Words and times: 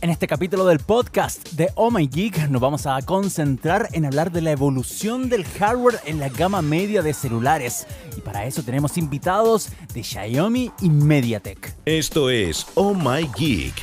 En 0.00 0.10
este 0.10 0.28
capítulo 0.28 0.64
del 0.64 0.78
podcast 0.78 1.50
de 1.54 1.72
Oh 1.74 1.90
My 1.90 2.06
Geek 2.06 2.48
nos 2.50 2.60
vamos 2.60 2.86
a 2.86 3.02
concentrar 3.02 3.88
en 3.92 4.04
hablar 4.04 4.30
de 4.30 4.40
la 4.40 4.52
evolución 4.52 5.28
del 5.28 5.44
hardware 5.44 5.98
en 6.04 6.20
la 6.20 6.28
gama 6.28 6.62
media 6.62 7.02
de 7.02 7.12
celulares. 7.12 7.84
Y 8.16 8.20
para 8.20 8.46
eso 8.46 8.62
tenemos 8.62 8.96
invitados 8.96 9.70
de 9.92 10.04
Xiaomi 10.04 10.70
y 10.80 10.88
MediaTek. 10.88 11.74
Esto 11.84 12.30
es 12.30 12.64
Oh 12.76 12.94
My 12.94 13.28
Geek. 13.36 13.74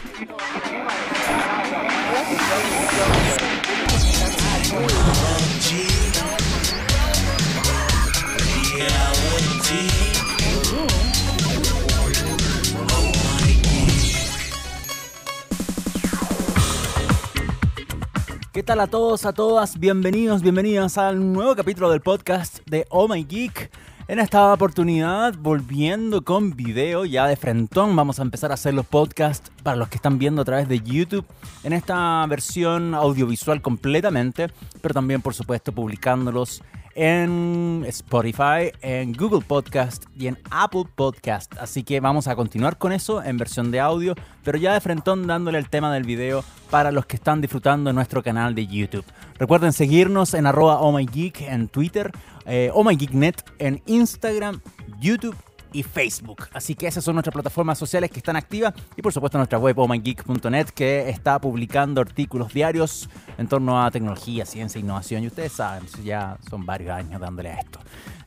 ¿Qué 18.56 18.64
tal 18.64 18.80
a 18.80 18.88
todos, 18.88 19.26
a 19.26 19.34
todas? 19.34 19.78
Bienvenidos, 19.82 20.42
bienvenidas 20.42 20.98
al 20.98 21.34
nuevo 21.34 21.58
capítulo 21.58 21.90
del 21.90 22.00
podcast 22.00 22.60
de 22.66 22.88
Oh 22.90 23.06
My 23.06 23.26
Geek. 23.26 23.70
En 24.08 24.18
esta 24.18 24.54
oportunidad, 24.54 25.36
volviendo 25.38 26.24
con 26.24 26.56
video 26.56 27.04
ya 27.04 27.28
de 27.28 27.36
frentón, 27.36 27.94
vamos 27.98 28.18
a 28.18 28.22
empezar 28.22 28.52
a 28.52 28.54
hacer 28.54 28.74
los 28.74 28.86
podcasts 28.86 29.52
para 29.62 29.76
los 29.76 29.90
que 29.90 29.98
están 29.98 30.20
viendo 30.20 30.42
a 30.42 30.46
través 30.46 30.70
de 30.70 30.80
YouTube 30.80 31.26
en 31.66 31.74
esta 31.74 32.26
versión 32.28 32.96
audiovisual 32.96 33.62
completamente, 33.62 34.50
pero 34.82 34.94
también 34.94 35.22
por 35.22 35.34
supuesto 35.34 35.74
publicándolos 35.74 36.64
en 36.96 37.84
Spotify, 37.88 38.72
en 38.82 39.14
Google 39.14 39.42
Podcast 39.46 40.06
y 40.18 40.28
en 40.28 40.38
Apple 40.50 40.86
Podcast. 40.96 41.54
Así 41.60 41.84
que 41.84 42.00
vamos 42.00 42.28
a 42.28 42.36
continuar 42.36 42.78
con 42.78 42.94
eso 42.94 43.22
en 43.22 43.38
versión 43.38 43.70
de 43.70 43.82
audio, 43.82 44.16
pero 44.44 44.58
ya 44.58 44.74
de 44.74 44.82
frentón 44.82 45.28
dándole 45.28 45.58
el 45.60 45.70
tema 45.70 45.94
del 45.94 46.04
video 46.04 46.44
para 46.72 46.92
los 46.92 47.06
que 47.06 47.18
están 47.18 47.42
disfrutando 47.42 47.90
en 47.90 47.96
nuestro 47.96 48.24
canal 48.24 48.56
de 48.56 48.66
YouTube. 48.66 49.06
Recuerden 49.38 49.74
seguirnos 49.74 50.34
en 50.34 50.48
arroba 50.48 50.80
oh 50.80 50.98
en 50.98 51.68
Twitter, 51.68 52.12
eh, 52.46 52.72
ohmygeeknet 52.74 53.44
en 53.60 53.82
Instagram, 53.86 54.62
YouTube 55.00 55.36
y 55.76 55.84
Facebook. 55.84 56.48
Así 56.54 56.74
que 56.74 56.88
esas 56.88 57.04
son 57.04 57.16
nuestras 57.16 57.34
plataformas 57.34 57.78
sociales 57.78 58.10
que 58.10 58.20
están 58.20 58.38
activas 58.38 58.74
y 58.96 59.02
por 59.02 59.12
supuesto 59.12 59.38
nuestra 59.38 59.60
web 59.60 59.78
ohmygeek.net 59.78 60.68
que 60.70 61.10
está 61.10 61.38
publicando 61.40 62.00
artículos 62.00 62.54
diarios 62.54 63.10
en 63.38 63.48
torno 63.48 63.84
a 63.84 63.92
tecnología, 63.92 64.46
ciencia, 64.46 64.80
innovación 64.80 65.24
y 65.24 65.28
ustedes 65.28 65.52
saben, 65.52 65.84
ya 66.04 66.38
son 66.50 66.66
varios 66.66 66.92
años 66.92 67.20
dándole 67.20 67.52
a 67.52 67.60
esto. 67.60 67.80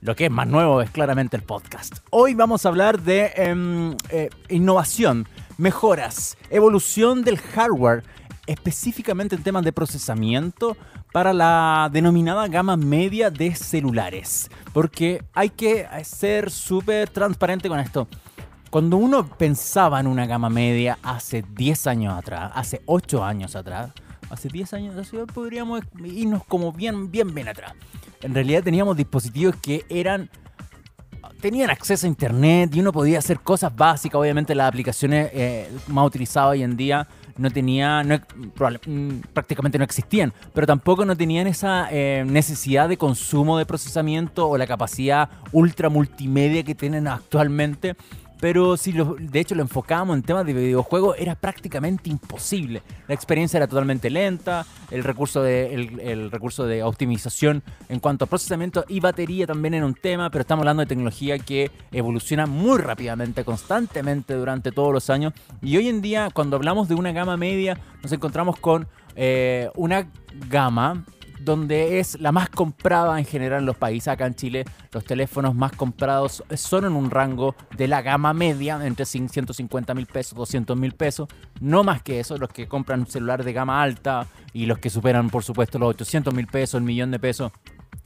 Lo 0.03 0.15
que 0.15 0.27
es 0.27 0.31
más 0.31 0.47
nuevo 0.47 0.83
es 0.83 0.91
claramente 0.91 1.39
el 1.39 1.43
podcast. 1.43 2.01
Hoy 2.11 2.35
vamos 2.35 2.67
a 2.67 2.69
hablar 2.69 3.01
de 3.01 3.33
em, 3.37 3.97
eh, 4.11 4.29
innovación, 4.51 5.27
mejoras, 5.57 6.37
evolución 6.51 7.23
del 7.23 7.39
hardware, 7.39 8.05
específicamente 8.49 9.37
en 9.37 9.43
temas 9.43 9.63
de 9.63 9.73
procesamiento 9.73 10.77
para 11.13 11.33
la 11.33 11.91
denominada 11.93 12.49
gama 12.49 12.77
media 12.77 13.31
de 13.31 13.55
celulares. 13.55 14.51
Porque 14.73 15.23
hay 15.35 15.51
que 15.51 15.87
ser 16.03 16.51
súper 16.51 17.11
transparente 17.11 17.69
con 17.69 17.79
esto. 17.79 18.09
Cuando 18.71 18.97
uno 18.97 19.27
pensaba 19.27 20.01
en 20.01 20.07
una 20.07 20.27
gama 20.27 20.49
media 20.49 20.99
hace 21.03 21.45
10 21.57 21.87
años 21.87 22.15
atrás, 22.19 22.51
hace 22.55 22.81
8 22.87 23.23
años 23.23 23.55
atrás, 23.55 23.93
hace 24.31 24.49
10 24.49 24.75
años 24.75 25.11
podríamos 25.33 25.83
irnos 26.05 26.43
como 26.45 26.73
bien, 26.73 27.11
bien, 27.11 27.35
bien 27.35 27.49
atrás. 27.49 27.75
En 28.23 28.35
realidad 28.35 28.63
teníamos 28.63 28.97
dispositivos 28.97 29.57
que 29.57 29.85
eran 29.89 30.31
tenían 31.41 31.71
acceso 31.71 32.07
a 32.07 32.09
internet 32.09 32.75
y 32.75 32.81
uno 32.81 32.93
podía 32.93 33.19
hacer 33.19 33.41
cosas 33.41 33.75
básicas. 33.75 34.19
Obviamente 34.19 34.55
las 34.55 34.69
aplicaciones 34.69 35.31
eh, 35.33 35.71
más 35.87 36.07
utilizadas 36.07 36.51
hoy 36.51 36.63
en 36.63 36.77
día 36.77 37.07
no 37.39 37.51
tenía, 37.51 38.03
mm, 38.03 39.09
prácticamente 39.33 39.79
no 39.79 39.85
existían, 39.85 40.33
pero 40.53 40.67
tampoco 40.67 41.05
no 41.05 41.17
tenían 41.17 41.47
esa 41.47 41.89
eh, 41.91 42.25
necesidad 42.27 42.89
de 42.89 42.97
consumo 42.97 43.59
de 43.59 43.67
procesamiento 43.67 44.49
o 44.49 44.59
la 44.59 44.67
capacidad 44.67 45.31
ultra 45.53 45.89
multimedia 45.89 46.63
que 46.65 46.75
tienen 46.75 47.09
actualmente 47.09 47.97
pero 48.41 48.77
si 48.77 48.93
de 48.93 49.41
hecho 49.41 49.55
lo 49.55 49.63
enfocábamos 49.63 50.17
en 50.17 50.23
temas 50.23 50.47
de 50.47 50.53
videojuegos, 50.53 51.17
era 51.19 51.35
prácticamente 51.35 52.11
imposible. 52.11 52.83
La 53.07 53.15
experiencia 53.15 53.59
era 53.59 53.67
totalmente 53.67 54.11
lenta, 54.11 54.67
el 54.91 55.05
recurso, 55.05 55.43
de, 55.43 55.75
el, 55.75 56.31
recurso 56.31 56.67
de 56.67 56.83
optimización 56.83 57.63
en 57.89 58.01
cuanto 58.01 58.25
a 58.25 58.29
procesamiento 58.29 58.85
y 58.89 59.01
batería 59.01 59.47
también 59.47 59.75
era 59.75 59.87
un 59.87 59.95
tema, 59.95 60.31
pero 60.31 60.43
estamos 60.43 60.63
hablando 60.63 60.83
de 60.83 60.87
tecnología 60.87 61.39
que 61.39 61.71
evoluciona 61.93 62.47
muy 62.47 62.79
rápidamente, 62.79 63.45
constantemente 63.45 64.35
durante 64.35 64.73
todos 64.73 64.93
los 64.93 65.11
años. 65.11 65.33
Y 65.63 65.77
hoy 65.77 65.89
en 65.89 66.01
día, 66.01 66.31
cuando 66.33 66.57
hablamos 66.57 66.89
de 66.89 66.95
una 66.95 67.13
gama 67.13 67.37
media, 67.37 67.79
nos 68.03 68.13
encontramos 68.13 68.59
con 68.59 68.87
eh, 69.17 69.69
una 69.75 70.09
gama 70.49 71.05
donde 71.49 71.99
es 71.99 72.21
la 72.21 72.31
más 72.31 72.51
comprada 72.51 73.19
en 73.19 73.25
general 73.25 73.61
en 73.61 73.67
los 73.67 73.77
países. 73.77 74.09
Acá 74.09 74.27
en 74.27 74.35
Chile 74.35 74.65
los 74.93 75.03
teléfonos 75.03 75.55
más 75.55 75.73
comprados 75.73 76.45
son 76.55 76.85
en 76.85 76.93
un 76.93 77.11
rango 77.11 77.55
de 77.75 77.89
la 77.89 78.03
gama 78.03 78.35
media, 78.35 78.79
entre 78.85 79.07
150 79.07 79.95
mil 79.95 80.07
pesos, 80.07 80.37
200 80.37 80.77
mil 80.77 80.93
pesos. 80.93 81.27
No 81.61 81.85
más 81.85 82.03
que 82.03 82.21
eso, 82.21 82.37
los 82.37 82.51
que 82.51 82.69
compran 82.69 83.01
un 83.01 83.07
celular 83.07 83.45
de 83.45 83.55
gama 83.55 83.83
alta 83.83 84.27
y 84.53 84.67
los 84.67 84.79
que 84.79 84.91
superan 84.91 85.31
por 85.31 85.43
supuesto 85.43 85.79
los 85.79 85.89
800 85.89 86.35
mil 86.35 86.47
pesos, 86.47 86.79
el 86.79 86.85
millón 86.85 87.11
de 87.11 87.19
pesos. 87.19 87.51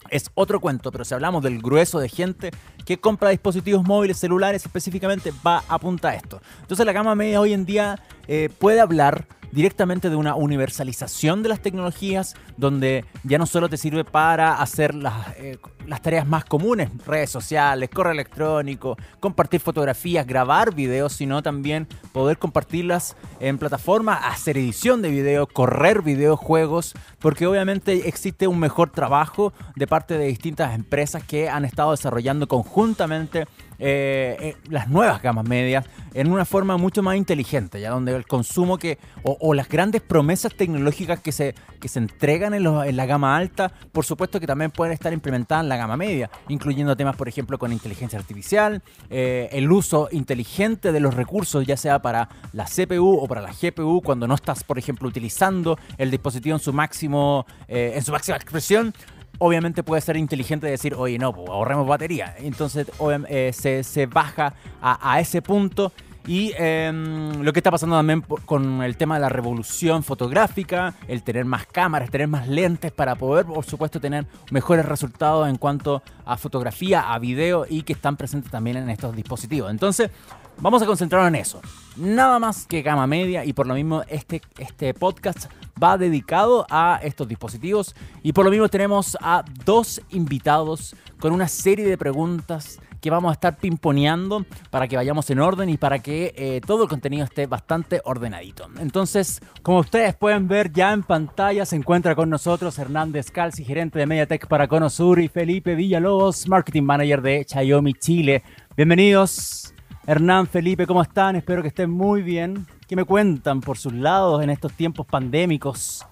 Es 0.08 0.30
otro 0.34 0.60
cuento, 0.60 0.92
pero 0.92 1.04
si 1.04 1.14
hablamos 1.14 1.42
del 1.42 1.60
grueso 1.60 1.98
de 1.98 2.08
gente 2.08 2.50
que 2.84 3.00
compra 3.00 3.30
dispositivos 3.30 3.84
móviles, 3.84 4.18
celulares 4.18 4.64
específicamente, 4.64 5.32
va 5.44 5.64
a 5.68 5.74
apunta 5.74 6.10
a 6.10 6.14
esto. 6.14 6.40
Entonces 6.60 6.86
la 6.86 6.92
gama 6.92 7.16
media 7.16 7.40
hoy 7.40 7.52
en 7.52 7.64
día 7.64 7.98
eh, 8.28 8.50
puede 8.58 8.80
hablar 8.80 9.26
directamente 9.52 10.10
de 10.10 10.16
una 10.16 10.34
universalización 10.34 11.42
de 11.42 11.50
las 11.50 11.60
tecnologías, 11.60 12.34
donde 12.56 13.04
ya 13.22 13.38
no 13.38 13.46
solo 13.46 13.68
te 13.68 13.76
sirve 13.76 14.04
para 14.04 14.60
hacer 14.60 14.94
las, 14.94 15.28
eh, 15.36 15.58
las 15.86 16.02
tareas 16.02 16.26
más 16.26 16.44
comunes, 16.44 16.90
redes 17.06 17.30
sociales, 17.30 17.90
correo 17.90 18.12
electrónico, 18.12 18.96
compartir 19.20 19.60
fotografías, 19.60 20.26
grabar 20.26 20.74
videos, 20.74 21.12
sino 21.12 21.42
también 21.42 21.86
poder 22.12 22.38
compartirlas 22.38 23.16
en 23.40 23.58
plataformas, 23.58 24.20
hacer 24.24 24.56
edición 24.56 25.02
de 25.02 25.10
video, 25.10 25.46
correr 25.46 26.02
videojuegos, 26.02 26.94
porque 27.18 27.46
obviamente 27.46 28.08
existe 28.08 28.46
un 28.46 28.58
mejor 28.58 28.90
trabajo 28.90 29.52
de 29.76 29.86
parte 29.86 30.16
de 30.16 30.26
distintas 30.26 30.74
empresas 30.74 31.22
que 31.24 31.48
han 31.48 31.64
estado 31.64 31.90
desarrollando 31.90 32.48
conjuntamente 32.48 33.46
eh, 33.84 34.36
eh, 34.40 34.56
las 34.70 34.88
nuevas 34.88 35.20
gamas 35.20 35.44
medias 35.44 35.84
en 36.14 36.30
una 36.30 36.44
forma 36.44 36.76
mucho 36.76 37.02
más 37.02 37.16
inteligente, 37.16 37.80
ya 37.80 37.90
donde 37.90 38.14
el 38.14 38.28
consumo 38.28 38.78
que 38.78 38.96
o, 39.24 39.54
las 39.54 39.68
grandes 39.68 40.00
promesas 40.02 40.54
tecnológicas 40.54 41.18
que 41.18 41.32
se, 41.32 41.56
que 41.80 41.88
se 41.88 41.98
entregan 41.98 42.54
en, 42.54 42.62
la 42.96 43.06
gama 43.06 43.36
alta, 43.36 43.72
por 43.90 44.04
supuesto 44.04 44.38
que 44.38 44.46
también 44.46 44.70
pueden 44.70 44.92
estar 44.92 45.12
implementadas 45.12 45.64
en 45.64 45.68
la 45.68 45.76
gama 45.76 45.96
media, 45.96 46.30
incluyendo 46.48 46.96
temas, 46.96 47.16
por 47.16 47.26
ejemplo, 47.26 47.58
con 47.58 47.72
inteligencia 47.72 48.20
artificial, 48.20 48.82
eh, 49.10 49.48
el 49.50 49.72
uso 49.72 50.08
inteligente 50.12 50.92
de 50.92 51.00
los 51.00 51.14
recursos, 51.14 51.66
ya 51.66 51.76
sea 51.76 52.00
para 52.00 52.28
la 52.52 52.66
CPU 52.66 53.18
o 53.20 53.26
para 53.26 53.40
la 53.40 53.50
GPU, 53.52 54.00
cuando 54.00 54.28
no 54.28 54.36
estás, 54.36 54.62
por 54.62 54.78
ejemplo, 54.78 55.08
utilizando 55.08 55.76
el 55.98 56.12
dispositivo 56.12 56.54
en 56.54 56.62
su 56.62 56.72
máximo, 56.72 57.46
en 57.66 58.02
su 58.04 58.12
máxima 58.12 58.36
expresión 58.36 58.94
obviamente 59.42 59.82
puede 59.82 60.00
ser 60.00 60.16
inteligente 60.16 60.68
decir, 60.68 60.94
oye, 60.94 61.18
no, 61.18 61.32
pues, 61.32 61.48
ahorremos 61.48 61.84
batería. 61.86 62.36
Entonces 62.38 62.86
eh, 63.28 63.52
se, 63.52 64.06
baja 64.06 64.54
a, 64.80 65.20
ese 65.20 65.42
punto. 65.42 65.92
Y 66.28 66.52
em, 66.56 67.42
lo 67.42 67.52
que 67.52 67.58
está 67.58 67.72
pasando 67.72 67.96
también 67.96 68.20
con 68.46 68.80
el 68.80 68.96
tema 68.96 69.16
de 69.16 69.22
la 69.22 69.28
revolución 69.28 70.04
fotográfica, 70.04 70.94
el 71.08 71.24
tener 71.24 71.44
más 71.44 71.66
cámaras, 71.66 72.10
tener 72.10 72.28
más 72.28 72.46
lentes 72.46 72.92
para 72.92 73.16
poder, 73.16 73.44
por 73.44 73.64
supuesto, 73.64 73.98
tener 73.98 74.26
mejores 74.52 74.86
resultados 74.86 75.48
en 75.48 75.56
cuanto 75.56 76.04
a 76.24 76.36
fotografía, 76.36 77.12
a 77.12 77.18
video 77.18 77.66
y 77.68 77.82
que 77.82 77.94
están 77.94 78.16
presentes 78.16 78.52
también 78.52 78.76
en 78.76 78.88
estos 78.90 79.16
dispositivos. 79.16 79.72
Entonces, 79.72 80.12
vamos 80.58 80.82
a 80.82 80.86
concentrarnos 80.86 81.28
en 81.28 81.36
eso. 81.36 81.60
Nada 81.96 82.38
más 82.38 82.66
que 82.66 82.82
gama 82.82 83.06
media 83.06 83.44
y 83.44 83.52
por 83.52 83.66
lo 83.66 83.74
mismo 83.74 84.02
este, 84.08 84.40
este 84.58 84.94
podcast 84.94 85.46
va 85.82 85.98
dedicado 85.98 86.66
a 86.70 87.00
estos 87.02 87.28
dispositivos 87.28 87.94
y 88.22 88.32
por 88.32 88.44
lo 88.44 88.50
mismo 88.50 88.68
tenemos 88.68 89.16
a 89.20 89.44
dos 89.64 90.00
invitados 90.10 90.94
con 91.18 91.32
una 91.32 91.48
serie 91.48 91.86
de 91.86 91.98
preguntas 91.98 92.78
que 93.02 93.10
vamos 93.10 93.30
a 93.30 93.32
estar 93.32 93.56
pimponeando 93.56 94.46
para 94.70 94.86
que 94.86 94.96
vayamos 94.96 95.28
en 95.28 95.40
orden 95.40 95.68
y 95.68 95.76
para 95.76 95.98
que 95.98 96.32
eh, 96.36 96.60
todo 96.64 96.84
el 96.84 96.88
contenido 96.88 97.24
esté 97.24 97.46
bastante 97.46 98.00
ordenadito. 98.04 98.68
Entonces, 98.78 99.40
como 99.62 99.80
ustedes 99.80 100.14
pueden 100.14 100.46
ver 100.46 100.72
ya 100.72 100.92
en 100.92 101.02
pantalla, 101.02 101.66
se 101.66 101.74
encuentra 101.74 102.14
con 102.14 102.30
nosotros 102.30 102.78
Hernández 102.78 103.32
Calci, 103.32 103.64
gerente 103.64 103.98
de 103.98 104.06
Mediatek 104.06 104.46
para 104.46 104.68
Conosur, 104.68 105.20
y 105.20 105.26
Felipe 105.26 105.74
Villalobos, 105.74 106.48
marketing 106.48 106.84
manager 106.84 107.22
de 107.22 107.44
Xiaomi 107.48 107.94
Chile. 107.94 108.44
Bienvenidos. 108.76 109.71
Hernán, 110.06 110.48
Felipe, 110.48 110.86
¿cómo 110.86 111.00
están? 111.00 111.36
Espero 111.36 111.62
que 111.62 111.68
estén 111.68 111.88
muy 111.88 112.22
bien. 112.22 112.66
¿Qué 112.88 112.96
me 112.96 113.04
cuentan 113.04 113.60
por 113.60 113.78
sus 113.78 113.92
lados 113.92 114.42
en 114.42 114.50
estos 114.50 114.72
tiempos 114.72 115.06
pandémicos? 115.06 116.04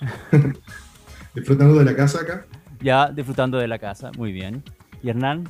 disfrutando 1.34 1.78
de 1.78 1.84
la 1.84 1.94
casa 1.94 2.20
acá. 2.22 2.46
Ya, 2.80 3.10
disfrutando 3.10 3.58
de 3.58 3.68
la 3.68 3.78
casa, 3.78 4.10
muy 4.16 4.32
bien. 4.32 4.62
¿Y 5.02 5.10
Hernán? 5.10 5.48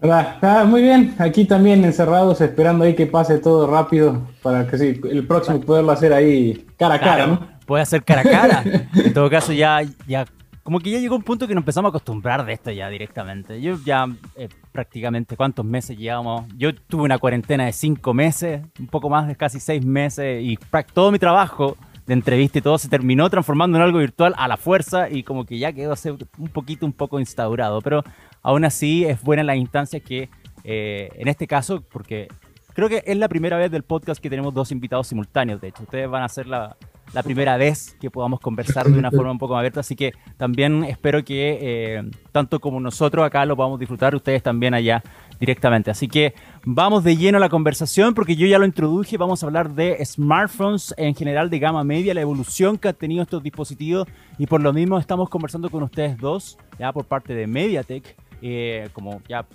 Ah, 0.00 0.64
muy 0.66 0.82
bien, 0.82 1.16
aquí 1.18 1.44
también 1.44 1.84
encerrados 1.84 2.40
esperando 2.40 2.84
ahí 2.84 2.94
que 2.94 3.06
pase 3.06 3.38
todo 3.38 3.66
rápido 3.66 4.28
para 4.42 4.66
que 4.66 4.78
sí, 4.78 5.00
el 5.10 5.26
próximo 5.26 5.60
poderlo 5.60 5.90
hacer 5.90 6.12
ahí 6.12 6.66
cara 6.78 6.94
a 6.94 7.00
cara, 7.00 7.26
¿no? 7.26 7.48
Puede 7.66 7.82
hacer 7.82 8.04
cara 8.04 8.20
a 8.20 8.24
cara. 8.24 8.64
en 8.94 9.12
todo 9.12 9.28
caso 9.28 9.52
ya, 9.52 9.82
ya, 10.06 10.24
como 10.68 10.80
que 10.80 10.90
ya 10.90 10.98
llegó 10.98 11.16
un 11.16 11.22
punto 11.22 11.48
que 11.48 11.54
nos 11.54 11.62
empezamos 11.62 11.88
a 11.88 11.96
acostumbrar 11.96 12.44
de 12.44 12.52
esto 12.52 12.70
ya 12.70 12.90
directamente. 12.90 13.58
Yo 13.58 13.78
ya 13.86 14.04
eh, 14.36 14.50
prácticamente 14.70 15.34
cuántos 15.34 15.64
meses 15.64 15.96
llevamos. 15.96 16.44
Yo 16.58 16.74
tuve 16.74 17.04
una 17.04 17.18
cuarentena 17.18 17.64
de 17.64 17.72
cinco 17.72 18.12
meses, 18.12 18.60
un 18.78 18.86
poco 18.86 19.08
más 19.08 19.26
de 19.26 19.34
casi 19.34 19.60
seis 19.60 19.82
meses 19.82 20.44
y 20.44 20.58
todo 20.92 21.10
mi 21.10 21.18
trabajo 21.18 21.78
de 22.04 22.12
entrevista 22.12 22.58
y 22.58 22.60
todo 22.60 22.76
se 22.76 22.90
terminó 22.90 23.30
transformando 23.30 23.78
en 23.78 23.84
algo 23.84 23.98
virtual 23.98 24.34
a 24.36 24.46
la 24.46 24.58
fuerza 24.58 25.08
y 25.08 25.22
como 25.22 25.46
que 25.46 25.58
ya 25.58 25.72
quedó 25.72 25.94
un 26.36 26.48
poquito, 26.48 26.84
un 26.84 26.92
poco 26.92 27.18
instaurado. 27.18 27.80
Pero 27.80 28.04
aún 28.42 28.66
así 28.66 29.06
es 29.06 29.22
buena 29.22 29.42
la 29.44 29.56
instancia 29.56 30.00
que 30.00 30.28
eh, 30.64 31.08
en 31.14 31.28
este 31.28 31.46
caso, 31.46 31.80
porque 31.80 32.28
creo 32.74 32.90
que 32.90 33.02
es 33.06 33.16
la 33.16 33.28
primera 33.28 33.56
vez 33.56 33.70
del 33.70 33.84
podcast 33.84 34.20
que 34.20 34.28
tenemos 34.28 34.52
dos 34.52 34.70
invitados 34.70 35.08
simultáneos, 35.08 35.62
de 35.62 35.68
hecho, 35.68 35.84
ustedes 35.84 36.10
van 36.10 36.24
a 36.24 36.28
ser 36.28 36.46
la, 36.46 36.76
la 37.12 37.22
primera 37.22 37.56
vez 37.56 37.96
que 38.00 38.10
podamos 38.10 38.40
conversar 38.40 38.86
de 38.86 38.98
una 38.98 39.10
forma 39.12 39.32
un 39.32 39.38
poco 39.38 39.54
más 39.54 39.60
abierta, 39.60 39.80
así 39.80 39.96
que 39.96 40.12
también 40.36 40.84
espero 40.84 41.24
que 41.24 41.58
eh, 41.60 42.10
tanto 42.32 42.60
como 42.60 42.80
nosotros 42.80 43.24
acá 43.24 43.44
lo 43.44 43.56
podamos 43.56 43.78
disfrutar, 43.78 44.14
ustedes 44.14 44.42
también 44.42 44.74
allá 44.74 45.02
directamente. 45.40 45.90
Así 45.90 46.08
que 46.08 46.34
vamos 46.64 47.04
de 47.04 47.16
lleno 47.16 47.38
a 47.38 47.40
la 47.40 47.48
conversación 47.48 48.14
porque 48.14 48.36
yo 48.36 48.46
ya 48.46 48.58
lo 48.58 48.64
introduje, 48.64 49.16
vamos 49.16 49.42
a 49.42 49.46
hablar 49.46 49.70
de 49.74 50.04
smartphones 50.04 50.94
en 50.96 51.14
general 51.14 51.50
de 51.50 51.58
gama 51.58 51.84
media, 51.84 52.14
la 52.14 52.20
evolución 52.20 52.78
que 52.78 52.88
han 52.88 52.94
tenido 52.94 53.22
estos 53.22 53.42
dispositivos. 53.42 54.08
Y 54.38 54.46
por 54.46 54.60
lo 54.60 54.72
mismo 54.72 54.98
estamos 54.98 55.28
conversando 55.28 55.70
con 55.70 55.82
ustedes 55.82 56.18
dos, 56.18 56.58
ya 56.78 56.92
por 56.92 57.04
parte 57.04 57.34
de 57.34 57.46
MediaTek, 57.46 58.16
eh, 58.42 58.88
como 58.92 59.20
ya 59.28 59.46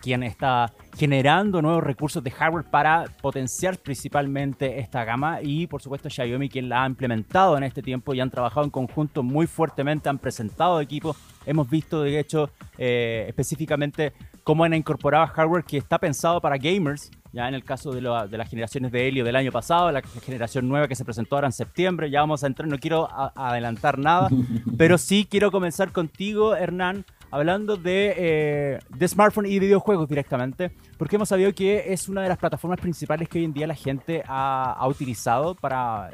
quien 0.00 0.22
está 0.22 0.72
generando 0.96 1.60
nuevos 1.62 1.82
recursos 1.82 2.22
de 2.22 2.30
hardware 2.30 2.64
para 2.70 3.04
potenciar 3.20 3.78
principalmente 3.78 4.78
esta 4.78 5.04
gama. 5.04 5.40
Y 5.42 5.66
por 5.66 5.82
supuesto 5.82 6.08
Xiaomi 6.08 6.48
quien 6.48 6.68
la 6.68 6.84
ha 6.84 6.86
implementado 6.86 7.56
en 7.56 7.64
este 7.64 7.82
tiempo 7.82 8.14
y 8.14 8.20
han 8.20 8.30
trabajado 8.30 8.64
en 8.64 8.70
conjunto 8.70 9.22
muy 9.22 9.46
fuertemente, 9.46 10.08
han 10.08 10.18
presentado 10.18 10.80
equipos, 10.80 11.16
hemos 11.46 11.68
visto 11.68 12.02
de 12.02 12.18
hecho 12.18 12.50
eh, 12.78 13.24
específicamente 13.28 14.12
cómo 14.42 14.64
han 14.64 14.74
incorporado 14.74 15.26
hardware 15.26 15.64
que 15.64 15.78
está 15.78 15.98
pensado 15.98 16.40
para 16.40 16.58
gamers, 16.58 17.10
ya 17.32 17.48
en 17.48 17.54
el 17.54 17.64
caso 17.64 17.90
de, 17.90 18.00
las 18.00 18.48
generaciones 18.48 18.92
de 18.92 19.08
Helio 19.08 19.24
del 19.24 19.34
año 19.34 19.50
pasado, 19.50 19.90
la 19.90 20.02
generación 20.02 20.68
nueva 20.68 20.86
que 20.86 20.94
se 20.94 21.04
presentó 21.04 21.34
ahora 21.34 21.48
en 21.48 21.52
septiembre, 21.52 22.08
ya 22.08 22.20
vamos 22.20 22.44
a 22.44 22.46
entrar, 22.46 22.68
no 22.68 22.78
quiero 22.78 23.08
adelantar 23.34 23.98
nada, 23.98 24.28
pero 24.78 24.98
sí 24.98 25.26
quiero 25.28 25.50
comenzar 25.50 25.90
contigo 25.90 26.54
Hernán 26.54 27.04
hablando 27.34 27.76
de, 27.76 28.14
eh, 28.16 28.78
de 28.90 29.08
smartphone 29.08 29.46
y 29.46 29.58
videojuegos 29.58 30.08
directamente, 30.08 30.70
porque 30.96 31.16
hemos 31.16 31.28
sabido 31.28 31.52
que 31.52 31.92
es 31.92 32.08
una 32.08 32.22
de 32.22 32.28
las 32.28 32.38
plataformas 32.38 32.78
principales 32.80 33.28
que 33.28 33.40
hoy 33.40 33.44
en 33.44 33.52
día 33.52 33.66
la 33.66 33.74
gente 33.74 34.22
ha, 34.28 34.86
utilizado 34.86 35.56
para, 35.56 36.10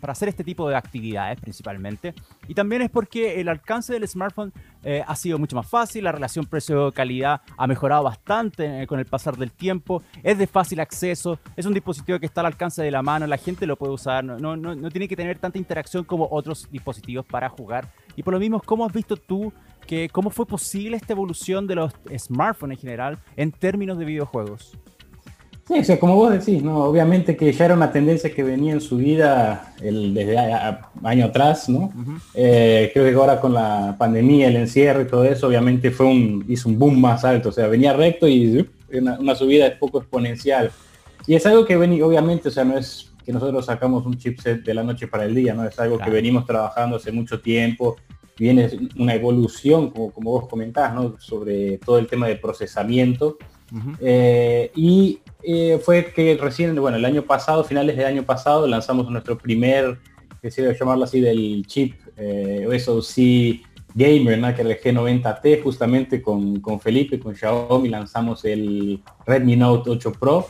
para 0.00 0.12
hacer 0.12 0.28
este 0.28 0.44
tipo 0.44 0.68
de 0.68 0.76
actividades 0.76 1.40
principalmente. 1.40 2.14
Y 2.46 2.54
también 2.54 2.82
es 2.82 2.90
porque 2.90 3.40
el 3.40 3.48
alcance 3.48 3.92
del 3.92 4.06
smartphone 4.06 4.52
eh, 4.84 5.02
ha 5.04 5.16
sido 5.16 5.36
mucho 5.36 5.56
más 5.56 5.68
fácil, 5.68 6.04
la 6.04 6.12
relación 6.12 6.46
precio-calidad 6.46 7.40
ha 7.56 7.66
mejorado 7.66 8.04
bastante 8.04 8.82
eh, 8.82 8.86
con 8.86 9.00
el 9.00 9.06
pasar 9.06 9.36
del 9.36 9.50
tiempo, 9.50 10.04
es 10.22 10.38
de 10.38 10.46
fácil 10.46 10.78
acceso, 10.78 11.40
es 11.56 11.66
un 11.66 11.74
dispositivo 11.74 12.20
que 12.20 12.26
está 12.26 12.40
al 12.40 12.46
alcance 12.46 12.82
de 12.82 12.90
la 12.92 13.02
mano, 13.02 13.26
la 13.26 13.36
gente 13.36 13.66
lo 13.66 13.76
puede 13.76 13.94
usar, 13.94 14.22
no, 14.22 14.38
no, 14.38 14.56
no 14.56 14.90
tiene 14.90 15.08
que 15.08 15.16
tener 15.16 15.40
tanta 15.40 15.58
interacción 15.58 16.04
como 16.04 16.28
otros 16.30 16.68
dispositivos 16.70 17.26
para 17.26 17.48
jugar. 17.48 17.88
Y 18.14 18.22
por 18.22 18.34
lo 18.34 18.38
mismo, 18.38 18.60
¿cómo 18.64 18.86
has 18.86 18.92
visto 18.92 19.16
tú 19.16 19.52
que 19.86 20.08
cómo 20.08 20.30
fue 20.30 20.46
posible 20.46 20.96
esta 20.96 21.12
evolución 21.12 21.66
de 21.66 21.76
los 21.76 21.92
smartphones 22.16 22.78
en 22.78 22.80
general 22.80 23.18
en 23.36 23.52
términos 23.52 23.98
de 23.98 24.04
videojuegos. 24.04 24.72
Sí, 25.68 25.78
o 25.78 25.84
sea, 25.84 26.00
como 26.00 26.16
vos 26.16 26.32
decís, 26.32 26.62
¿no? 26.62 26.78
Obviamente 26.84 27.36
que 27.36 27.52
ya 27.52 27.66
era 27.66 27.74
una 27.74 27.92
tendencia 27.92 28.34
que 28.34 28.42
venía 28.42 28.72
en 28.72 28.80
su 28.80 28.96
vida 28.96 29.74
el, 29.80 30.12
desde 30.12 30.36
año 30.36 31.26
atrás, 31.26 31.68
¿no? 31.68 31.92
Eh, 32.34 32.90
creo 32.92 33.08
que 33.08 33.14
ahora 33.14 33.40
con 33.40 33.54
la 33.54 33.94
pandemia, 33.96 34.48
el 34.48 34.56
encierro 34.56 35.02
y 35.02 35.06
todo 35.06 35.24
eso, 35.24 35.46
obviamente 35.46 35.92
fue 35.92 36.06
un, 36.06 36.44
hizo 36.48 36.68
un 36.68 36.78
boom 36.78 37.00
más 37.00 37.24
alto, 37.24 37.50
o 37.50 37.52
sea, 37.52 37.68
venía 37.68 37.92
recto 37.92 38.26
y 38.26 38.60
uh, 38.60 38.98
una, 38.98 39.18
una 39.20 39.34
subida 39.36 39.68
es 39.68 39.76
poco 39.78 39.98
exponencial. 39.98 40.72
Y 41.28 41.36
es 41.36 41.46
algo 41.46 41.64
que 41.64 41.76
venía, 41.76 42.04
obviamente, 42.04 42.48
o 42.48 42.50
sea, 42.50 42.64
no 42.64 42.76
es 42.76 43.12
que 43.24 43.32
nosotros 43.32 43.64
sacamos 43.64 44.04
un 44.04 44.18
chipset 44.18 44.64
de 44.64 44.74
la 44.74 44.82
noche 44.82 45.06
para 45.06 45.24
el 45.24 45.34
día, 45.34 45.54
¿no? 45.54 45.64
Es 45.64 45.78
algo 45.78 45.96
que 45.96 46.10
venimos 46.10 46.44
trabajando 46.44 46.96
hace 46.96 47.12
mucho 47.12 47.40
tiempo, 47.40 47.96
viene 48.38 48.70
una 48.96 49.14
evolución, 49.14 49.90
como, 49.90 50.10
como 50.10 50.30
vos 50.32 50.48
comentás, 50.48 50.94
¿no? 50.94 51.16
sobre 51.18 51.78
todo 51.78 51.98
el 51.98 52.06
tema 52.06 52.28
de 52.28 52.36
procesamiento. 52.36 53.38
Eh, 54.00 54.70
y 54.76 55.20
eh, 55.42 55.80
fue 55.82 56.12
que 56.12 56.36
recién, 56.36 56.74
bueno, 56.76 56.98
el 56.98 57.04
año 57.04 57.22
pasado, 57.22 57.64
finales 57.64 57.96
del 57.96 58.06
año 58.06 58.22
pasado, 58.22 58.66
lanzamos 58.66 59.10
nuestro 59.10 59.38
primer, 59.38 59.98
que 60.42 60.50
se 60.50 60.74
llamarlo 60.74 61.04
así, 61.04 61.20
del 61.20 61.64
chip 61.66 61.94
eh, 62.16 62.66
SoC 62.78 63.62
Gamer, 63.94 64.38
¿no? 64.38 64.54
que 64.54 64.60
era 64.60 64.70
el 64.70 64.80
G90T, 64.80 65.62
justamente 65.62 66.20
con, 66.20 66.60
con 66.60 66.80
Felipe, 66.80 67.18
con 67.18 67.34
Xiaomi, 67.34 67.88
lanzamos 67.88 68.44
el 68.44 69.02
Redmi 69.26 69.56
Note 69.56 69.90
8 69.90 70.12
Pro 70.12 70.48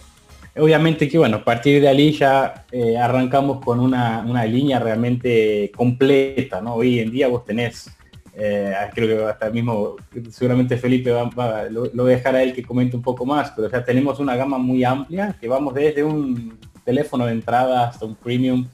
Obviamente 0.54 1.08
que 1.08 1.16
bueno, 1.16 1.38
a 1.38 1.44
partir 1.44 1.80
de 1.80 1.88
ahí 1.88 2.12
ya 2.12 2.66
eh, 2.70 2.98
arrancamos 2.98 3.64
con 3.64 3.80
una, 3.80 4.44
línea 4.44 4.78
realmente 4.78 5.72
completa, 5.74 6.60
¿no? 6.60 6.74
Hoy 6.74 6.98
en 6.98 7.10
día 7.10 7.28
vos 7.28 7.44
tenés, 7.44 7.90
eh, 8.34 8.74
creo 8.94 9.08
que 9.08 9.24
hasta 9.24 9.48
mismo, 9.48 9.96
seguramente 10.30 10.76
Felipe 10.76 11.10
va, 11.10 11.64
lo, 11.70 11.88
voy 11.90 12.12
a 12.12 12.16
dejar 12.16 12.36
a 12.36 12.42
él 12.42 12.52
que 12.52 12.62
comente 12.62 12.96
un 12.96 13.02
poco 13.02 13.24
más, 13.24 13.50
pero 13.56 13.70
ya 13.70 13.82
tenemos 13.82 14.18
una 14.18 14.36
gama 14.36 14.58
muy 14.58 14.84
amplia, 14.84 15.34
que 15.40 15.48
vamos 15.48 15.72
desde 15.72 16.04
un 16.04 16.58
teléfono 16.84 17.24
de 17.24 17.32
entrada 17.32 17.88
hasta 17.88 18.04
un 18.04 18.14
premium, 18.14 18.66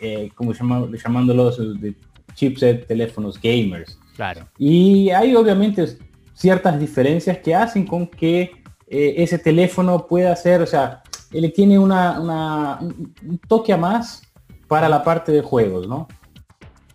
eh, 0.00 0.30
como 0.34 0.52
llamándolos 0.52 1.80
de 1.80 1.94
chipset 2.34 2.88
teléfonos 2.88 3.40
gamers. 3.40 4.00
Claro. 4.16 4.48
Y 4.58 5.10
hay 5.10 5.36
obviamente 5.36 5.86
ciertas 6.32 6.80
diferencias 6.80 7.38
que 7.38 7.54
hacen 7.54 7.86
con 7.86 8.08
que 8.08 8.50
ese 8.86 9.38
teléfono 9.38 10.06
pueda 10.06 10.36
ser, 10.36 10.62
o 10.62 10.66
sea, 10.66 11.03
él 11.34 11.52
tiene 11.52 11.78
una, 11.78 12.78
un 12.80 13.38
toque 13.48 13.72
a 13.72 13.76
más 13.76 14.22
para 14.68 14.88
la 14.88 15.02
parte 15.02 15.32
de 15.32 15.42
juegos, 15.42 15.88
¿no? 15.88 16.08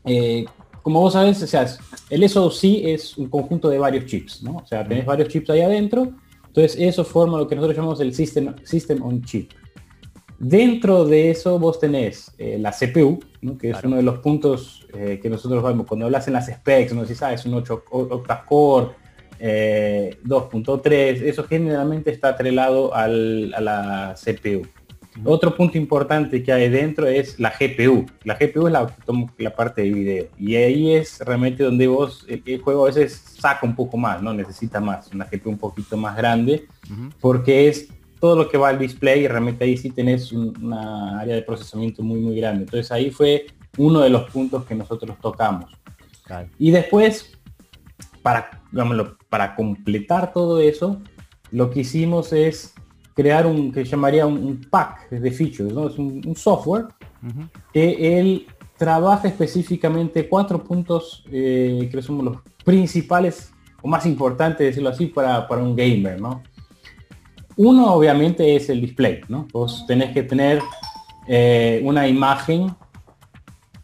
Eh, 0.06 0.46
como 0.82 1.02
vos 1.02 1.14
sabés, 1.14 1.44
o 1.44 1.48
sea, 1.48 1.68
el 2.10 2.28
SoC 2.28 2.64
es 2.64 3.18
un 3.18 3.30
conjunto 3.30 3.70
de 3.70 3.78
varios 3.78 4.06
chips, 4.06 4.42
¿no? 4.42 4.58
O 4.58 4.66
sea, 4.66 4.88
tenés 4.88 5.06
varios 5.06 5.28
chips 5.28 5.50
ahí 5.50 5.62
adentro, 5.62 6.14
entonces 6.48 6.78
eso 6.80 7.04
forma 7.04 7.38
lo 7.38 7.48
que 7.48 7.56
nosotros 7.56 7.76
llamamos 7.76 8.00
el 8.00 8.14
System, 8.14 8.56
system 8.64 9.04
on 9.04 9.22
Chip. 9.24 9.52
Dentro 10.40 11.04
de 11.04 11.32
eso 11.32 11.60
vos 11.60 11.80
tenés 11.80 12.32
eh, 12.38 12.58
la 12.60 12.72
CPU, 12.72 13.20
¿no? 13.42 13.58
que 13.58 13.72
es 13.72 13.84
uno 13.84 13.98
de 13.98 14.04
los 14.04 14.20
puntos 14.20 14.88
eh, 14.94 15.20
que 15.22 15.30
nosotros 15.30 15.62
vemos 15.62 15.86
cuando 15.86 16.06
hablas 16.06 16.28
en 16.28 16.34
las 16.34 16.48
specs, 16.48 16.94
no 16.94 17.06
si 17.06 17.14
sabes, 17.14 17.46
un 17.46 17.56
8 17.56 17.84
octa-core, 17.92 18.88
2.3, 18.88 18.99
eh, 19.40 20.18
eso 21.24 21.44
generalmente 21.46 22.12
está 22.12 22.30
atrelado 22.30 22.94
a 22.94 23.08
la 23.08 24.16
CPU. 24.16 24.68
Otro 25.26 25.56
punto 25.56 25.78
importante 25.78 26.44
que 26.44 26.52
hay 26.52 26.70
dentro 26.70 27.08
es 27.08 27.40
la 27.40 27.52
GPU. 27.58 28.06
La 28.24 28.36
GPU 28.36 28.68
es 28.68 28.74
la, 28.74 28.96
la 29.38 29.56
parte 29.56 29.82
de 29.82 29.92
video. 29.92 30.28
Y 30.38 30.56
ahí 30.56 30.94
es 30.94 31.20
realmente 31.20 31.64
donde 31.64 31.88
vos, 31.88 32.26
el, 32.28 32.62
juego 32.62 32.84
a 32.84 32.88
veces 32.88 33.14
saca 33.40 33.66
un 33.66 33.76
poco 33.76 33.98
más, 33.98 34.22
¿no? 34.22 34.34
Necesita 34.34 34.80
más, 34.80 35.10
una 35.14 35.26
GPU 35.26 35.50
un 35.50 35.58
poquito 35.58 35.98
más 35.98 36.16
grande, 36.16 36.68
porque 37.20 37.68
es 37.68 37.90
todo 38.20 38.36
lo 38.36 38.50
que 38.50 38.58
va 38.58 38.70
al 38.70 38.80
display 38.80 39.22
y 39.22 39.28
realmente 39.28 39.64
ahí 39.64 39.78
sí 39.78 39.90
tenés 39.90 40.32
una 40.32 41.20
área 41.20 41.36
de 41.36 41.42
procesamiento 41.42 42.04
muy, 42.04 42.20
muy 42.20 42.36
grande. 42.38 42.64
Entonces 42.64 42.92
ahí 42.92 43.12
fue 43.12 43.48
uno 43.78 44.02
de 44.02 44.10
los 44.10 44.30
puntos 44.30 44.66
que 44.66 44.76
nosotros 44.76 45.18
tocamos. 45.22 45.72
Y 46.58 46.72
después, 46.72 47.32
para 48.22 48.62
para 49.30 49.56
completar 49.56 50.34
todo 50.34 50.60
eso, 50.60 51.02
lo 51.52 51.70
que 51.70 51.82
hicimos 51.82 52.34
es 52.34 52.74
crear 53.14 53.46
un 53.46 53.72
que 53.72 53.84
llamaría 53.84 54.26
un, 54.26 54.62
pack 54.70 55.10
de 55.10 55.32
features, 55.32 55.74
¿no? 55.74 55.88
Es 55.88 55.98
un, 55.98 56.36
software 56.36 56.86
que 57.74 58.20
él 58.20 58.48
trabaja 58.78 59.28
específicamente 59.28 60.30
cuatro 60.30 60.64
puntos 60.64 61.26
eh, 61.32 61.90
que 61.92 62.02
son 62.02 62.24
los 62.24 62.38
principales 62.64 63.52
o 63.82 63.88
más 63.88 64.06
importantes, 64.06 64.68
decirlo 64.68 64.90
así, 64.90 65.08
para, 65.08 65.46
un 65.58 65.76
gamer, 65.76 66.20
¿no? 66.20 66.42
Uno 67.58 67.94
obviamente 67.94 68.56
es 68.56 68.70
el 68.70 68.82
display, 68.82 69.22
¿no? 69.28 69.48
Vos 69.52 69.86
tenés 69.86 70.14
que 70.14 70.24
tener 70.24 70.62
eh, 71.28 71.82
una 71.84 72.08
imagen 72.08 72.74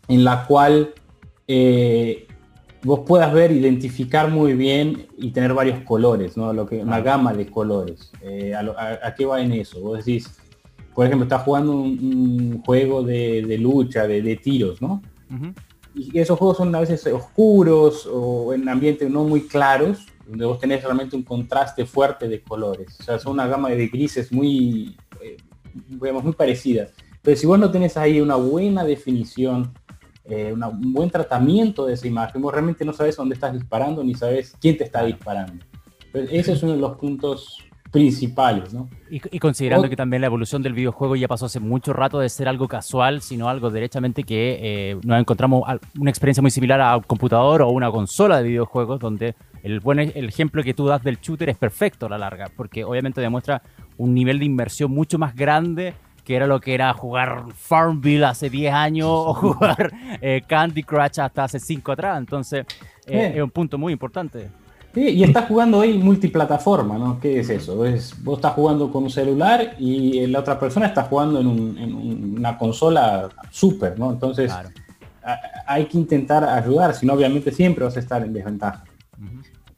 en 0.08 0.24
la 0.24 0.46
cual 0.46 0.94
eh, 1.48 2.28
vos 2.86 3.02
puedas 3.06 3.34
ver, 3.34 3.52
identificar 3.52 4.30
muy 4.30 4.54
bien 4.54 5.08
y 5.18 5.32
tener 5.32 5.54
varios 5.56 5.80
colores, 5.84 6.38
¿no? 6.38 6.54
Lo 6.54 6.68
que, 6.68 6.84
una 6.84 7.02
gama 7.02 7.34
de 7.34 7.48
colores. 7.48 8.12
Eh, 8.22 8.54
a, 8.54 9.16
qué 9.16 9.26
va 9.26 9.42
en 9.42 9.54
eso? 9.54 9.82
Vos 9.82 10.06
decís, 10.06 10.38
por 10.94 11.08
ejemplo, 11.08 11.24
estás 11.24 11.42
jugando 11.42 11.72
un, 11.74 12.62
juego 12.64 13.02
de, 13.02 13.58
lucha, 13.60 14.06
de, 14.08 14.36
tiros, 14.36 14.82
¿no? 14.84 15.02
Y 15.96 16.20
esos 16.20 16.38
juegos 16.38 16.58
son 16.58 16.74
a 16.76 16.80
veces 16.80 17.06
oscuros 17.08 18.08
o 18.12 18.54
en 18.54 18.70
ambientes 18.70 19.10
no 19.10 19.24
muy 19.24 19.48
claros. 19.48 20.06
donde 20.28 20.46
vos 20.46 20.60
tenés 20.60 20.84
realmente 20.84 21.16
un 21.16 21.24
contraste 21.24 21.86
fuerte 21.86 22.28
de 22.28 22.42
colores. 22.44 23.00
O 23.00 23.04
sea, 23.04 23.18
son 23.18 23.34
una 23.34 23.48
gama 23.48 23.70
de 23.70 23.88
grises 23.88 24.32
muy, 24.32 24.96
eh, 25.22 25.38
muy 25.90 26.34
parecidas. 26.34 26.94
Pero 27.24 27.36
si 27.36 27.48
vos 27.48 27.58
no 27.58 27.72
tenés 27.72 27.98
ahí 27.98 28.22
una 28.22 28.36
buena 28.36 28.84
definición, 28.84 29.74
eh, 30.30 30.54
un 30.54 30.94
buen 30.94 31.10
tratamiento 31.10 31.86
de 31.86 31.94
esa 31.94 32.08
imagen, 32.08 32.42
vos 32.42 32.54
realmente 32.54 32.84
no 32.84 32.94
sabes 32.94 33.16
dónde 33.16 33.36
estás 33.36 33.54
disparando 33.54 34.04
ni 34.04 34.16
sabes 34.16 34.56
quién 34.60 34.78
te 34.78 34.84
está 34.84 35.04
disparando. 35.04 35.64
ese 36.14 36.54
es 36.54 36.64
uno 36.64 36.74
de 36.74 36.80
los 36.80 36.98
puntos 36.98 37.60
principales, 37.96 38.74
¿no? 38.74 38.90
Y, 39.10 39.40
considerando 39.40 39.88
que 39.88 39.96
también 39.96 40.20
la 40.20 40.28
evolución 40.28 40.62
del 40.62 40.74
videojuego 40.74 41.16
ya 41.16 41.30
pasó 41.30 41.46
hace 41.46 41.62
mucho 41.62 41.94
rato 41.94 42.20
de 42.20 42.28
ser 42.28 42.50
algo 42.50 42.68
casual, 42.68 43.22
sino 43.22 43.48
algo 43.48 43.70
derechamente 43.70 44.24
que 44.24 44.60
eh, 44.62 44.98
nos 45.06 45.18
encontramos 45.18 45.64
una 45.98 46.10
experiencia 46.10 46.42
muy 46.42 46.52
similar 46.52 46.82
a 46.82 46.98
un 46.98 47.04
computador 47.04 47.62
o 47.62 47.70
una 47.70 47.90
consola 47.92 48.40
de 48.40 48.50
videojuegos, 48.50 49.00
donde 49.00 49.36
el 49.64 49.80
buen 49.80 50.00
el 50.00 50.28
ejemplo 50.28 50.62
que 50.62 50.74
tú 50.74 50.88
das 50.88 51.04
del 51.04 51.20
shooter 51.22 51.50
es 51.50 51.58
perfecto 51.58 52.08
a 52.08 52.10
la 52.10 52.18
larga, 52.18 52.52
porque 52.58 52.84
obviamente 52.84 53.22
demuestra 53.22 53.62
un 53.98 54.14
nivel 54.14 54.40
de 54.40 54.46
inversión 54.46 54.92
mucho 54.92 55.18
más 55.18 55.34
grande 55.34 55.94
que 56.26 56.36
era 56.36 56.48
lo 56.48 56.60
que 56.60 56.74
era 56.74 56.92
jugar 56.94 57.46
Farmville 57.56 58.26
hace 58.26 58.50
10 58.50 58.74
años 58.74 59.08
o 59.10 59.34
jugar 59.36 59.94
eh, 60.22 60.42
Candy 60.46 60.84
Crush 60.84 61.20
hasta 61.20 61.44
hace 61.46 61.60
5 61.60 61.92
atrás. 61.92 62.18
Entonces, 62.18 62.66
eh, 63.06 63.34
es 63.36 63.42
un 63.42 63.52
punto 63.52 63.78
muy 63.78 63.94
importante. 63.94 64.50
Sí, 64.94 65.02
y 65.10 65.24
estás 65.24 65.48
jugando 65.48 65.80
hoy 65.80 65.98
multiplataforma, 65.98 66.98
¿no? 66.98 67.20
¿Qué 67.20 67.42
es 67.42 67.50
eso? 67.50 67.86
Es, 67.86 68.16
vos 68.24 68.38
estás 68.38 68.54
jugando 68.54 68.90
con 68.92 69.04
un 69.04 69.10
celular 69.10 69.76
y 69.78 70.26
la 70.28 70.40
otra 70.40 70.58
persona 70.58 70.88
está 70.88 71.04
jugando 71.04 71.40
en, 71.42 71.48
una 72.38 72.58
consola 72.58 73.30
super, 73.52 74.00
¿no? 74.00 74.10
Entonces, 74.12 74.54
hay 75.68 75.86
que 75.86 75.98
intentar 75.98 76.46
ayudar, 76.46 76.96
si 76.96 77.06
no, 77.06 77.14
obviamente 77.14 77.52
siempre 77.52 77.84
vas 77.84 77.98
a 77.98 78.00
estar 78.00 78.24
en 78.24 78.34
desventaja. 78.34 78.86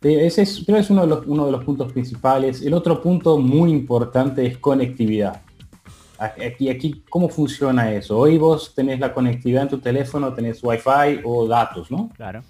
Ese 0.02 0.44
es, 0.44 0.64
creo 0.64 0.78
es 0.78 0.90
uno 0.92 1.02
de, 1.02 1.08
los, 1.08 1.26
uno 1.26 1.48
de 1.48 1.52
los 1.52 1.64
puntos 1.64 1.92
principales. 1.92 2.62
El 2.62 2.76
otro 2.76 3.02
punto 3.02 3.40
muy 3.40 3.72
importante 3.72 4.46
es 4.46 4.60
conectividad. 4.60 5.42
Aquí, 6.20 6.70
aquí, 6.70 7.04
¿cómo 7.10 7.30
funciona 7.30 7.92
eso? 7.92 8.18
Hoy 8.18 8.38
vos 8.38 8.74
tenés 8.74 9.00
la 9.00 9.14
conectividad 9.14 9.64
en 9.64 9.70
tu 9.70 9.78
teléfono, 9.80 10.34
tenés 10.34 10.64
wifi 10.64 11.22
o 11.24 11.48
datos, 11.48 11.92
¿no? 11.92 12.10
Claro. 12.16 12.42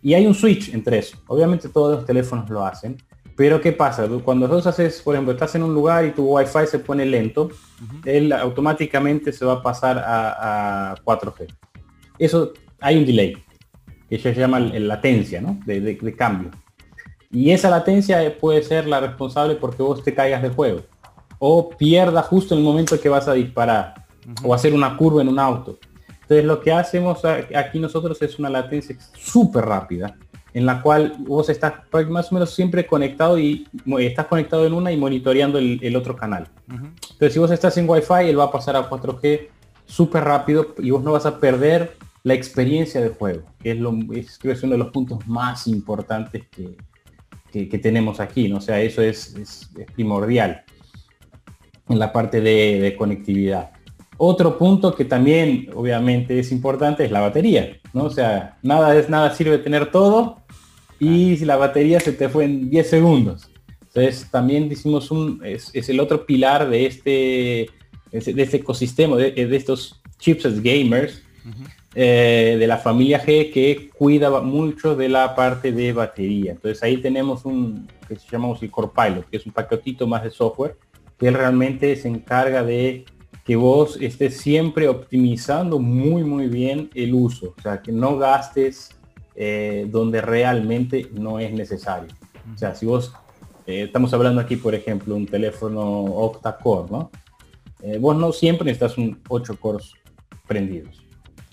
Y 0.00 0.14
hay 0.14 0.26
un 0.26 0.34
switch 0.34 0.72
entre 0.72 0.98
eso. 0.98 1.16
Obviamente 1.26 1.68
todos 1.68 1.96
los 1.96 2.06
teléfonos 2.06 2.48
lo 2.50 2.64
hacen. 2.64 2.96
Pero 3.36 3.60
¿qué 3.60 3.72
pasa? 3.72 4.06
Cuando 4.24 4.46
vos 4.46 4.64
haces, 4.66 5.02
por 5.02 5.14
ejemplo, 5.14 5.32
estás 5.32 5.54
en 5.56 5.64
un 5.64 5.74
lugar 5.74 6.04
y 6.04 6.12
tu 6.12 6.24
wifi 6.24 6.66
se 6.68 6.78
pone 6.78 7.04
lento, 7.04 7.50
él 8.04 8.32
automáticamente 8.32 9.32
se 9.32 9.44
va 9.44 9.54
a 9.54 9.62
pasar 9.62 9.98
a, 9.98 10.94
4G. 11.04 11.52
Eso 12.16 12.52
hay 12.80 12.98
un 12.98 13.06
delay, 13.06 13.36
que 14.08 14.18
se 14.18 14.32
llama 14.34 14.60
latencia, 14.60 15.40
¿no? 15.40 15.58
de 15.66 16.14
cambio. 16.16 16.52
Y 17.32 17.50
esa 17.50 17.68
latencia 17.68 18.36
puede 18.38 18.62
ser 18.62 18.86
la 18.86 19.00
responsable 19.00 19.56
porque 19.56 19.82
vos 19.82 20.04
te 20.04 20.14
caigas 20.14 20.40
de 20.40 20.50
juego 20.50 20.82
o 21.46 21.68
pierda 21.68 22.22
justo 22.22 22.54
en 22.54 22.60
el 22.60 22.64
momento 22.64 22.98
que 22.98 23.10
vas 23.10 23.28
a 23.28 23.34
disparar 23.34 24.06
o 24.42 24.54
hacer 24.54 24.72
una 24.72 24.96
curva 24.96 25.20
en 25.20 25.28
un 25.28 25.38
auto. 25.38 25.78
Entonces 26.22 26.42
lo 26.42 26.58
que 26.62 26.72
hacemos 26.72 27.22
aquí 27.22 27.78
nosotros 27.78 28.22
es 28.22 28.38
una 28.38 28.48
latencia 28.48 28.96
súper 29.14 29.66
rápida 29.66 30.16
en 30.54 30.64
la 30.64 30.80
cual 30.80 31.16
vos 31.18 31.50
estás 31.50 31.74
más 32.08 32.32
o 32.32 32.34
menos 32.36 32.54
siempre 32.54 32.86
conectado 32.86 33.38
y 33.38 33.68
estás 33.98 34.24
conectado 34.26 34.64
en 34.64 34.72
una 34.72 34.90
y 34.90 34.96
monitoreando 34.96 35.58
el, 35.58 35.96
otro 35.96 36.16
canal. 36.16 36.48
Entonces 36.66 37.34
si 37.34 37.38
vos 37.38 37.50
estás 37.50 37.76
en 37.76 37.90
Wi-Fi, 37.90 38.30
él 38.30 38.38
va 38.38 38.44
a 38.44 38.50
pasar 38.50 38.76
a 38.76 38.88
4G 38.88 39.48
súper 39.84 40.24
rápido 40.24 40.74
y 40.78 40.92
vos 40.92 41.02
no 41.02 41.12
vas 41.12 41.26
a 41.26 41.40
perder 41.40 41.98
la 42.22 42.32
experiencia 42.32 43.02
de 43.02 43.10
juego, 43.10 43.42
que 43.62 43.72
es, 43.72 43.78
lo, 43.78 43.94
es, 44.14 44.38
creo 44.38 44.54
que 44.54 44.56
es 44.56 44.62
uno 44.62 44.72
de 44.72 44.78
los 44.78 44.90
puntos 44.90 45.26
más 45.26 45.66
importantes 45.66 46.44
que, 46.48 46.74
que, 47.52 47.78
tenemos 47.78 48.18
aquí, 48.18 48.48
¿no? 48.48 48.56
O 48.56 48.60
sea, 48.62 48.80
eso 48.80 49.02
es, 49.02 49.34
es 49.36 49.68
primordial 49.94 50.64
en 51.88 51.98
la 51.98 52.12
parte 52.12 52.40
de, 52.40 52.94
conectividad. 52.96 53.70
Otro 54.16 54.58
punto 54.58 54.94
que 54.94 55.04
también 55.04 55.68
obviamente 55.74 56.38
es 56.38 56.52
importante 56.52 57.04
es 57.04 57.10
la 57.10 57.20
batería, 57.20 57.78
¿no? 57.92 58.04
O 58.04 58.10
sea, 58.10 58.58
nada 58.62 58.96
es 58.96 59.08
nada 59.08 59.34
sirve 59.34 59.58
tener 59.58 59.90
todo 59.90 60.38
y 61.00 61.36
si 61.36 61.44
la 61.44 61.56
batería 61.56 61.98
se 61.98 62.12
te 62.12 62.28
fue 62.28 62.44
en 62.44 62.70
10 62.70 62.88
segundos. 62.88 63.50
Entonces 63.80 64.30
también 64.30 64.68
decimos 64.68 65.10
un 65.10 65.40
es, 65.44 65.72
el 65.74 66.00
otro 66.00 66.24
pilar 66.26 66.68
de 66.68 66.86
este 66.86 67.70
de 68.12 68.42
este 68.42 68.58
ecosistema 68.58 69.16
de, 69.16 69.56
estos 69.56 70.00
chipsets 70.18 70.62
gamers 70.62 71.24
eh, 71.96 72.56
de 72.58 72.66
la 72.68 72.78
familia 72.78 73.20
G 73.20 73.52
que 73.52 73.90
cuida 73.96 74.40
mucho 74.40 74.94
de 74.94 75.08
la 75.08 75.34
parte 75.34 75.72
de 75.72 75.92
batería. 75.92 76.52
Entonces 76.52 76.80
ahí 76.84 76.98
tenemos 76.98 77.44
un 77.44 77.88
que 78.08 78.14
se 78.16 78.28
llama 78.30 78.54
el 78.60 78.70
Core 78.70 78.90
Pilot, 78.94 79.28
que 79.28 79.36
es 79.38 79.46
un 79.46 79.52
paquetito 79.52 80.06
más 80.06 80.22
de 80.22 80.30
software 80.30 80.76
que 81.18 81.28
él 81.28 81.34
realmente 81.34 81.94
se 81.96 82.08
encarga 82.08 82.62
de 82.62 83.04
que 83.44 83.56
vos 83.56 83.98
estés 84.00 84.38
siempre 84.38 84.88
optimizando 84.88 85.78
muy 85.78 86.24
muy 86.24 86.48
bien 86.48 86.90
el 86.94 87.14
uso, 87.14 87.54
o 87.58 87.62
sea, 87.62 87.82
que 87.82 87.92
no 87.92 88.16
gastes 88.16 88.90
eh, 89.36 89.86
donde 89.90 90.20
realmente 90.20 91.10
no 91.12 91.38
es 91.38 91.52
necesario. 91.52 92.08
O 92.54 92.56
sea, 92.56 92.74
si 92.74 92.86
vos, 92.86 93.12
eh, 93.66 93.82
estamos 93.82 94.14
hablando 94.14 94.40
aquí, 94.40 94.56
por 94.56 94.74
ejemplo, 94.74 95.14
un 95.16 95.26
teléfono 95.26 96.04
octa-core, 96.04 96.90
¿no? 96.90 97.10
Eh, 97.82 97.98
vos 97.98 98.16
no 98.16 98.32
siempre 98.32 98.64
necesitas 98.64 98.96
un 98.96 99.20
8 99.28 99.58
cores 99.60 99.92
prendidos. 100.46 101.02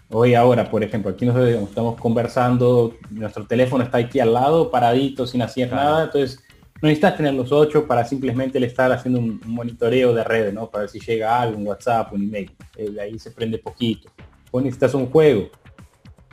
Hoy 0.10 0.36
ahora, 0.36 0.70
por 0.70 0.84
ejemplo, 0.84 1.12
aquí 1.12 1.26
nosotros 1.26 1.50
estamos 1.50 2.00
conversando, 2.00 2.94
nuestro 3.10 3.48
teléfono 3.48 3.84
está 3.84 3.98
aquí 3.98 4.20
al 4.20 4.34
lado, 4.34 4.70
paradito, 4.70 5.26
sin 5.26 5.42
hacer 5.42 5.72
nada, 5.72 6.04
entonces 6.04 6.44
no 6.82 6.88
necesitas 6.88 7.16
tener 7.16 7.34
los 7.36 7.52
ocho 7.52 7.86
para 7.86 8.04
simplemente 8.04 8.60
le 8.60 8.66
estar 8.66 8.92
haciendo 8.92 9.20
un, 9.20 9.40
monitoreo 9.46 10.14
de 10.14 10.24
redes, 10.24 10.54
¿no? 10.54 10.70
Para 10.70 10.84
ver 10.84 10.90
si 10.90 11.00
llega 11.00 11.40
algo, 11.40 11.58
un 11.58 11.68
WhatsApp, 11.68 12.12
un 12.14 12.24
email. 12.24 12.52
Ahí 13.00 13.20
se 13.20 13.32
prende 13.32 13.60
poquito. 13.60 14.10
O 14.50 14.60
necesitas 14.60 14.96
un 14.96 15.08
juego. 15.08 15.50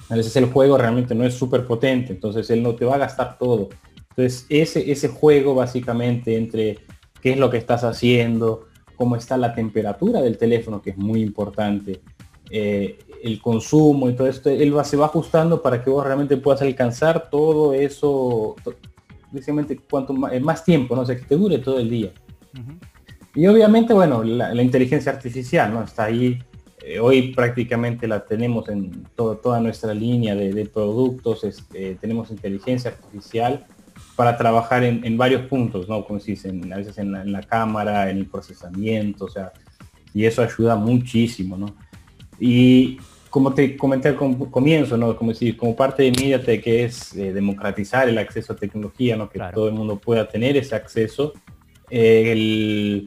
A 0.08 0.16
veces 0.16 0.34
el 0.36 0.46
juego 0.46 0.78
realmente 0.78 1.14
no 1.14 1.24
es 1.24 1.34
súper 1.34 1.66
potente, 1.66 2.14
entonces 2.14 2.48
él 2.48 2.62
no 2.62 2.74
te 2.74 2.86
va 2.86 2.94
a 2.94 2.98
gastar 2.98 3.36
todo. 3.36 3.68
Entonces 4.08 4.46
ese, 4.48 4.90
ese 4.90 5.08
juego 5.08 5.54
básicamente 5.54 6.36
entre 6.36 6.78
qué 7.20 7.32
es 7.32 7.38
lo 7.38 7.50
que 7.50 7.58
estás 7.58 7.84
haciendo, 7.84 8.68
cómo 8.96 9.16
está 9.16 9.36
la 9.36 9.54
temperatura 9.54 10.22
del 10.22 10.38
teléfono, 10.38 10.80
que 10.80 10.90
es 10.90 10.96
muy 10.96 11.20
importante, 11.20 12.00
eh, 12.50 12.98
el 13.22 13.40
consumo 13.42 14.08
y 14.08 14.14
todo 14.14 14.28
esto, 14.28 14.48
él 14.48 14.76
va, 14.76 14.84
se 14.84 14.96
va 14.96 15.06
ajustando 15.06 15.60
para 15.60 15.82
que 15.82 15.90
vos 15.90 16.06
realmente 16.06 16.36
puedas 16.36 16.62
alcanzar 16.62 17.28
todo 17.30 17.74
eso, 17.74 18.56
precisamente 19.30 19.76
cuanto 19.76 20.14
eh, 20.30 20.40
más, 20.40 20.64
tiempo, 20.64 20.96
no 20.96 21.04
sé, 21.04 21.16
que 21.16 21.24
te 21.24 21.36
dure 21.36 21.58
todo 21.58 21.78
el 21.78 21.90
día. 21.90 22.12
Y 23.34 23.46
obviamente, 23.46 23.94
bueno, 23.94 24.24
la, 24.24 24.62
inteligencia 24.62 25.12
artificial, 25.12 25.72
¿no? 25.72 25.82
Está 25.82 26.04
ahí, 26.04 26.38
eh, 26.84 26.98
hoy 26.98 27.34
prácticamente 27.34 28.08
la 28.08 28.24
tenemos 28.24 28.68
en 28.68 29.04
todo, 29.14 29.36
toda 29.36 29.60
nuestra 29.60 29.94
línea 29.94 30.34
de, 30.34 30.66
productos, 30.66 31.44
este, 31.44 31.94
tenemos 31.96 32.30
inteligencia 32.30 32.90
artificial 32.90 33.66
para 34.16 34.36
trabajar 34.36 34.82
en, 34.82 35.16
varios 35.16 35.42
puntos, 35.42 35.88
¿no? 35.88 36.04
Como 36.04 36.18
se 36.18 36.32
dice, 36.32 36.48
a 36.48 36.76
veces 36.76 36.98
en 36.98 37.12
la, 37.12 37.22
en 37.22 37.30
la, 37.30 37.42
cámara, 37.42 38.10
en 38.10 38.18
el 38.18 38.26
procesamiento, 38.26 39.26
o 39.26 39.28
sea, 39.28 39.52
y 40.12 40.24
eso 40.24 40.42
ayuda 40.42 40.74
muchísimo, 40.74 41.56
¿no? 41.56 41.76
Y 42.40 42.98
como 43.30 43.52
te 43.52 43.76
comenté 43.76 44.08
al 44.08 44.16
comienzo, 44.16 44.96
¿no? 44.96 45.16
Como 45.16 45.32
decir, 45.32 45.56
como 45.56 45.76
parte 45.76 46.02
de 46.02 46.12
MediaTek 46.12 46.62
que 46.62 46.84
es 46.84 47.14
eh, 47.14 47.32
democratizar 47.32 48.08
el 48.08 48.18
acceso 48.18 48.52
a 48.52 48.56
tecnología, 48.56 49.16
¿no? 49.16 49.28
Que 49.28 49.40
todo 49.52 49.68
el 49.68 49.74
mundo 49.74 49.98
pueda 49.98 50.28
tener 50.28 50.56
ese 50.56 50.74
acceso. 50.74 51.34
Eh, 51.90 53.04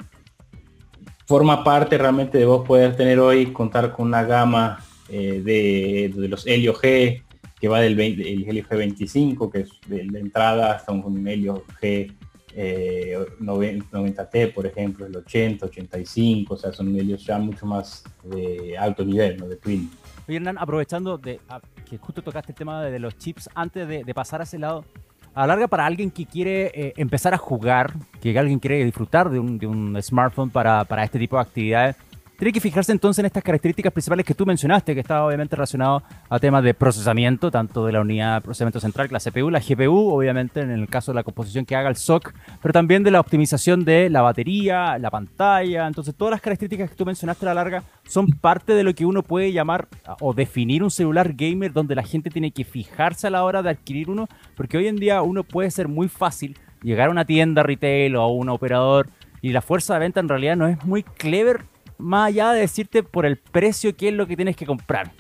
forma 1.26 1.64
parte 1.64 1.98
realmente 1.98 2.38
de 2.38 2.46
vos 2.46 2.68
poder 2.68 2.96
tener 2.96 3.20
hoy, 3.20 3.48
contar 3.48 3.94
con 3.94 4.08
una 4.08 4.24
gama 4.24 4.84
eh, 5.10 5.42
de, 5.44 6.28
los 6.28 6.46
Helio 6.46 6.74
G, 6.74 7.24
que 7.60 7.68
va 7.68 7.80
del 7.80 8.00
el 8.00 8.48
Helio 8.48 8.64
G25, 8.64 9.52
que 9.52 9.62
es 9.62 9.70
de, 9.88 10.02
entrada 10.20 10.74
hasta 10.74 10.92
un 10.92 11.28
Helio 11.28 11.64
G 11.82 12.14
90T, 12.54 14.54
por 14.54 14.66
ejemplo, 14.66 15.06
el 15.06 15.16
80, 15.16 15.68
85, 15.68 16.54
o 16.54 16.58
sea, 16.58 16.74
son 16.74 16.94
helios 16.98 17.26
ya 17.26 17.38
mucho 17.38 17.66
más 17.66 18.04
de 18.24 18.78
alto 18.78 19.06
nivel, 19.06 19.38
¿no? 19.38 19.48
De 19.48 19.56
twin. 19.56 19.90
Oye, 20.32 20.42
aprovechando 20.56 21.18
de 21.18 21.42
que 21.90 21.98
justo 21.98 22.22
tocaste 22.22 22.54
el 22.54 22.58
tema 22.58 22.82
de, 22.84 23.00
los 23.00 23.18
chips, 23.18 23.50
antes 23.54 23.86
de, 23.86 24.14
pasar 24.14 24.40
a 24.40 24.46
ese 24.46 24.58
lado, 24.58 24.86
a 25.34 25.42
la 25.42 25.48
larga 25.48 25.68
para 25.68 25.86
alguien 25.86 26.10
que 26.10 26.26
quiere 26.26 26.72
eh, 26.74 26.94
empezar 26.96 27.34
a 27.34 27.38
jugar, 27.38 27.92
que 28.22 28.40
alguien 28.40 28.58
quiere 28.60 28.86
disfrutar 28.86 29.30
de 29.30 29.40
un, 29.40 29.98
smartphone 30.02 30.50
para, 30.50 30.86
este 31.04 31.20
tipo 31.20 31.36
de 31.36 31.42
actividades, 31.42 31.98
tiene 32.42 32.54
que 32.54 32.60
fijarse 32.60 32.92
entonces 32.92 33.20
en 33.20 33.28
estas 33.28 33.44
características 33.44 33.94
principales 33.94 34.26
que 34.26 34.34
tú 34.34 34.48
mencionaste, 34.48 34.96
que 34.96 35.02
está 35.02 35.24
obviamente 35.24 35.56
relacionado 35.56 36.02
a 36.28 36.40
temas 36.40 36.64
de 36.64 36.74
procesamiento, 36.74 37.52
tanto 37.52 37.86
de 37.86 37.92
la 37.92 38.02
unidad 38.02 38.34
de 38.34 38.42
procesamiento 38.42 38.80
central, 38.80 39.10
la 39.12 39.20
CPU, 39.20 39.52
la 39.52 39.60
GPU, 39.60 40.10
obviamente 40.12 40.62
en 40.62 40.72
el 40.72 40.88
caso 40.88 41.12
de 41.12 41.18
la 41.18 41.24
composición 41.24 41.68
que 41.68 41.76
haga 41.76 41.88
el 41.88 41.98
SOC, 41.98 42.34
pero 42.60 42.74
también 42.74 43.04
de 43.04 43.12
la 43.12 43.20
optimización 43.20 43.86
de 43.86 44.10
la 44.10 44.24
batería, 44.24 44.98
la 44.98 45.12
pantalla. 45.12 45.86
Entonces, 45.86 46.16
todas 46.16 46.32
las 46.32 46.42
características 46.42 46.90
que 46.90 46.96
tú 46.96 47.06
mencionaste 47.06 47.46
a 47.46 47.50
la 47.50 47.54
larga 47.54 47.84
son 48.08 48.26
parte 48.26 48.74
de 48.74 48.82
lo 48.82 48.96
que 48.96 49.06
uno 49.06 49.22
puede 49.22 49.54
llamar 49.54 49.88
o 50.20 50.34
definir 50.34 50.82
un 50.82 50.90
celular 50.90 51.34
gamer 51.34 51.72
donde 51.72 51.94
la 51.94 52.02
gente 52.02 52.32
tiene 52.32 52.50
que 52.50 52.64
fijarse 52.64 53.28
a 53.28 53.30
la 53.30 53.44
hora 53.44 53.62
de 53.62 53.70
adquirir 53.70 54.10
uno, 54.10 54.28
porque 54.58 54.80
hoy 54.80 54.88
en 54.88 54.96
día 54.96 55.22
uno 55.22 55.44
puede 55.44 55.70
ser 55.70 55.88
muy 55.88 56.08
fácil 56.08 56.58
llegar 56.82 57.10
a 57.10 57.12
una 57.12 57.26
tienda 57.26 57.62
retail 57.62 58.16
o 58.16 58.22
a 58.24 58.34
un 58.34 58.50
operador 58.50 59.10
y 59.44 59.52
la 59.52 59.62
fuerza 59.62 59.94
de 59.94 60.00
venta 60.00 60.20
en 60.20 60.28
realidad 60.28 60.56
no 60.56 60.66
es 60.66 60.84
muy 60.84 61.04
clever 61.04 61.70
más 62.02 62.30
allá 62.30 62.52
de 62.52 62.62
decirte 62.62 63.04
por 63.04 63.26
el 63.26 63.38
precio 63.38 63.96
qué 63.96 64.10
es 64.10 64.14
lo 64.14 64.28
que 64.28 64.36
tienes 64.36 64.56
que 64.56 64.66
comprar. 64.66 65.12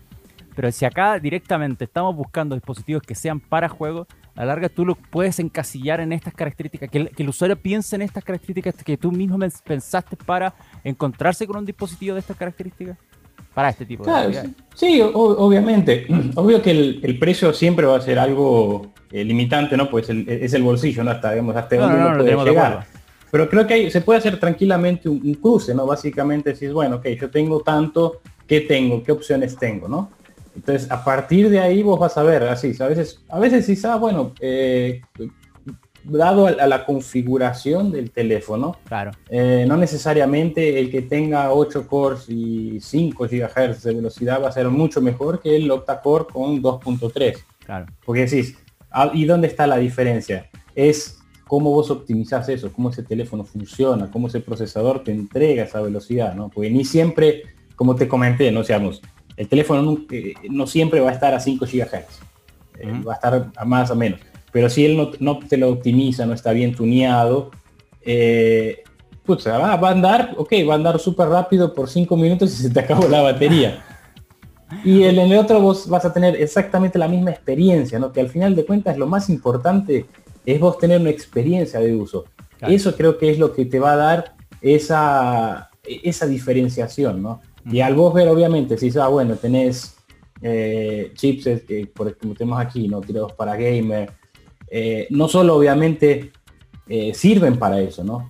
Pero 0.55 0.71
si 0.71 0.83
acá 0.85 1.17
directamente 1.19 1.85
estamos 1.85 2.15
buscando 2.15 2.55
dispositivos 2.55 3.03
que 3.03 3.15
sean 3.15 3.39
para 3.39 3.69
juego, 3.69 4.07
a 4.35 4.41
la 4.41 4.47
larga 4.47 4.69
tú 4.69 4.85
lo 4.85 4.95
puedes 4.95 5.39
encasillar 5.39 6.01
en 6.01 6.11
estas 6.13 6.33
características, 6.33 6.89
que 6.89 7.09
el, 7.15 7.29
usuario 7.29 7.55
piense 7.55 7.95
en 7.95 8.01
estas 8.01 8.23
características 8.23 8.75
que 8.83 8.97
tú 8.97 9.11
mismo 9.11 9.37
pensaste 9.63 10.15
para 10.17 10.53
encontrarse 10.83 11.47
con 11.47 11.57
un 11.57 11.65
dispositivo 11.65 12.15
de 12.15 12.19
estas 12.19 12.37
características. 12.37 12.97
Para 13.53 13.69
este 13.69 13.85
tipo 13.85 14.05
de 14.05 14.29
de 14.29 14.49
Sí, 14.75 15.01
obviamente. 15.01 16.07
Obvio 16.35 16.61
que 16.61 16.71
el, 16.71 17.19
precio 17.19 17.51
siempre 17.53 17.85
va 17.85 17.97
a 17.97 18.01
ser 18.01 18.17
algo 18.17 18.93
eh, 19.11 19.25
limitante, 19.25 19.75
¿no? 19.75 19.89
Pues 19.89 20.09
es 20.09 20.53
el 20.53 20.63
bolsillo, 20.63 21.03
¿no? 21.03 21.11
Hasta, 21.11 21.31
digamos, 21.31 21.55
hasta 21.55 21.75
donde 21.75 21.97
no, 21.97 22.17
puede 22.17 22.49
llegar. 22.49 22.85
Pero 23.31 23.49
creo 23.49 23.65
que 23.65 23.89
se 23.89 24.01
puede 24.01 24.19
hacer 24.19 24.39
tranquilamente 24.39 25.07
un, 25.07 25.33
cruce, 25.35 25.73
¿no? 25.73 25.85
Básicamente 25.85 26.51
decís, 26.51 26.73
bueno, 26.73 26.97
ok, 26.97 27.07
yo 27.19 27.31
tengo 27.31 27.61
tanto, 27.61 28.21
¿qué 28.45 28.61
tengo? 28.61 29.01
¿Qué 29.01 29.13
opciones 29.13 29.55
tengo, 29.55 29.87
no? 29.87 30.11
Entonces, 30.53 30.91
a 30.91 31.01
partir 31.03 31.49
de 31.49 31.61
ahí 31.61 31.81
vos 31.81 31.97
vas 31.97 32.17
a 32.17 32.23
ver, 32.23 32.43
así, 32.43 32.73
a 32.77 32.87
veces, 32.87 33.23
a 33.29 33.39
veces 33.39 33.65
sí, 33.65 33.79
ah, 33.85 33.95
bueno, 33.95 34.33
eh, 34.41 35.01
dado 36.03 36.47
a, 36.47 36.51
la 36.51 36.85
configuración 36.85 37.91
del 37.91 38.11
teléfono, 38.11 38.75
claro. 38.85 39.11
Eh, 39.29 39.65
no 39.65 39.77
necesariamente 39.77 40.77
el 40.77 40.91
que 40.91 41.03
tenga 41.03 41.53
8 41.53 41.87
cores 41.87 42.25
y 42.27 42.81
5 42.81 43.27
GHz 43.27 43.83
de 43.83 43.93
velocidad 43.93 44.43
va 44.43 44.49
a 44.49 44.51
ser 44.51 44.67
mucho 44.67 45.01
mejor 45.01 45.39
que 45.39 45.55
el 45.55 45.71
octa-core 45.71 46.25
con 46.25 46.61
2.3. 46.61 47.37
Claro. 47.65 47.85
Porque 48.05 48.25
decís, 48.25 48.57
ah, 48.91 49.09
¿y 49.13 49.23
dónde 49.23 49.47
está 49.47 49.67
la 49.67 49.77
diferencia? 49.77 50.49
Es 50.75 51.20
cómo 51.51 51.69
vos 51.69 51.91
optimizás 51.91 52.47
eso, 52.47 52.71
cómo 52.71 52.91
ese 52.91 53.03
teléfono 53.03 53.43
funciona, 53.43 54.09
cómo 54.09 54.27
ese 54.27 54.39
procesador 54.39 55.03
te 55.03 55.11
entrega 55.11 55.65
esa 55.65 55.81
velocidad, 55.81 56.33
¿no? 56.33 56.47
Porque 56.47 56.69
ni 56.69 56.85
siempre, 56.85 57.43
como 57.75 57.93
te 57.93 58.07
comenté, 58.07 58.53
no 58.53 58.63
seamos, 58.63 59.01
el 59.35 59.49
teléfono 59.49 59.81
no, 59.81 59.97
eh, 60.11 60.33
siempre 60.65 61.01
va 61.01 61.09
a 61.09 61.13
estar 61.13 61.33
a 61.33 61.41
5 61.41 61.65
GHz, 61.65 62.21
eh, 62.79 62.93
va 63.05 63.11
a 63.11 63.15
estar 63.15 63.51
a 63.53 63.65
más 63.65 63.91
o 63.91 63.97
menos. 63.97 64.21
Pero 64.53 64.69
si 64.69 64.85
él 64.85 65.09
no, 65.19 65.39
te 65.39 65.57
lo 65.57 65.71
optimiza, 65.71 66.25
no 66.25 66.31
está 66.31 66.53
bien 66.53 66.73
tuneado, 66.73 67.51
eh, 68.05 68.83
pues 69.25 69.45
va, 69.45 69.75
va, 69.75 69.89
a 69.89 69.91
andar, 69.91 70.33
ok, 70.37 70.53
va 70.69 70.75
a 70.75 70.77
andar 70.77 70.99
súper 70.99 71.27
rápido 71.27 71.73
por 71.73 71.89
5 71.89 72.15
minutos 72.15 72.57
y 72.57 72.63
se 72.63 72.69
te 72.69 72.79
acabó 72.79 73.09
la 73.09 73.19
batería. 73.23 73.83
Y 74.85 75.03
en 75.03 75.19
el 75.19 75.37
otro 75.37 75.59
vos 75.59 75.89
vas 75.89 76.05
a 76.05 76.13
tener 76.13 76.41
exactamente 76.41 76.97
la 76.97 77.09
misma 77.09 77.31
experiencia, 77.31 77.99
¿no? 77.99 78.13
Que 78.13 78.21
al 78.21 78.29
final 78.29 78.55
de 78.55 78.65
cuentas 78.65 78.97
lo 78.97 79.05
más 79.05 79.29
importante 79.29 80.05
es 80.45 80.59
vos 80.59 80.77
tener 80.77 80.99
una 80.99 81.09
experiencia 81.09 81.79
de 81.79 81.95
uso. 81.95 82.25
Eso 82.61 82.95
creo 82.95 83.17
que 83.17 83.31
es 83.31 83.39
lo 83.39 83.53
que 83.53 83.65
te 83.65 83.79
va 83.79 83.93
a 83.93 83.95
dar 83.95 84.35
esa, 84.61 85.71
esa 85.83 86.27
diferenciación, 86.27 87.21
¿no? 87.21 87.41
Y 87.65 87.81
al 87.81 87.95
vos 87.95 88.13
ver, 88.13 88.27
obviamente, 88.27 88.77
si 88.77 88.91
ah, 88.99 89.07
bueno, 89.07 89.35
tenés 89.35 89.95
eh, 90.41 91.11
chips, 91.15 91.63
que 91.67 91.87
por 91.93 92.15
como 92.17 92.33
tenemos 92.33 92.59
aquí, 92.59 92.87
¿no? 92.87 93.01
Tirados 93.01 93.33
para 93.33 93.55
gamer, 93.55 94.11
eh, 94.67 95.07
no 95.09 95.27
solo 95.27 95.55
obviamente 95.55 96.31
eh, 96.87 97.13
sirven 97.13 97.57
para 97.57 97.79
eso, 97.81 98.03
¿no? 98.03 98.29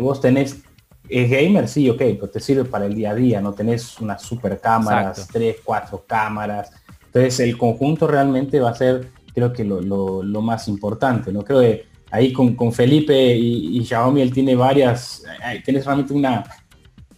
vos 0.00 0.20
tenés, 0.20 0.62
es 1.08 1.30
gamer, 1.30 1.68
sí, 1.68 1.88
ok, 1.90 1.98
pero 1.98 2.30
te 2.30 2.40
sirve 2.40 2.64
para 2.64 2.86
el 2.86 2.94
día 2.94 3.10
a 3.10 3.14
día, 3.14 3.40
no 3.40 3.52
tenés 3.52 4.00
unas 4.00 4.22
super 4.22 4.60
cámaras, 4.60 5.28
tres, 5.32 5.56
cuatro 5.64 6.04
cámaras. 6.06 6.70
Entonces 7.06 7.40
el 7.40 7.56
conjunto 7.56 8.06
realmente 8.06 8.58
va 8.60 8.70
a 8.70 8.74
ser 8.74 9.10
creo 9.34 9.52
que 9.52 9.64
lo, 9.64 10.22
más 10.40 10.68
importante, 10.68 11.32
¿no? 11.32 11.42
Creo 11.42 11.60
que 11.60 11.86
ahí 12.10 12.32
con, 12.32 12.72
Felipe 12.72 13.36
y, 13.36 13.84
Xiaomi 13.84 14.20
él 14.20 14.32
tiene 14.32 14.54
varias, 14.54 15.24
tienes 15.64 15.84
realmente 15.84 16.14
una, 16.14 16.44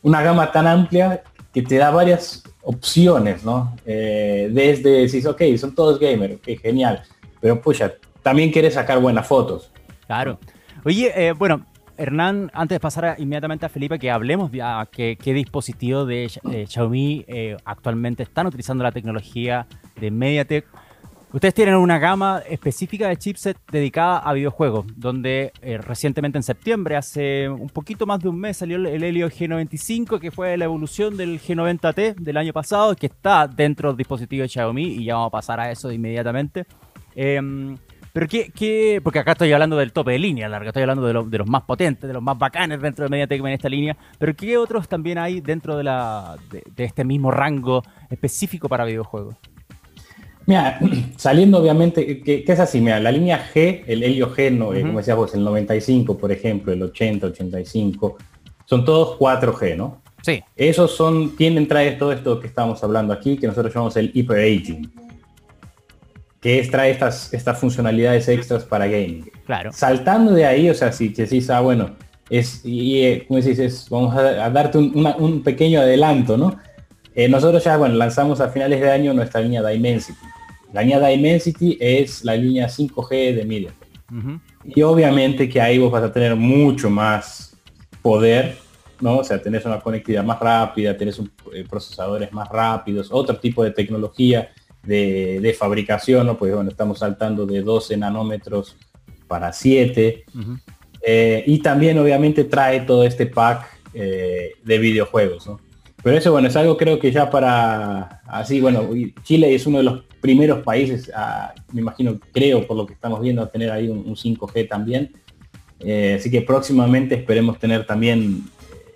una 0.02 0.22
gama 0.22 0.50
tan 0.50 0.66
amplia 0.66 1.22
que 1.52 1.62
te 1.62 1.76
da 1.76 1.90
varias 1.90 2.42
opciones, 2.62 3.44
¿no? 3.44 3.76
Eh, 3.86 4.50
desde 4.52 4.90
decís, 5.02 5.24
ok, 5.24 5.42
son 5.56 5.74
todos 5.74 6.00
gamers, 6.00 6.34
ok, 6.34 6.60
genial, 6.60 7.02
pero 7.40 7.60
pucha, 7.60 7.94
también 8.22 8.50
quieres 8.50 8.74
sacar 8.74 9.00
buenas 9.00 9.26
fotos. 9.26 9.70
Claro. 10.06 10.38
Oye, 10.84 11.12
eh, 11.14 11.32
bueno, 11.32 11.64
Hernán, 11.96 12.50
antes 12.52 12.76
de 12.76 12.80
pasar 12.80 13.16
inmediatamente 13.18 13.66
a 13.66 13.68
Felipe, 13.68 13.98
que 13.98 14.10
hablemos 14.10 14.50
de 14.50 14.62
qué, 14.90 15.16
qué 15.20 15.32
dispositivo 15.32 16.04
de 16.04 16.30
eh, 16.50 16.66
Xiaomi 16.68 17.24
actualmente 17.64 18.24
están 18.24 18.46
utilizando 18.46 18.84
la 18.84 18.92
tecnología 18.92 19.66
de 20.00 20.10
MediaTek 20.10 20.66
Ustedes 21.36 21.52
tienen 21.52 21.74
una 21.74 21.98
gama 21.98 22.42
específica 22.48 23.08
de 23.08 23.18
chipset 23.18 23.58
dedicada 23.70 24.20
a 24.20 24.32
videojuegos, 24.32 24.86
donde 24.96 25.52
eh, 25.60 25.76
recientemente 25.76 26.38
en 26.38 26.42
septiembre, 26.42 26.96
hace 26.96 27.46
un 27.46 27.68
poquito 27.68 28.06
más 28.06 28.20
de 28.20 28.30
un 28.30 28.40
mes, 28.40 28.56
salió 28.56 28.78
el 28.78 29.04
Helio 29.04 29.28
G95, 29.28 30.18
que 30.18 30.30
fue 30.30 30.56
la 30.56 30.64
evolución 30.64 31.14
del 31.18 31.38
G90T 31.38 32.14
del 32.14 32.38
año 32.38 32.54
pasado, 32.54 32.96
que 32.96 33.04
está 33.04 33.48
dentro 33.48 33.90
del 33.90 33.98
dispositivo 33.98 34.44
de 34.44 34.48
Xiaomi, 34.48 34.82
y 34.82 35.04
ya 35.04 35.16
vamos 35.16 35.28
a 35.28 35.32
pasar 35.32 35.60
a 35.60 35.70
eso 35.70 35.92
inmediatamente. 35.92 36.64
Em, 37.14 37.76
pero 38.14 38.28
qué, 38.28 39.02
porque 39.04 39.18
acá 39.18 39.32
estoy 39.32 39.52
hablando 39.52 39.76
del 39.76 39.92
tope 39.92 40.12
de 40.12 40.18
línea, 40.18 40.48
larga, 40.48 40.68
estoy 40.68 40.84
hablando 40.84 41.06
de, 41.06 41.38
los 41.38 41.46
más 41.46 41.64
potentes, 41.64 42.08
de 42.08 42.14
los 42.14 42.22
más 42.22 42.38
bacanes 42.38 42.80
dentro 42.80 43.04
de 43.04 43.10
MediaTek 43.10 43.40
en 43.40 43.48
esta 43.48 43.68
línea, 43.68 43.94
pero 44.18 44.34
¿qué 44.34 44.56
otros 44.56 44.88
también 44.88 45.18
hay 45.18 45.42
dentro 45.42 45.76
de, 45.76 45.84
de 46.74 46.84
este 46.84 47.04
mismo 47.04 47.30
rango 47.30 47.82
específico 48.08 48.70
para 48.70 48.86
videojuegos? 48.86 49.36
Mira, 50.46 50.78
saliendo 51.16 51.58
obviamente, 51.58 52.22
que, 52.22 52.44
es 52.46 52.60
así, 52.60 52.80
mira, 52.80 53.00
la 53.00 53.12
línea 53.12 53.44
G, 53.52 53.82
el 53.86 54.02
Helio 54.02 54.32
G, 54.34 54.50
no, 54.52 54.72
eh, 54.72 54.82
como 54.82 54.98
decías 54.98 55.16
vos, 55.16 55.34
el 55.34 55.44
95, 55.44 56.16
por 56.16 56.32
ejemplo, 56.32 56.72
el 56.72 56.82
80, 56.82 57.26
85, 57.26 58.16
son 58.64 58.84
todos 58.84 59.18
4G, 59.18 59.76
¿no? 59.76 60.02
Sí. 60.22 60.42
Esos 60.56 60.96
son, 60.96 61.36
tienen, 61.36 61.68
trae 61.68 61.92
todo 61.92 62.12
esto 62.12 62.40
que 62.40 62.46
estamos 62.46 62.82
hablando 62.82 63.12
aquí, 63.12 63.36
que 63.36 63.46
nosotros 63.46 63.74
llamamos 63.74 63.96
el 63.96 64.10
Hyper 64.12 64.38
Aging, 64.38 64.92
que 66.40 66.60
es, 66.60 66.70
trae 66.70 66.90
estas, 66.90 67.32
estas 67.34 67.58
funcionalidades 67.58 68.28
extras 68.28 68.64
para 68.64 68.86
gaming. 68.86 69.30
Claro. 69.46 69.72
Saltando 69.72 70.32
de 70.32 70.46
ahí, 70.46 70.70
o 70.70 70.74
sea, 70.74 70.92
si 70.92 71.08
decís, 71.08 71.50
ah, 71.50 71.60
bueno, 71.60 71.96
es, 72.30 72.64
y, 72.64 73.02
eh, 73.02 73.24
como 73.26 73.40
decís, 73.40 73.86
vamos 73.88 74.16
a, 74.16 74.50
darte 74.50 74.78
un, 74.78 75.14
un, 75.18 75.42
pequeño 75.42 75.80
adelanto, 75.80 76.36
¿no? 76.36 76.58
Eh, 77.14 77.28
nosotros 77.28 77.62
ya, 77.62 77.76
bueno, 77.76 77.94
lanzamos 77.94 78.40
a 78.40 78.48
finales 78.48 78.80
de 78.80 78.90
año 78.90 79.14
nuestra 79.14 79.40
línea 79.40 79.62
Dimensity 79.62 80.18
la 80.72 80.82
línea 80.82 81.08
Dimensity 81.08 81.78
es 81.80 82.24
la 82.24 82.36
línea 82.36 82.66
5G 82.66 83.34
de 83.34 83.44
MediaTek. 83.44 83.86
Y 84.64 84.82
obviamente 84.82 85.48
que 85.48 85.60
ahí 85.60 85.78
vos 85.78 85.90
vas 85.90 86.02
a 86.02 86.12
tener 86.12 86.34
mucho 86.36 86.90
más 86.90 87.56
poder, 88.02 88.56
¿no? 89.00 89.18
O 89.18 89.24
sea, 89.24 89.40
tenés 89.40 89.64
una 89.64 89.80
conectividad 89.80 90.24
más 90.24 90.38
rápida, 90.40 90.96
tenés 90.96 91.20
eh, 91.52 91.64
procesadores 91.68 92.32
más 92.32 92.48
rápidos, 92.48 93.08
otro 93.10 93.38
tipo 93.38 93.62
de 93.64 93.70
tecnología 93.70 94.50
de, 94.82 95.56
fabricación, 95.58 96.26
¿no? 96.26 96.38
Pues 96.38 96.54
bueno, 96.54 96.70
estamos 96.70 97.00
saltando 97.00 97.46
de 97.46 97.62
12 97.62 97.96
nanómetros 97.96 98.76
para 99.26 99.52
7. 99.52 100.24
Eh, 101.02 101.44
y 101.46 101.58
también 101.58 101.98
obviamente 101.98 102.44
trae 102.44 102.80
todo 102.80 103.04
este 103.04 103.26
pack 103.26 103.66
eh, 103.94 104.52
de 104.64 104.78
videojuegos, 104.78 105.46
¿no? 105.46 105.60
Pero 106.06 106.18
eso, 106.18 106.30
bueno, 106.30 106.46
es 106.46 106.54
algo 106.54 106.76
creo 106.76 107.00
que 107.00 107.10
ya 107.10 107.28
para, 107.28 108.20
así, 108.28 108.60
bueno, 108.60 108.88
Chile 109.24 109.52
es 109.52 109.66
uno 109.66 109.78
de 109.78 109.82
los 109.82 110.04
primeros 110.20 110.62
países, 110.62 111.10
me 111.72 111.80
imagino, 111.80 112.20
creo, 112.32 112.64
por 112.64 112.76
lo 112.76 112.86
que 112.86 112.92
estamos 112.92 113.20
viendo, 113.20 113.42
a 113.42 113.50
tener 113.50 113.72
ahí 113.72 113.88
un, 113.88 114.14
5G 114.14 114.68
también. 114.68 115.10
Eh, 115.80 116.14
así 116.16 116.30
que 116.30 116.42
próximamente 116.42 117.16
esperemos 117.16 117.58
tener 117.58 117.84
también 117.86 118.44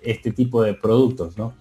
este 0.01 0.31
tipo 0.31 0.63
de 0.63 0.73
productos, 0.73 1.37
¿no? 1.37 1.53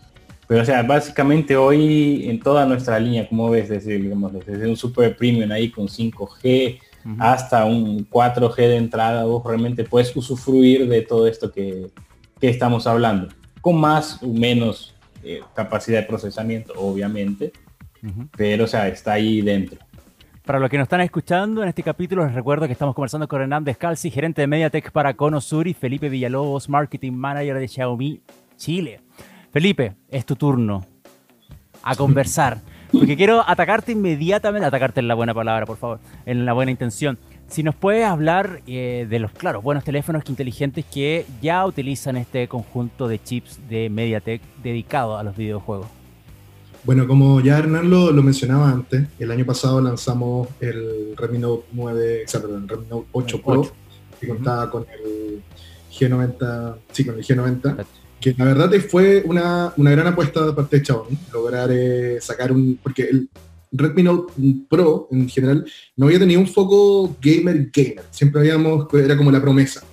Pero 0.47 0.63
o 0.63 0.65
sea, 0.65 0.85
básicamente 0.85 1.57
hoy 1.57 2.29
en 2.31 2.39
toda 2.39 2.65
nuestra 2.65 3.01
línea, 3.01 3.29
como 3.29 3.51
ves, 3.51 3.71
desde, 3.71 3.99
digamos, 3.99 4.33
desde 4.33 4.69
un 4.69 4.77
super 4.77 5.17
premium 5.17 5.51
ahí 5.51 5.69
con 5.69 5.89
5G 5.89 6.79
hasta 7.19 7.65
un 7.65 8.09
4G 8.09 8.55
de 8.55 8.77
entrada, 8.77 9.25
vos 9.25 9.43
realmente 9.45 9.83
puedes 9.83 10.15
usufruir 10.15 10.89
de 10.89 11.03
todo 11.03 11.27
esto 11.27 11.51
que, 11.51 11.91
estamos 12.41 12.87
hablando, 12.87 13.35
con 13.61 13.81
más 13.81 14.23
o 14.23 14.29
menos 14.29 14.95
eh, 15.23 15.41
capacidad 15.55 16.01
de 16.01 16.07
procesamiento, 16.07 16.73
obviamente, 16.77 17.53
pero, 18.37 18.65
o 18.65 18.67
sea, 18.67 18.89
está 18.89 19.13
ahí 19.13 19.43
dentro. 19.43 19.79
Para 20.45 20.59
los 20.59 20.71
que 20.71 20.79
nos 20.79 20.87
están 20.87 21.03
escuchando 21.03 21.63
en 21.63 21.69
este 21.69 21.83
capítulo, 21.83 22.25
les 22.25 22.35
recuerdo 22.35 22.67
que 22.67 22.73
estamos 22.73 22.95
conversando 22.95 23.29
con 23.29 23.41
Hernán 23.41 23.63
Descalzi, 23.63 24.11
gerente 24.11 24.41
de 24.41 24.47
MediaTek 24.47 24.91
para 24.91 25.15
Cono 25.15 25.41
Sur 25.41 25.69
y 25.69 25.75
Felipe 25.75 26.09
Villalobos, 26.09 26.69
marketing 26.69 27.13
manager 27.13 27.59
de 27.59 27.69
Xiaomi 27.69 28.21
Chile. 28.57 29.01
Felipe, 29.53 29.95
es 30.09 30.25
tu 30.25 30.37
turno 30.37 30.85
a 31.83 31.95
conversar. 31.95 32.59
Porque 32.93 33.17
quiero 33.17 33.49
atacarte 33.49 33.93
inmediatamente, 33.93 34.67
atacarte 34.67 35.01
en 35.01 35.09
la 35.09 35.15
buena 35.15 35.35
palabra, 35.35 35.67
por 35.67 35.77
favor, 35.77 36.01
en 36.27 36.45
la 36.45 36.53
buena 36.53 36.73
intención. 36.73 37.19
Si 37.51 37.65
nos 37.65 37.75
puedes 37.75 38.05
hablar 38.05 38.63
eh, 38.69 39.09
de 39.11 39.19
los, 39.19 39.33
claro, 39.33 39.61
buenos 39.61 39.83
teléfonos 39.83 40.23
inteligentes 40.29 40.85
que 40.85 41.27
ya 41.43 41.67
utilizan 41.67 42.17
este 42.17 42.47
conjunto 42.47 43.09
de 43.09 43.21
chips 43.21 43.59
de 43.69 43.91
MediaTek 43.91 44.41
dedicado 44.63 45.19
a 45.19 45.25
los 45.25 45.37
videojuegos. 45.37 45.89
Bueno, 46.85 47.09
como 47.09 47.41
ya 47.41 47.59
Hernán 47.59 47.91
lo, 47.91 48.13
mencionaba 48.23 48.71
antes, 48.71 49.09
el 49.19 49.33
año 49.33 49.45
pasado 49.45 49.81
lanzamos 49.81 50.49
el 50.61 51.17
Redmi 51.17 51.39
Note 51.39 51.67
9, 51.73 52.23
o 52.25 52.29
sea, 52.29 52.41
perdón, 52.41 52.63
el 52.63 52.69
Redmi 52.69 52.87
Note 52.89 53.09
8 53.11 53.43
Pro, 53.43 53.73
que 54.21 54.29
contaba 54.29 54.71
con 54.71 54.87
el 54.89 55.43
G90, 55.93 56.77
sí, 56.93 57.05
con 57.05 57.17
el 57.17 57.25
G90, 57.25 57.85
que 58.21 58.35
la 58.39 58.45
verdad 58.45 58.71
fue 58.89 59.25
una, 59.27 59.75
gran 59.77 60.07
apuesta 60.07 60.47
de 60.47 60.53
parte 60.53 60.79
de 60.79 60.85
Xiaomi, 60.85 61.19
lograr 61.33 61.69
eh, 61.73 62.19
sacar 62.21 62.53
un, 62.53 62.79
porque 62.81 63.03
el 63.03 63.29
Redmi 63.73 64.03
Note 64.03 64.33
Pro 64.69 65.09
en 65.11 65.29
general 65.29 65.65
no 65.97 66.07
había 66.07 66.19
tenido 66.19 66.41
un 66.41 66.47
foco 66.47 67.17
gamer 67.21 67.71
gamer, 67.73 68.05
siempre 68.11 68.41
habíamos, 68.41 68.93
era 68.95 69.17
como 69.17 69.31
la 69.31 69.41
promesa. 69.41 69.85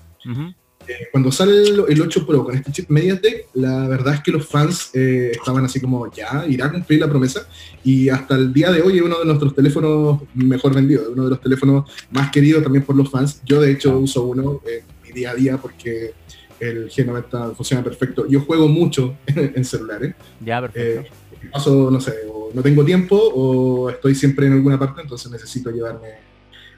Eh, 0.87 1.07
cuando 1.11 1.31
sale 1.31 1.63
el, 1.63 2.01
8 2.01 2.25
Pro 2.25 2.45
con 2.45 2.55
este 2.55 2.71
chip 2.71 2.89
MediaTek, 2.89 3.47
la 3.55 3.87
verdad 3.87 4.15
es 4.15 4.21
que 4.21 4.31
los 4.31 4.47
fans 4.47 4.91
eh, 4.93 5.31
estaban 5.33 5.65
así 5.65 5.81
como, 5.81 6.09
ya, 6.11 6.45
irá 6.47 6.67
a 6.67 6.71
cumplir 6.71 7.01
la 7.01 7.09
promesa. 7.09 7.47
Y 7.83 8.07
hasta 8.09 8.35
el 8.35 8.53
día 8.53 8.71
de 8.71 8.81
hoy 8.81 8.97
es 8.97 9.01
uno 9.01 9.19
de 9.19 9.25
nuestros 9.25 9.53
teléfonos 9.53 10.21
mejor 10.33 10.73
vendidos, 10.73 11.09
uno 11.09 11.25
de 11.25 11.29
los 11.31 11.41
teléfonos 11.41 11.89
más 12.11 12.31
queridos 12.31 12.63
también 12.63 12.85
por 12.85 12.95
los 12.95 13.09
fans. 13.09 13.41
Yo 13.45 13.59
de 13.59 13.71
hecho 13.71 13.97
uso 13.97 14.23
uno 14.23 14.61
en 14.65 14.85
mi 15.03 15.11
día 15.11 15.31
a 15.31 15.35
día 15.35 15.57
porque 15.57 16.13
el 16.59 16.89
G90 16.89 17.55
funciona 17.55 17.83
perfecto. 17.83 18.25
Yo 18.27 18.41
juego 18.41 18.67
mucho 18.69 19.17
en 19.27 19.65
celulares. 19.65 20.15
Ya, 20.39 20.61
perfecto. 20.61 21.01
Eh, 21.01 21.49
paso, 21.51 21.91
no 21.91 21.99
sé, 21.99 22.13
o 22.49 22.53
no 22.53 22.61
tengo 22.61 22.83
tiempo 22.83 23.15
o 23.15 23.89
estoy 23.89 24.15
siempre 24.15 24.47
en 24.47 24.53
alguna 24.53 24.79
parte, 24.79 25.01
entonces 25.01 25.31
necesito 25.31 25.71
llevarme 25.71 26.09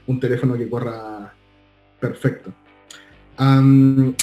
un 0.06 0.18
teléfono 0.18 0.56
que 0.56 0.68
corra 0.68 1.34
perfecto 1.98 2.52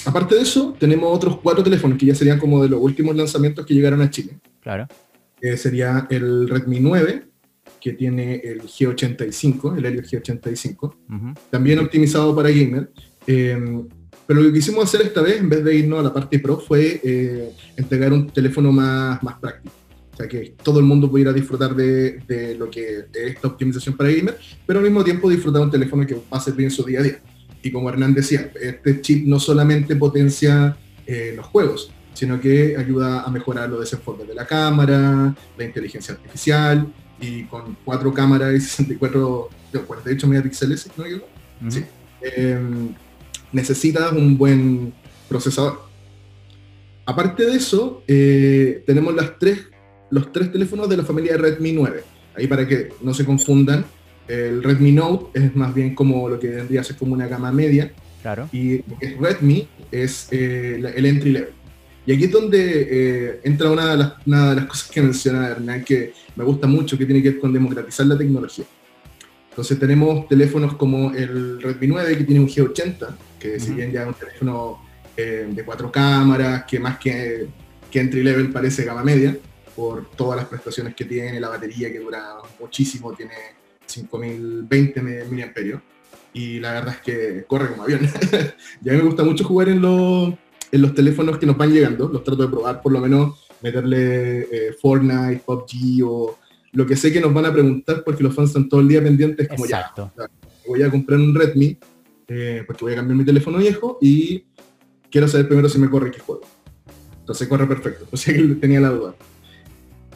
aparte 0.04 0.36
de 0.36 0.42
eso, 0.42 0.76
tenemos 0.78 1.14
otros 1.14 1.38
cuatro 1.42 1.62
teléfonos 1.62 1.98
que 1.98 2.06
ya 2.06 2.14
serían 2.14 2.38
como 2.38 2.62
de 2.62 2.68
los 2.68 2.80
últimos 2.80 3.16
lanzamientos 3.16 3.66
que 3.66 3.74
llegaron 3.74 4.00
a 4.00 4.10
Chile. 4.10 4.38
Claro. 4.60 4.86
sería 5.56 6.06
el 6.10 6.48
Redmi 6.48 6.78
9, 6.80 7.24
que 7.80 7.92
tiene 7.94 8.36
el 8.36 8.62
G85, 8.62 9.78
el 9.78 9.86
Helio 9.86 10.02
G85, 10.02 10.94
también 11.50 11.80
optimizado 11.80 12.34
para 12.34 12.50
gamer. 12.50 12.90
Em, 13.26 13.88
pero 14.26 14.40
lo 14.40 14.48
que 14.48 14.54
quisimos 14.54 14.84
hacer 14.84 15.06
esta 15.06 15.22
vez, 15.22 15.40
en 15.40 15.48
vez 15.48 15.64
de 15.64 15.74
irnos 15.74 16.00
a 16.00 16.02
la 16.02 16.12
parte 16.12 16.38
Pro, 16.38 16.58
fue 16.58 17.00
eh, 17.02 17.50
entregar 17.76 18.12
un 18.12 18.28
teléfono 18.28 18.70
más, 18.70 19.22
más 19.22 19.38
práctico. 19.38 19.74
Sea, 20.18 20.28
que 20.28 20.54
todo 20.62 20.80
el 20.80 20.84
mundo 20.84 21.08
pudiera 21.08 21.32
disfrutar 21.32 21.76
de, 21.76 22.18
de 22.26 22.56
lo 22.56 22.68
que 22.68 22.98
es 22.98 23.06
esta 23.12 23.46
optimización 23.46 23.96
para 23.96 24.10
gamer, 24.10 24.36
pero 24.66 24.80
al 24.80 24.84
mismo 24.84 25.04
tiempo 25.04 25.30
disfrutar 25.30 25.62
un 25.62 25.70
teléfono 25.70 26.04
que 26.04 26.14
va 26.14 26.38
a 26.38 26.40
servir 26.40 26.64
en 26.64 26.70
su 26.72 26.84
día 26.84 26.98
a 26.98 27.02
día. 27.04 27.20
Y 27.62 27.70
como 27.70 27.88
Hernán 27.88 28.14
decía, 28.14 28.50
este 28.60 29.00
chip 29.00 29.26
no 29.26 29.38
solamente 29.38 29.94
potencia 29.96 30.76
eh, 31.06 31.34
los 31.36 31.46
juegos, 31.46 31.92
sino 32.14 32.40
que 32.40 32.76
ayuda 32.76 33.22
a 33.22 33.30
mejorar 33.30 33.70
los 33.70 33.80
desenfoques 33.80 34.26
de 34.26 34.34
la 34.34 34.44
cámara, 34.44 35.34
la 35.56 35.64
inteligencia 35.64 36.14
artificial, 36.14 36.92
y 37.20 37.44
con 37.44 37.76
cuatro 37.84 38.12
cámaras 38.12 38.54
y 38.54 38.60
64, 38.60 39.50
48 39.86 40.26
megapíxeles, 40.26 40.90
¿no? 40.96 41.70
sí. 41.70 41.84
Em, 42.20 42.94
necesitas 43.52 44.12
un 44.12 44.36
buen 44.36 44.92
procesador. 45.28 45.82
Aparte 47.06 47.46
de 47.46 47.56
eso, 47.56 48.02
eh, 48.06 48.82
tenemos 48.86 49.14
las 49.14 49.38
tres, 49.38 49.60
los 50.10 50.32
tres 50.32 50.52
teléfonos 50.52 50.88
de 50.88 50.96
la 50.96 51.04
familia 51.04 51.36
Redmi 51.36 51.72
9. 51.72 52.02
Ahí 52.36 52.46
para 52.46 52.66
que 52.66 52.90
no 53.02 53.12
se 53.14 53.24
confundan, 53.24 53.84
el 54.28 54.62
Redmi 54.62 54.92
Note 54.92 55.38
es 55.40 55.56
más 55.56 55.74
bien 55.74 55.94
como 55.94 56.28
lo 56.28 56.38
que 56.38 56.48
vendría 56.48 56.82
a 56.82 56.84
ser 56.84 56.96
como 56.96 57.14
una 57.14 57.26
gama 57.26 57.50
media. 57.50 57.92
Claro. 58.22 58.48
Y 58.52 58.84
el 59.00 59.18
Redmi 59.18 59.66
es 59.90 60.28
eh, 60.30 60.82
el 60.94 61.06
entry 61.06 61.32
level. 61.32 61.52
Y 62.04 62.12
aquí 62.12 62.24
es 62.24 62.30
donde 62.30 62.88
eh, 62.90 63.40
entra 63.44 63.70
una 63.70 63.90
de, 63.90 63.96
las, 63.98 64.12
una 64.26 64.50
de, 64.50 64.56
las, 64.56 64.64
cosas 64.66 64.90
que 64.90 65.02
menciona 65.02 65.48
Hernán 65.48 65.84
que 65.84 66.14
me 66.36 66.44
gusta 66.44 66.66
mucho, 66.66 66.96
que 66.96 67.04
tiene 67.04 67.22
que 67.22 67.32
ver 67.32 67.38
con 67.38 67.52
democratizar 67.52 68.06
la 68.06 68.16
tecnología. 68.16 68.64
Entonces 69.50 69.78
tenemos 69.78 70.28
teléfonos 70.28 70.74
como 70.76 71.12
el 71.12 71.60
Redmi 71.60 71.86
9 71.88 72.16
que 72.16 72.24
tiene 72.24 72.40
un 72.40 72.48
G80, 72.48 73.08
que 73.38 73.60
si 73.60 73.72
bien 73.72 73.92
ya 73.92 74.02
es 74.02 74.08
un 74.08 74.14
teléfono 74.14 74.78
eh, 75.16 75.48
de 75.50 75.64
cuatro 75.64 75.90
cámaras, 75.90 76.64
que 76.64 76.78
más 76.78 76.98
que, 76.98 77.46
que 77.90 78.00
entry 78.00 78.22
level 78.22 78.50
parece 78.50 78.84
gama 78.84 79.02
media, 79.02 79.36
por 79.78 80.10
todas 80.16 80.38
las 80.38 80.46
prestaciones 80.46 80.92
que 80.96 81.04
tiene, 81.04 81.38
la 81.38 81.50
batería 81.50 81.92
que 81.92 82.00
dura 82.00 82.38
muchísimo, 82.58 83.12
tiene 83.12 83.34
5020 83.86 85.02
mAh 85.02 85.80
y 86.32 86.58
la 86.58 86.72
verdad 86.72 86.96
es 86.96 87.00
que 87.00 87.44
corre 87.46 87.68
como 87.68 87.84
avión. 87.84 88.00
ya 88.80 88.92
me 88.92 89.02
gusta 89.02 89.22
mucho 89.22 89.44
jugar 89.44 89.68
en 89.68 89.80
los, 89.80 90.34
en 90.72 90.82
los 90.82 90.92
teléfonos 90.96 91.38
que 91.38 91.46
nos 91.46 91.56
van 91.56 91.72
llegando, 91.72 92.08
los 92.08 92.24
trato 92.24 92.42
de 92.42 92.48
probar, 92.48 92.82
por 92.82 92.90
lo 92.90 92.98
menos 92.98 93.46
meterle 93.62 94.48
eh, 94.50 94.74
Fortnite, 94.82 95.42
PUBG 95.46 96.04
o 96.04 96.36
lo 96.72 96.84
que 96.84 96.96
sé 96.96 97.12
que 97.12 97.20
nos 97.20 97.32
van 97.32 97.46
a 97.46 97.52
preguntar 97.52 98.02
porque 98.04 98.24
los 98.24 98.34
fans 98.34 98.50
están 98.50 98.68
todo 98.68 98.80
el 98.80 98.88
día 98.88 99.00
pendientes 99.00 99.46
como 99.46 99.64
ya, 99.64 99.92
voy 100.66 100.82
a 100.82 100.90
comprar 100.90 101.20
un 101.20 101.32
Redmi 101.32 101.78
eh, 102.26 102.64
porque 102.66 102.84
voy 102.84 102.94
a 102.94 102.96
cambiar 102.96 103.16
mi 103.16 103.24
teléfono 103.24 103.58
viejo 103.58 103.96
y 104.02 104.44
quiero 105.08 105.28
saber 105.28 105.46
primero 105.46 105.68
si 105.68 105.78
me 105.78 105.88
corre 105.88 106.10
qué 106.10 106.18
juego. 106.18 106.42
Entonces 107.20 107.46
corre 107.46 107.68
perfecto, 107.68 108.08
o 108.10 108.16
sea 108.16 108.34
que 108.34 108.42
tenía 108.56 108.80
la 108.80 108.88
duda. 108.88 109.14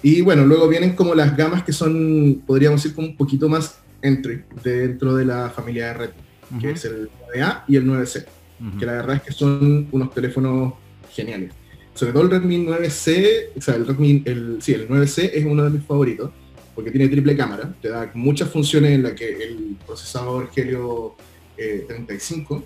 Y 0.03 0.21
bueno, 0.21 0.45
luego 0.45 0.69
vienen 0.69 0.97
como 0.97 1.15
las 1.15 1.37
gamas 1.37 1.63
que 1.63 1.73
son, 1.73 2.43
podríamos 2.47 2.83
decir, 2.83 2.95
como 2.95 3.09
un 3.09 3.17
poquito 3.17 3.49
más 3.49 3.79
entry 4.03 4.43
dentro 4.65 5.15
de 5.15 5.25
la 5.25 5.49
familia 5.51 5.89
de 5.89 5.95
red, 5.95 6.11
que 6.61 6.71
es 6.71 6.85
el 6.85 7.09
9A 7.35 7.63
y 7.69 7.77
el 7.77 7.87
9C, 7.87 8.25
que 8.79 8.87
la 8.87 8.93
verdad 8.93 9.17
es 9.17 9.23
que 9.23 9.33
son 9.33 9.89
unos 9.93 10.13
teléfonos 10.13 10.75
geniales. 11.11 11.53
Sobre 11.95 12.13
todo 12.13 12.25
el 12.25 12.31
Redmi 12.31 12.67
9C, 12.67 13.51
o 13.57 13.61
sea, 13.61 13.77
el 13.77 13.87
Redmi, 13.87 14.23
el, 14.25 14.59
sí, 14.61 14.73
el 14.73 14.89
9C 14.89 15.31
es 15.35 15.45
uno 15.45 15.65
de 15.65 15.71
mis 15.71 15.85
favoritos, 15.85 16.31
porque 16.75 16.91
tiene 16.91 17.09
triple 17.09 17.37
cámara, 17.37 17.73
te 17.81 17.91
da 17.91 18.11
muchas 18.15 18.49
funciones 18.51 18.93
en 18.93 19.03
las 19.03 19.13
que 19.13 19.29
el 19.29 19.77
procesador 19.87 20.51
Helio 20.57 21.15
35, 21.57 22.65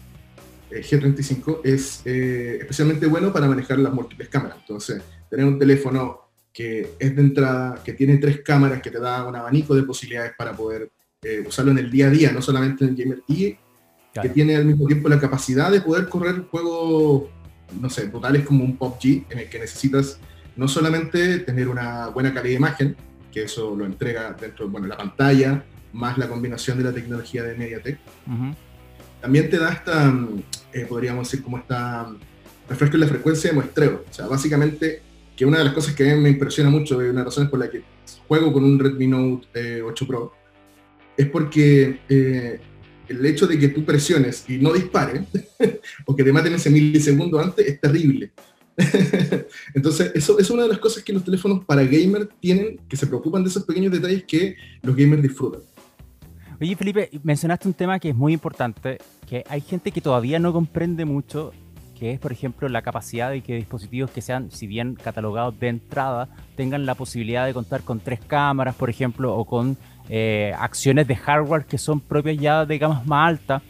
eh, 0.71 0.83
G35, 0.83 1.61
es 1.65 2.03
eh, 2.05 2.59
especialmente 2.61 3.07
bueno 3.07 3.33
para 3.33 3.47
manejar 3.47 3.79
las 3.79 3.93
múltiples 3.93 4.29
cámaras. 4.29 4.59
Entonces, 4.61 5.03
tener 5.29 5.45
un 5.45 5.59
teléfono 5.59 6.26
que 6.57 6.95
es 6.99 7.15
de 7.15 7.21
entrada, 7.21 7.83
que 7.85 7.93
tiene 7.93 8.17
tres 8.17 8.41
cámaras, 8.41 8.81
que 8.81 8.91
te 8.91 8.99
da 8.99 9.27
un 9.27 9.37
abanico 9.37 9.75
de 9.75 9.83
posibilidades 9.83 10.33
para 10.39 10.57
poder 10.57 10.91
eh, 11.23 11.45
usarlo 11.47 11.71
en 11.71 11.77
el 11.77 11.91
día 11.91 12.07
a 12.07 12.11
día, 12.11 12.33
no 12.33 12.41
solamente 12.41 12.83
en 12.83 12.91
el 12.93 12.97
gamer, 12.97 13.23
y 13.29 13.59
que 14.23 14.31
tiene 14.31 14.57
al 14.57 14.65
mismo 14.65 14.87
tiempo 14.87 15.11
la 15.11 15.21
capacidad 15.21 15.71
de 15.71 15.83
poder 15.83 16.09
correr 16.09 16.47
juegos, 16.51 17.25
no 17.79 17.91
sé, 17.91 18.09
totales 18.09 18.47
como 18.47 18.65
un 18.65 18.79
PUBG, 18.79 19.27
en 19.29 19.41
el 19.41 19.51
que 19.51 19.59
necesitas 19.59 20.19
no 20.57 20.67
solamente 20.67 21.41
tener 21.41 21.69
una 21.69 22.07
buena 22.07 22.33
calidad 22.33 22.53
de 22.53 22.57
imagen, 22.59 22.97
que 23.31 23.43
eso 23.43 23.77
lo 23.77 23.85
entrega 23.85 24.35
dentro 24.41 24.67
de 24.67 24.89
la 24.89 24.97
pantalla, 24.97 25.63
más 25.93 26.17
la 26.17 26.27
combinación 26.27 26.79
de 26.79 26.85
la 26.85 26.93
tecnología 26.95 27.43
de 27.43 27.55
MediaTek, 27.55 27.99
también 29.21 29.51
te 29.51 29.59
da 29.59 29.75
esta, 29.75 30.11
eh, 30.73 30.87
podríamos 30.89 31.29
decir, 31.29 31.45
como 31.45 31.59
esta 31.59 32.11
refresco 32.67 32.97
en 32.97 33.01
la 33.03 33.09
frecuencia 33.09 33.51
de 33.51 33.57
muestreo. 33.57 34.05
O 34.09 34.13
sea, 34.13 34.27
básicamente 34.27 35.03
que 35.37 35.45
una 35.45 35.59
de 35.59 35.65
las 35.65 35.75
cosas 35.75 35.95
que 35.95 36.11
a 36.11 36.15
mí 36.15 36.23
me 36.23 36.31
impresiona 36.31 36.71
mucho, 36.71 37.05
y 37.05 37.09
una 37.09 37.23
razones 37.23 37.51
por 37.51 37.59
la 37.59 37.71
que 37.71 37.83
juego 38.27 38.53
con 38.53 38.65
un 38.65 38.79
Redmi 38.79 39.07
Note 39.07 39.83
8 39.83 40.05
eh, 40.05 40.09
Pro, 40.09 40.33
es 41.17 41.27
porque 41.29 42.01
eh, 42.09 42.61
el 43.09 43.27
hecho 43.27 43.47
de 43.47 43.59
que 43.59 43.69
tú 43.69 43.85
presiones 43.85 44.49
y 44.49 44.59
no 44.59 44.73
dispares, 44.73 45.23
o 46.07 46.17
que 46.17 46.25
te 46.25 46.33
maten 46.33 46.55
ese 46.55 46.71
milisegundo 46.71 47.39
antes, 47.39 47.67
es 47.67 47.81
terrible. 47.81 48.33
Entonces, 49.75 50.13
eso 50.15 50.39
es 50.39 50.51
una 50.51 50.65
de 50.65 50.69
las 50.69 50.79
cosas 50.79 51.03
que 51.03 51.13
los 51.13 51.25
teléfonos 51.25 51.65
para 51.65 51.85
gamer 51.85 52.29
tienen, 52.41 52.81
que 52.89 52.97
se 52.97 53.07
preocupan 53.07 53.43
de 53.43 53.51
esos 53.51 53.65
pequeños 53.65 53.93
detalles 53.93 54.25
que 54.25 54.57
los 54.83 54.97
gamers 54.97 55.23
disfrutan. 55.23 55.61
Oye, 56.61 56.75
Felipe, 56.75 57.11
mencionaste 57.23 57.69
un 57.69 57.75
tema 57.75 57.99
que 57.99 58.11
es 58.11 58.17
muy 58.17 58.33
importante, 58.33 58.99
que 59.29 59.45
hay 59.49 59.61
gente 59.61 59.93
que 59.93 60.01
todavía 60.01 60.39
no 60.39 60.53
comprende 60.53 61.05
mucho 61.05 61.53
que 61.99 62.13
es, 62.13 62.21
por 62.21 62.33
ejemplo, 62.33 62.69
la 62.69 62.83
capacidad 62.83 63.31
de 63.31 63.41
que 63.41 63.55
dispositivos 63.55 64.11
que 64.11 64.21
sean, 64.21 64.51
si 64.51 64.67
bien 64.67 64.95
catalogados 64.95 65.59
de 65.59 65.69
entrada, 65.69 66.29
tengan 66.55 66.87
la 66.87 66.95
posibilidad 66.95 67.47
de 67.47 67.55
contar 67.55 67.83
con 67.83 68.01
tres 68.01 68.21
cámaras, 68.21 68.75
por 68.75 68.91
ejemplo, 68.91 69.35
o 69.35 69.45
con 69.45 69.77
eh, 70.09 70.55
acciones 70.59 71.09
de 71.09 71.17
hardware 71.17 71.65
que 71.65 71.79
son 71.79 72.01
propias 72.01 72.37
ya 72.39 72.67
de 72.67 72.79
gamas 72.79 73.07
más 73.07 73.29
altas. 73.29 73.63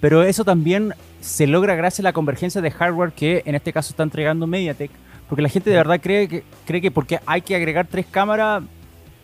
Pero 0.00 0.22
eso 0.22 0.44
también 0.44 0.94
se 1.20 1.46
logra 1.46 1.74
gracias 1.74 2.00
a 2.00 2.08
la 2.08 2.12
convergencia 2.12 2.60
de 2.60 2.70
hardware 2.70 3.12
que 3.12 3.42
en 3.44 3.54
este 3.54 3.72
caso 3.72 3.90
está 3.90 4.02
entregando 4.02 4.46
MediaTek, 4.46 4.90
porque 5.28 5.42
la 5.42 5.48
gente 5.48 5.70
de 5.70 5.76
verdad 5.76 6.00
cree 6.00 6.28
que, 6.28 6.44
cree 6.66 6.80
que 6.80 6.90
porque 6.90 7.20
hay 7.26 7.42
que 7.42 7.54
agregar 7.54 7.86
tres 7.86 8.06
cámaras 8.10 8.62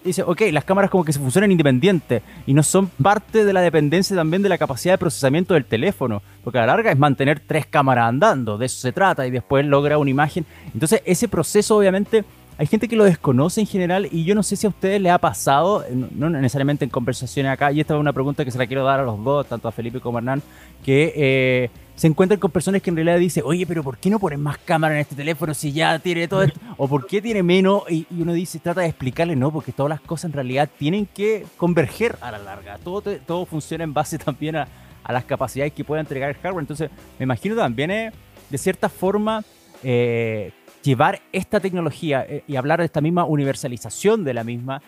dice, 0.07 0.23
ok, 0.23 0.42
las 0.53 0.64
cámaras 0.64 0.90
como 0.90 1.05
que 1.05 1.12
se 1.12 1.19
funcionan 1.19 1.51
independientes 1.51 2.23
y 2.47 2.55
no 2.55 2.62
son 2.62 2.88
parte 2.88 3.45
de 3.45 3.53
la 3.53 3.61
dependencia 3.61 4.16
también 4.16 4.42
de 4.42 4.49
la 4.49 4.59
capacidad 4.59 4.95
de 4.95 4.99
procesamiento 4.99 5.55
del 5.55 5.64
teléfono, 5.64 6.23
porque 6.42 6.59
a 6.59 6.62
la 6.62 6.69
larga 6.69 6.90
es 6.90 6.99
mantener 6.99 7.40
tres 7.40 7.66
cámaras 7.66 8.09
andando, 8.09 8.59
de 8.59 8.66
eso 8.66 8.81
se 8.81 8.92
trata, 8.92 9.27
y 9.27 9.31
después 9.31 9.66
logra 9.66 9.99
una 9.99 10.11
imagen. 10.11 10.47
Entonces 10.73 11.03
ese 11.05 11.29
proceso 11.29 11.77
obviamente 11.77 12.25
hay 12.59 12.66
gente 12.66 12.88
que 12.88 12.97
lo 12.97 13.05
desconoce 13.05 13.61
en 13.61 13.66
general 13.66 14.09
y 14.11 14.25
yo 14.25 14.35
no 14.35 14.42
sé 14.42 14.57
si 14.57 14.66
a 14.66 14.71
ustedes 14.71 15.01
les 15.01 15.12
ha 15.12 15.19
pasado, 15.19 15.85
no 15.90 16.31
necesariamente 16.31 16.85
en 16.85 16.90
conversaciones 16.90 17.53
acá, 17.53 17.71
y 17.71 17.81
esta 17.81 17.95
es 17.95 18.01
una 18.01 18.12
pregunta 18.12 18.45
que 18.45 18.51
se 18.51 18.59
la 18.59 18.66
quiero 18.66 18.85
dar 18.85 19.01
a 19.01 19.03
los 19.05 19.23
dos, 19.23 19.47
tanto 19.47 19.69
a 19.69 19.73
Felipe 19.73 20.01
como 20.01 20.16
a 20.16 20.21
Hernán, 20.21 20.42
que 20.83 21.12
eh, 21.16 21.71
se 21.97 22.07
encuentran 22.07 22.40
con 22.40 22.51
personas 22.51 22.81
que 22.81 22.90
en 22.90 22.97
realidad 22.97 23.19
dicen, 23.19 23.42
oye, 23.47 23.66
pero 23.66 23.83
¿por 23.83 23.99
qué 23.99 24.09
no 24.09 24.19
ponen 24.19 24.40
más 24.40 24.59
cámara 24.59 24.95
en 24.95 25.01
este 25.01 25.14
teléfono 25.14 25.53
si 25.53 25.73
ya 25.73 25.99
tiene 25.99 26.29
todo 26.29 26.42
esto? 26.42 26.59
¿O 26.79 26.89
por 26.89 27.07
qué 27.07 27.23
tiene 27.23 27.43
menos? 27.43 27.83
Y, 27.91 28.07
uno 28.11 28.33
dice, 28.33 28.59
trata 28.59 28.83
de 28.83 28.89
explicarle, 28.89 29.35
no, 29.35 29.51
porque 29.51 29.73
todas 29.73 29.89
las 29.89 30.01
cosas 30.01 30.27
en 30.27 30.33
realidad 30.35 30.69
tienen 30.79 31.07
que 31.07 31.47
converger 31.57 32.17
a 32.21 32.31
la 32.31 32.39
larga. 32.39 32.79
Todo, 32.79 33.03
todo 33.27 33.47
funciona 33.47 33.85
en 33.85 33.95
base 33.95 34.19
también 34.25 34.57
a, 34.57 34.69
las 35.09 35.25
capacidades 35.25 35.73
que 35.73 35.85
pueda 35.85 36.01
entregar 36.01 36.29
el 36.31 36.37
hardware. 36.37 36.62
Entonces, 36.62 36.91
me 37.19 37.25
imagino 37.25 37.55
también, 37.55 37.91
eh, 37.91 38.12
de 38.51 38.59
cierta 38.59 38.89
forma, 38.89 39.45
eh, 39.83 40.53
llevar 40.83 41.23
esta 41.33 41.61
tecnología 41.61 42.27
eh, 42.29 42.43
y 42.47 42.57
hablar 42.57 42.81
de 42.81 42.87
esta 42.87 43.01
misma 43.01 43.25
universalización 43.25 44.25
de 44.25 44.35
la 44.35 44.45
misma, 44.45 44.83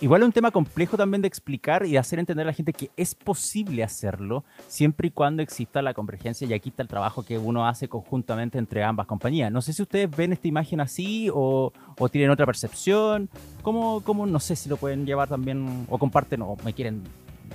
igual 0.00 0.22
es 0.22 0.26
un 0.26 0.32
tema 0.32 0.50
complejo 0.50 0.96
también 0.96 1.22
de 1.22 1.28
explicar 1.28 1.86
y 1.86 1.92
de 1.92 1.98
hacer 1.98 2.18
entender 2.18 2.46
a 2.46 2.50
la 2.50 2.52
gente 2.52 2.72
que 2.72 2.90
es 2.96 3.14
posible 3.14 3.82
hacerlo 3.82 4.44
siempre 4.68 5.08
y 5.08 5.10
cuando 5.10 5.42
exista 5.42 5.82
la 5.82 5.94
convergencia 5.94 6.46
y 6.46 6.52
aquí 6.52 6.70
está 6.70 6.82
el 6.82 6.88
trabajo 6.88 7.24
que 7.24 7.38
uno 7.38 7.66
hace 7.66 7.88
conjuntamente 7.88 8.58
entre 8.58 8.82
ambas 8.82 9.06
compañías. 9.06 9.50
No 9.52 9.62
sé 9.62 9.72
si 9.72 9.82
ustedes 9.82 10.14
ven 10.14 10.32
esta 10.32 10.48
imagen 10.48 10.80
así 10.80 11.30
o, 11.32 11.72
tienen 12.10 12.30
otra 12.30 12.46
percepción, 12.46 13.28
¿Cómo, 13.62 14.02
¿Cómo, 14.02 14.26
no 14.26 14.40
sé 14.40 14.56
si 14.56 14.68
lo 14.68 14.76
pueden 14.76 15.06
llevar 15.06 15.28
también 15.28 15.86
o 15.88 15.98
comparten 15.98 16.42
o 16.42 16.56
me 16.64 16.74
quieren 16.74 17.02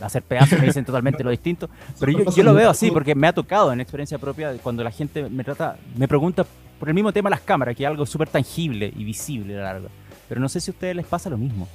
hacer 0.02 0.24
pedazos, 0.24 0.60
me 0.60 0.66
dicen 0.66 0.86
totalmente 0.86 1.24
lo 1.24 1.30
distinto, 1.30 1.70
pero 2.00 2.12
yo, 2.12 2.32
yo 2.32 2.44
lo 2.44 2.54
veo 2.54 2.70
así 2.70 2.90
porque 2.90 3.16
me 3.16 3.28
ha 3.28 3.34
tocado 3.34 3.74
en 3.74 3.82
experiencia 3.82 4.18
propia 4.18 4.54
cuando 4.60 4.84
la 4.84 4.92
gente 4.92 5.30
me 5.30 5.44
trata, 5.44 5.78
me 5.96 6.08
pregunta 6.08 6.46
por 6.80 6.88
el 6.88 6.96
mismo 6.96 7.12
tema 7.12 7.30
las 7.30 7.42
cámaras, 7.42 7.76
que 7.76 7.84
es 7.84 7.90
algo 7.90 8.06
súper 8.06 8.30
tangible 8.30 8.92
y 8.96 9.04
visible 9.04 9.56
a 9.56 9.58
la 9.58 9.74
larga. 9.74 9.90
Pero 10.30 10.40
no 10.40 10.48
sé 10.48 10.62
si 10.62 10.72
a 10.72 10.74
ustedes 10.74 10.96
les 10.96 11.06
pasa 11.06 11.30
lo 11.30 11.38
mismo. 11.38 11.68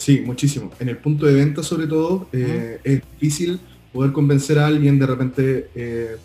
Sí, 0.00 0.22
muchísimo. 0.24 0.70
En 0.80 0.88
el 0.88 0.96
punto 0.96 1.26
de 1.26 1.34
venta, 1.34 1.62
sobre 1.62 1.86
todo, 1.86 2.26
eh, 2.32 2.80
es 2.82 3.02
difícil 3.12 3.60
poder 3.92 4.12
convencer 4.12 4.58
a 4.58 4.66
alguien 4.66 4.98
de 4.98 5.06
repente. 5.06 5.70
Eh, 5.74 6.16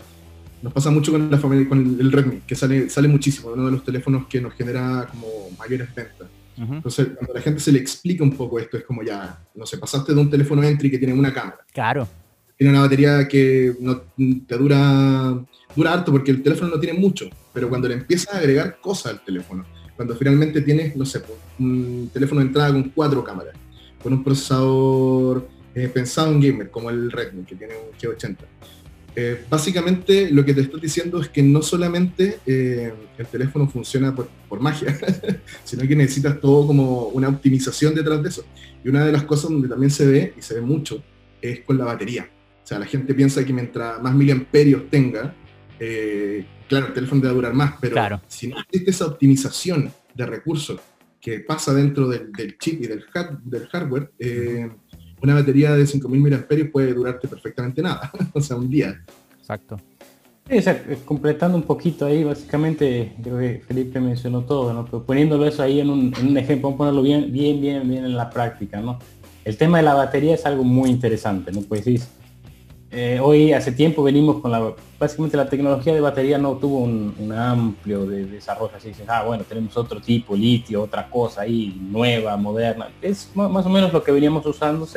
nos 0.61 0.71
pasa 0.71 0.89
mucho 0.91 1.11
con 1.11 1.29
la 1.29 1.37
familia, 1.37 1.67
con 1.67 1.97
el, 1.99 2.09
Redmi, 2.09 2.39
que 2.47 2.55
sale, 2.55 2.89
sale 2.89 3.09
muchísimo, 3.09 3.49
uno 3.49 3.65
de 3.65 3.71
los 3.71 3.83
teléfonos 3.83 4.27
que 4.27 4.39
nos 4.39 4.53
genera 4.53 5.05
como 5.11 5.27
mayores 5.59 5.93
ventas. 5.93 6.29
Entonces, 6.57 7.09
cuando 7.17 7.33
la 7.33 7.41
gente 7.41 7.59
se 7.59 7.73
le 7.73 7.79
explica 7.79 8.23
un 8.23 8.31
poco 8.31 8.57
esto, 8.57 8.77
es 8.77 8.85
como 8.85 9.03
ya, 9.03 9.43
no 9.53 9.65
sé, 9.65 9.77
pasaste 9.77 10.13
de 10.15 10.21
un 10.21 10.29
teléfono 10.29 10.63
entry 10.63 10.89
que 10.89 10.97
tiene 10.97 11.13
una 11.13 11.33
cámara. 11.33 11.57
Claro. 11.73 12.07
Tiene 12.57 12.71
una 12.71 12.83
batería 12.83 13.27
que 13.27 13.75
no 13.81 14.03
te 14.47 14.57
dura 14.57 15.37
dura 15.75 15.91
harto 15.91 16.13
porque 16.13 16.31
el 16.31 16.41
teléfono 16.41 16.71
no 16.71 16.79
tiene 16.79 16.97
mucho, 16.97 17.29
pero 17.53 17.67
cuando 17.67 17.89
le 17.89 17.95
empiezas 17.95 18.33
a 18.33 18.37
agregar 18.37 18.79
cosas 18.79 19.11
al 19.11 19.25
teléfono, 19.25 19.65
cuando 19.97 20.15
finalmente 20.15 20.61
tienes, 20.61 20.95
no 20.95 21.05
sé, 21.05 21.21
un 21.59 22.09
teléfono 22.13 22.39
de 22.39 22.47
entrada 22.47 22.71
con 22.71 22.83
cuatro 22.83 23.21
cámaras, 23.21 23.53
con 24.05 24.13
un 24.13 24.23
procesador 24.23 25.49
eh, 25.73 25.89
pensado 25.91 26.31
en 26.31 26.39
gamer, 26.39 26.69
como 26.69 26.91
el 26.91 27.11
Redmi, 27.11 27.43
que 27.43 27.55
tiene 27.55 27.73
un 27.73 27.97
G80. 27.97 28.37
Eh, 29.15 29.45
básicamente 29.49 30.29
lo 30.29 30.45
que 30.45 30.53
te 30.53 30.61
estoy 30.61 30.79
diciendo 30.79 31.19
es 31.19 31.27
que 31.29 31.41
no 31.41 31.63
solamente 31.63 32.37
eh, 32.45 32.93
el 33.17 33.25
teléfono 33.25 33.67
funciona 33.67 34.13
por, 34.13 34.27
por 34.47 34.59
magia, 34.59 34.95
sino 35.63 35.87
que 35.87 35.95
necesitas 35.95 36.39
todo 36.39 36.67
como 36.67 37.05
una 37.07 37.29
optimización 37.29 37.95
detrás 37.95 38.21
de 38.21 38.29
eso. 38.29 38.45
Y 38.83 38.89
una 38.89 39.03
de 39.03 39.11
las 39.11 39.23
cosas 39.23 39.49
donde 39.49 39.67
también 39.67 39.89
se 39.89 40.05
ve, 40.05 40.33
y 40.37 40.41
se 40.43 40.53
ve 40.53 40.61
mucho, 40.61 41.01
es 41.41 41.61
con 41.61 41.75
la 41.75 41.85
batería. 41.85 42.29
O 42.63 42.67
sea, 42.67 42.77
la 42.77 42.85
gente 42.85 43.11
piensa 43.15 43.43
que 43.43 43.53
mientras 43.53 43.99
más 44.03 44.13
miliamperios 44.13 44.87
tenga, 44.91 45.33
eh, 45.79 46.45
claro, 46.69 46.85
el 46.89 46.93
teléfono 46.93 47.21
debe 47.21 47.33
durar 47.33 47.55
más, 47.55 47.73
pero 47.81 48.21
si 48.27 48.49
no 48.49 48.59
existe 48.59 48.91
esa 48.91 49.07
optimización 49.07 49.91
de 50.13 50.25
recursos 50.27 50.79
que 51.25 51.39
pasa 51.39 51.73
dentro 51.73 52.07
del, 52.07 52.31
chip 52.59 52.83
y 52.83 52.85
del, 52.85 53.03
del 53.45 53.65
hardware, 53.69 54.11
eh, 54.19 54.69
una 55.23 55.33
batería 55.33 55.75
de 55.75 55.83
5.000 55.83 56.07
mAh 56.07 56.71
puede 56.71 56.93
durarte 56.93 57.27
perfectamente 57.27 57.81
nada, 57.81 58.11
o 58.33 58.39
sea, 58.39 58.55
un 58.57 58.69
día. 58.69 59.03
Exacto. 59.39 59.81
completando 61.03 61.57
un 61.57 61.63
poquito 61.63 62.05
ahí, 62.05 62.23
básicamente, 62.23 63.15
creo 63.23 63.39
que 63.39 63.63
Felipe 63.67 63.99
mencionó 63.99 64.43
todo, 64.43 64.71
¿no? 64.71 64.85
Pero 64.85 65.03
poniéndolo 65.03 65.47
eso 65.47 65.63
ahí 65.63 65.79
en 65.79 65.89
un, 65.89 66.13
en 66.15 66.27
un 66.27 66.37
ejemplo, 66.37 66.69
vamos 66.69 66.75
a 66.75 66.77
ponerlo 66.77 67.01
bien, 67.01 67.33
bien, 67.33 67.59
bien, 67.59 67.89
bien 67.89 68.05
en 68.05 68.15
la 68.15 68.29
práctica, 68.29 68.79
¿no? 68.79 68.99
El 69.43 69.57
tema 69.57 69.79
de 69.79 69.83
la 69.83 69.95
batería 69.95 70.35
es 70.35 70.45
algo 70.45 70.63
muy 70.63 70.91
interesante, 70.91 71.51
¿no? 71.51 71.61
Pues 71.61 71.85
decir, 71.85 72.01
eh, 72.91 73.19
hoy 73.21 73.51
hace 73.51 73.71
tiempo 73.71 74.03
venimos 74.03 74.41
con 74.41 74.51
la, 74.51 74.73
básicamente 74.99 75.35
la 75.35 75.49
tecnología 75.49 75.93
de 75.93 75.99
batería 75.99 76.37
no 76.37 76.53
tuvo 76.53 76.79
un, 76.79 77.33
amplio 77.35 78.05
de 78.05 78.25
desarrollo, 78.25 78.71
así 78.75 78.89
dicen, 78.89 79.05
ah, 79.09 79.23
bueno, 79.23 79.43
tenemos 79.43 79.75
otro 79.75 79.99
tipo, 79.99 80.35
litio, 80.35 80.83
otra 80.83 81.09
cosa 81.09 81.41
ahí, 81.41 81.75
nueva, 81.81 82.37
moderna, 82.37 82.89
es 83.01 83.31
más 83.35 83.65
o 83.65 83.69
menos 83.69 83.91
lo 83.91 84.03
que 84.03 84.11
veníamos 84.11 84.45
usando, 84.45 84.87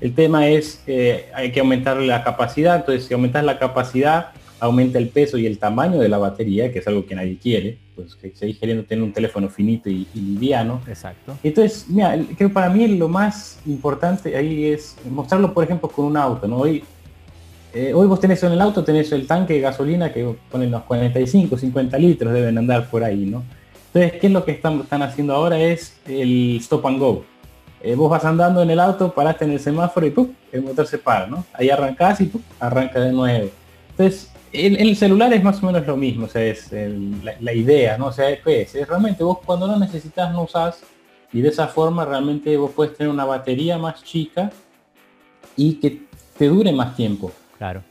el 0.00 0.14
tema 0.14 0.48
es, 0.48 0.82
eh, 0.86 1.30
hay 1.34 1.52
que 1.52 1.60
aumentar 1.60 1.98
la 1.98 2.24
capacidad, 2.24 2.76
entonces 2.76 3.04
si 3.04 3.14
aumentas 3.14 3.44
la 3.44 3.58
capacidad, 3.58 4.32
aumenta 4.58 4.98
el 4.98 5.08
peso 5.08 5.38
y 5.38 5.46
el 5.46 5.58
tamaño 5.58 5.98
de 5.98 6.08
la 6.08 6.18
batería, 6.18 6.72
que 6.72 6.80
es 6.80 6.86
algo 6.86 7.06
que 7.06 7.14
nadie 7.14 7.38
quiere, 7.38 7.78
pues 7.94 8.14
que 8.14 8.32
seguís 8.34 8.58
queriendo 8.58 8.84
tener 8.84 9.04
un 9.04 9.12
teléfono 9.12 9.48
finito 9.48 9.88
y, 9.88 10.06
y 10.14 10.20
liviano. 10.20 10.80
Exacto. 10.86 11.36
Entonces, 11.42 11.86
mira, 11.88 12.18
creo 12.36 12.52
para 12.52 12.68
mí 12.68 12.86
lo 12.88 13.08
más 13.08 13.60
importante 13.66 14.36
ahí 14.36 14.66
es 14.66 14.96
mostrarlo, 15.08 15.52
por 15.52 15.64
ejemplo, 15.64 15.88
con 15.88 16.06
un 16.06 16.16
auto, 16.16 16.46
¿no? 16.46 16.58
Hoy 16.58 16.82
eh, 17.72 17.92
hoy 17.94 18.06
vos 18.06 18.20
tenés 18.20 18.42
en 18.42 18.52
el 18.52 18.60
auto, 18.60 18.82
tenés 18.82 19.12
el 19.12 19.26
tanque 19.26 19.54
de 19.54 19.60
gasolina 19.60 20.12
que 20.12 20.34
ponen 20.50 20.70
los 20.70 20.82
45, 20.82 21.56
50 21.56 21.98
litros, 21.98 22.32
deben 22.32 22.58
andar 22.58 22.88
por 22.90 23.04
ahí, 23.04 23.26
¿no? 23.26 23.44
Entonces, 23.92 24.20
¿qué 24.20 24.26
es 24.26 24.32
lo 24.32 24.44
que 24.44 24.52
están, 24.52 24.80
están 24.80 25.02
haciendo 25.02 25.34
ahora? 25.34 25.58
Es 25.58 25.96
el 26.06 26.56
stop 26.60 26.86
and 26.86 26.98
go. 26.98 27.24
Eh, 27.82 27.94
vos 27.94 28.10
vas 28.10 28.24
andando 28.24 28.62
en 28.62 28.70
el 28.70 28.78
auto, 28.78 29.12
paraste 29.12 29.44
en 29.44 29.52
el 29.52 29.60
semáforo 29.60 30.06
y 30.06 30.14
el 30.52 30.62
motor 30.62 30.86
se 30.86 30.98
para, 30.98 31.26
¿no? 31.26 31.44
Ahí 31.52 31.70
arrancás 31.70 32.20
y 32.20 32.30
arranca 32.58 33.00
de 33.00 33.12
nuevo. 33.12 33.50
Entonces, 33.90 34.30
el, 34.52 34.76
el, 34.76 34.96
celular 34.96 35.32
es 35.32 35.42
más 35.42 35.62
o 35.62 35.66
menos 35.66 35.86
lo 35.86 35.96
mismo, 35.96 36.26
o 36.26 36.28
sea, 36.28 36.42
es 36.42 36.70
la, 36.72 37.52
idea, 37.52 37.96
¿no? 37.96 38.06
O 38.06 38.12
sea, 38.12 38.40
¿qué 38.42 38.62
es? 38.62 38.74
es? 38.74 38.86
Realmente 38.86 39.24
vos 39.24 39.38
cuando 39.44 39.66
no 39.66 39.78
necesitas 39.78 40.32
no 40.32 40.42
usás 40.42 40.82
y 41.32 41.40
de 41.40 41.48
esa 41.48 41.68
forma 41.68 42.04
realmente 42.04 42.56
vos 42.56 42.72
puedes 42.74 42.96
tener 42.96 43.12
una 43.12 43.24
batería 43.24 43.78
más 43.78 44.02
chica 44.02 44.50
y 45.56 45.74
que 45.74 46.02
te 46.36 46.48
dure 46.48 46.72
más 46.72 46.96
tiempo. 46.96 47.32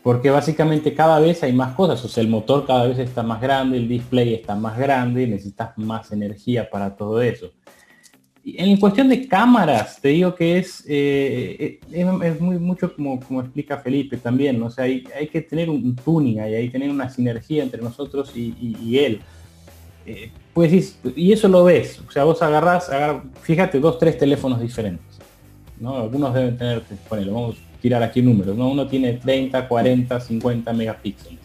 Porque 0.01 0.31
básicamente 0.31 0.95
cada 0.95 1.19
vez 1.19 1.43
hay 1.43 1.53
más 1.53 1.75
cosas, 1.75 2.03
o 2.03 2.07
sea, 2.07 2.23
el 2.23 2.29
motor 2.29 2.65
cada 2.65 2.87
vez 2.87 2.97
está 2.97 3.21
más 3.21 3.39
grande, 3.39 3.77
el 3.77 3.87
display 3.87 4.33
está 4.33 4.55
más 4.55 4.77
grande, 4.77 5.27
necesitas 5.27 5.77
más 5.77 6.11
energía 6.11 6.67
para 6.69 6.95
todo 6.95 7.21
eso. 7.21 7.51
En 8.43 8.77
cuestión 8.77 9.09
de 9.09 9.27
cámaras, 9.27 10.01
te 10.01 10.07
digo 10.07 10.33
que 10.33 10.57
es, 10.57 10.83
eh, 10.87 11.79
eh, 11.91 12.07
es, 12.23 12.41
muy 12.41 12.57
mucho 12.57 12.95
como, 12.95 13.19
como 13.19 13.41
explica 13.41 13.77
Felipe 13.77 14.17
también, 14.17 14.59
o 14.63 14.71
sea, 14.71 14.85
hay, 14.85 15.03
hay 15.15 15.27
que 15.27 15.41
tener 15.41 15.69
un 15.69 15.95
tuning, 15.95 16.39
hay, 16.39 16.55
hay 16.55 16.69
tener 16.69 16.89
una 16.89 17.07
sinergia 17.07 17.61
entre 17.61 17.79
nosotros 17.81 18.31
y, 18.35 18.97
él. 18.97 19.21
Eh, 20.07 20.31
pues 20.51 20.99
y 21.15 21.31
eso 21.31 21.47
lo 21.47 21.63
ves, 21.63 22.01
o 22.07 22.09
sea, 22.09 22.23
vos 22.23 22.41
agarrás, 22.41 22.89
fíjate, 23.43 23.79
dos, 23.79 23.99
tres 23.99 24.17
teléfonos 24.17 24.59
diferentes. 24.59 25.19
¿no? 25.79 25.97
Algunos 25.97 26.33
deben 26.33 26.57
tener, 26.57 26.81
ponelo, 27.07 27.33
vamos 27.33 27.68
tirar 27.81 28.03
aquí 28.03 28.21
números, 28.21 28.55
¿no? 28.57 28.69
Uno 28.69 28.87
tiene 28.87 29.13
30, 29.13 29.67
40, 29.67 30.19
50 30.19 30.73
megapíxeles. 30.73 31.39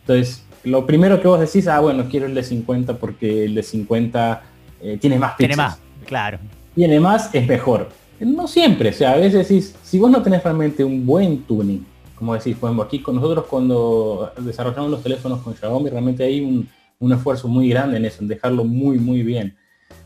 Entonces, 0.00 0.44
lo 0.64 0.86
primero 0.86 1.20
que 1.20 1.28
vos 1.28 1.40
decís, 1.40 1.66
ah, 1.68 1.80
bueno, 1.80 2.06
quiero 2.10 2.26
el 2.26 2.34
de 2.34 2.42
50 2.42 2.98
porque 2.98 3.44
el 3.44 3.54
de 3.54 3.62
50 3.62 4.42
eh, 4.82 4.98
tiene 5.00 5.18
más 5.18 5.32
píxeles. 5.32 5.56
Tiene 5.56 5.68
más, 5.68 5.80
claro. 6.04 6.38
Tiene 6.74 7.00
más, 7.00 7.34
es 7.34 7.46
mejor. 7.46 7.88
No 8.20 8.46
siempre, 8.46 8.90
o 8.90 8.92
sea, 8.92 9.12
a 9.12 9.16
veces 9.16 9.48
decís, 9.48 9.74
si 9.82 9.98
vos 9.98 10.10
no 10.10 10.22
tenés 10.22 10.42
realmente 10.44 10.84
un 10.84 11.04
buen 11.04 11.42
tuning, 11.42 11.84
como 12.14 12.34
decís, 12.34 12.56
por 12.56 12.68
ejemplo, 12.68 12.84
aquí 12.84 13.00
con 13.00 13.16
nosotros 13.16 13.46
cuando 13.46 14.32
desarrollamos 14.38 14.90
los 14.90 15.02
teléfonos 15.02 15.40
con 15.40 15.56
Xiaomi, 15.56 15.90
realmente 15.90 16.22
hay 16.22 16.40
un, 16.40 16.68
un 17.00 17.12
esfuerzo 17.12 17.48
muy 17.48 17.68
grande 17.68 17.96
en 17.96 18.04
eso, 18.04 18.22
en 18.22 18.28
dejarlo 18.28 18.64
muy, 18.64 18.98
muy 18.98 19.22
bien 19.22 19.56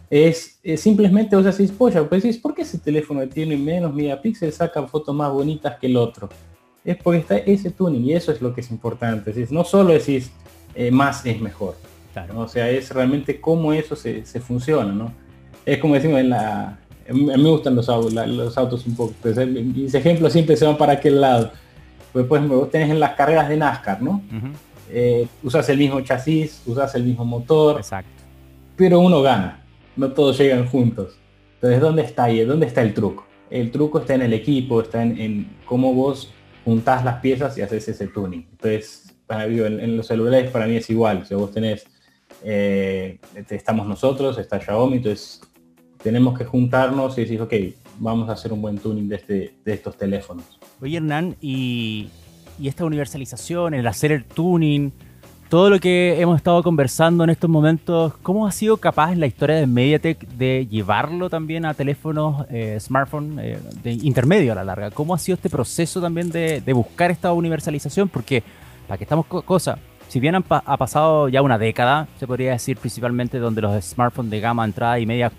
es, 0.08 0.60
simplemente 0.76 1.34
vos 1.34 1.44
decís, 1.44 1.72
polla, 1.72 2.08
pues 2.08 2.22
decís, 2.22 2.38
¿por 2.38 2.54
qué 2.54 2.62
ese 2.62 2.78
teléfono 2.78 3.26
tiene 3.28 3.56
menos 3.56 3.92
megapíxeles 3.92 4.54
saca 4.54 4.82
fotos 4.86 5.14
más 5.14 5.32
bonitas 5.32 5.76
que 5.78 5.86
el 5.86 5.96
otro? 5.96 6.28
Es 6.84 6.96
porque 6.96 7.18
está 7.18 7.36
ese 7.38 7.70
tuning 7.70 8.04
y 8.04 8.12
eso 8.12 8.30
es 8.30 8.40
lo 8.40 8.54
que 8.54 8.60
es 8.60 8.70
importante. 8.70 9.30
Es 9.30 9.50
no 9.50 9.64
solo 9.64 9.92
decís 9.92 10.30
eh, 10.74 10.90
más 10.92 11.26
es 11.26 11.40
mejor. 11.40 11.76
Claro. 12.12 12.40
O 12.40 12.48
sea, 12.48 12.70
es 12.70 12.90
realmente 12.90 13.40
cómo 13.40 13.72
eso 13.72 13.96
se, 13.96 14.22
funciona, 14.40 14.92
¿no? 14.92 15.12
Es 15.64 15.78
como 15.78 15.94
decimos 15.94 16.20
en 16.20 16.30
la... 16.30 16.78
A 17.08 17.12
mí 17.12 17.24
me 17.24 17.50
gustan 17.50 17.74
los, 17.74 17.86
los 17.88 18.58
autos 18.58 18.86
un 18.86 18.96
poco. 18.96 19.14
Pues, 19.20 19.36
mis 19.46 19.94
ejemplos 19.94 20.32
siempre 20.32 20.56
se 20.56 20.64
van 20.64 20.76
para 20.76 20.94
aquel 20.94 21.20
lado. 21.20 21.52
Pues, 22.12 22.24
ejemplo, 22.24 22.58
vos 22.58 22.70
tenés 22.70 22.90
en 22.90 23.00
las 23.00 23.14
carreras 23.14 23.48
de 23.48 23.56
NASCAR, 23.56 24.02
¿no? 24.02 24.22
Eh, 24.90 25.26
usas 25.42 25.68
el 25.68 25.78
mismo 25.78 26.00
chasis, 26.00 26.62
usas 26.66 26.94
el 26.94 27.04
mismo 27.04 27.24
motor. 27.24 27.78
Exacto. 27.78 28.10
Pero 28.76 29.00
uno 29.00 29.22
gana 29.22 29.65
no 29.96 30.12
todos 30.12 30.38
llegan 30.38 30.66
juntos. 30.66 31.18
Entonces, 31.54 31.80
¿dónde 31.80 32.02
está 32.02 32.24
ahí? 32.24 32.44
¿Dónde 32.44 32.66
está 32.66 32.82
el 32.82 32.94
truco? 32.94 33.26
El 33.50 33.70
truco 33.70 34.00
está 34.00 34.14
en 34.14 34.22
el 34.22 34.32
equipo, 34.32 34.80
está 34.80 35.02
en, 35.02 35.56
cómo 35.64 35.94
vos 35.94 36.32
juntás 36.64 37.04
las 37.04 37.20
piezas 37.20 37.56
y 37.56 37.62
haces 37.62 37.88
ese 37.88 38.09
tuning. 38.09 38.46
Entonces, 38.50 39.14
para 39.26 39.46
mí, 39.46 39.59
en, 39.59 39.96
los 39.96 40.06
celulares 40.06 40.50
para 40.50 40.66
mí 40.66 40.76
es 40.76 40.90
igual. 40.90 41.24
Si 41.26 41.35
vos 41.35 41.52
tenés, 41.52 41.87
eh, 42.42 43.18
estamos 43.50 43.87
nosotros, 43.87 44.38
está 44.38 44.61
Xiaomi, 44.61 44.98
entonces 44.98 45.40
tenemos 46.02 46.37
que 46.38 46.44
juntarnos 46.44 47.16
y 47.18 47.22
decir, 47.22 47.40
ok, 47.40 47.54
vamos 47.98 48.28
a 48.28 48.32
hacer 48.32 48.52
un 48.52 48.61
buen 48.61 48.78
tuning 48.78 49.09
de, 49.09 49.16
este, 49.16 49.54
de 49.64 49.72
estos 49.72 49.96
teléfonos. 49.96 50.44
Oye, 50.80 50.98
Hernán, 50.98 51.37
y, 51.40 52.09
y 52.59 52.68
esta 52.68 52.85
universalización, 52.85 53.74
el 53.74 53.87
hacer 53.87 54.12
el 54.12 54.24
tuning, 54.24 54.92
todo 55.48 55.70
lo 55.70 55.78
que 55.78 56.20
hemos 56.20 56.37
estado 56.37 56.62
conversando 56.62 57.22
en 57.22 57.30
estos 57.30 57.48
momentos, 57.48 58.14
¿cómo 58.22 58.46
ha 58.46 58.52
sido 58.52 58.78
capaz 58.78 59.14
la 59.14 59.26
historia 59.26 59.56
de 59.56 59.66
Mediatek 59.66 60.26
de 60.28 60.66
llevarlo 60.68 61.30
también 61.30 61.64
a 61.64 61.74
teléfonos, 61.74 62.46
eh, 62.50 62.78
smartphone, 62.80 63.38
eh, 63.38 63.59
de 63.82 63.92
intermedio 63.92 64.52
a 64.52 64.54
la 64.56 64.64
larga? 64.64 64.90
¿Cómo 64.90 65.14
ha 65.14 65.18
sido 65.18 65.37
este 65.37 65.48
proceso 65.48 66.00
también 66.00 66.30
de, 66.30 66.61
buscar 66.72 67.11
esta 67.11 67.32
universalización? 67.32 68.09
Porque, 68.09 68.42
para 68.88 68.98
que 68.98 69.04
estamos 69.04 69.26
cosas, 69.26 69.78
si 70.09 70.18
bien 70.18 70.35
ha 70.35 70.76
pasado 70.76 71.28
ya 71.28 71.42
una 71.42 71.59
década, 71.59 72.09
se 72.18 72.26
podría 72.26 72.52
decir 72.52 72.76
principalmente 72.76 73.38
donde 73.38 73.61
los 73.61 73.85
smartphones 73.85 74.30
de 74.30 74.40
gama 74.40 74.64
entrada 74.64 74.98
y 74.98 75.06
media 75.06 75.30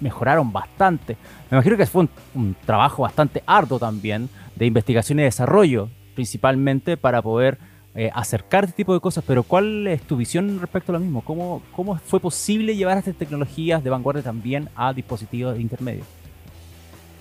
mejoraron 0.00 0.52
bastante. 0.52 1.16
Me 1.50 1.56
imagino 1.56 1.76
que 1.76 1.86
fue 1.86 2.08
un 2.34 2.56
trabajo 2.66 3.02
bastante 3.02 3.42
arduo 3.46 3.78
también 3.78 4.28
de 4.56 4.66
investigación 4.66 5.20
y 5.20 5.22
desarrollo, 5.22 5.88
principalmente 6.14 6.96
para 6.96 7.20
poder 7.22 7.58
eh, 7.94 8.10
acercar 8.14 8.64
este 8.64 8.76
tipo 8.76 8.94
de 8.94 9.00
cosas, 9.00 9.22
pero 9.26 9.42
¿cuál 9.42 9.86
es 9.86 10.02
tu 10.02 10.16
visión 10.16 10.58
respecto 10.60 10.92
a 10.92 10.94
lo 10.94 11.00
mismo? 11.00 11.20
¿Cómo, 11.22 11.62
cómo 11.72 11.96
fue 11.98 12.20
posible 12.20 12.74
llevar 12.74 12.96
estas 12.96 13.14
tecnologías 13.14 13.84
de 13.84 13.90
vanguardia 13.90 14.22
también 14.22 14.68
a 14.74 14.92
dispositivos 14.94 15.60
intermedios? 15.60 16.06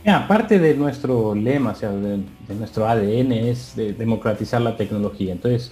Ya, 0.06 0.28
parte 0.28 0.58
de 0.60 0.74
nuestro 0.74 1.36
lema, 1.36 1.72
o 1.72 1.76
sea, 1.76 1.92
de, 1.92 2.24
nuestro 2.58 2.88
ADN 2.88 3.34
es 3.34 3.76
democratizar 3.76 4.62
la 4.62 4.76
tecnología. 4.78 5.34
Entonces, 5.34 5.72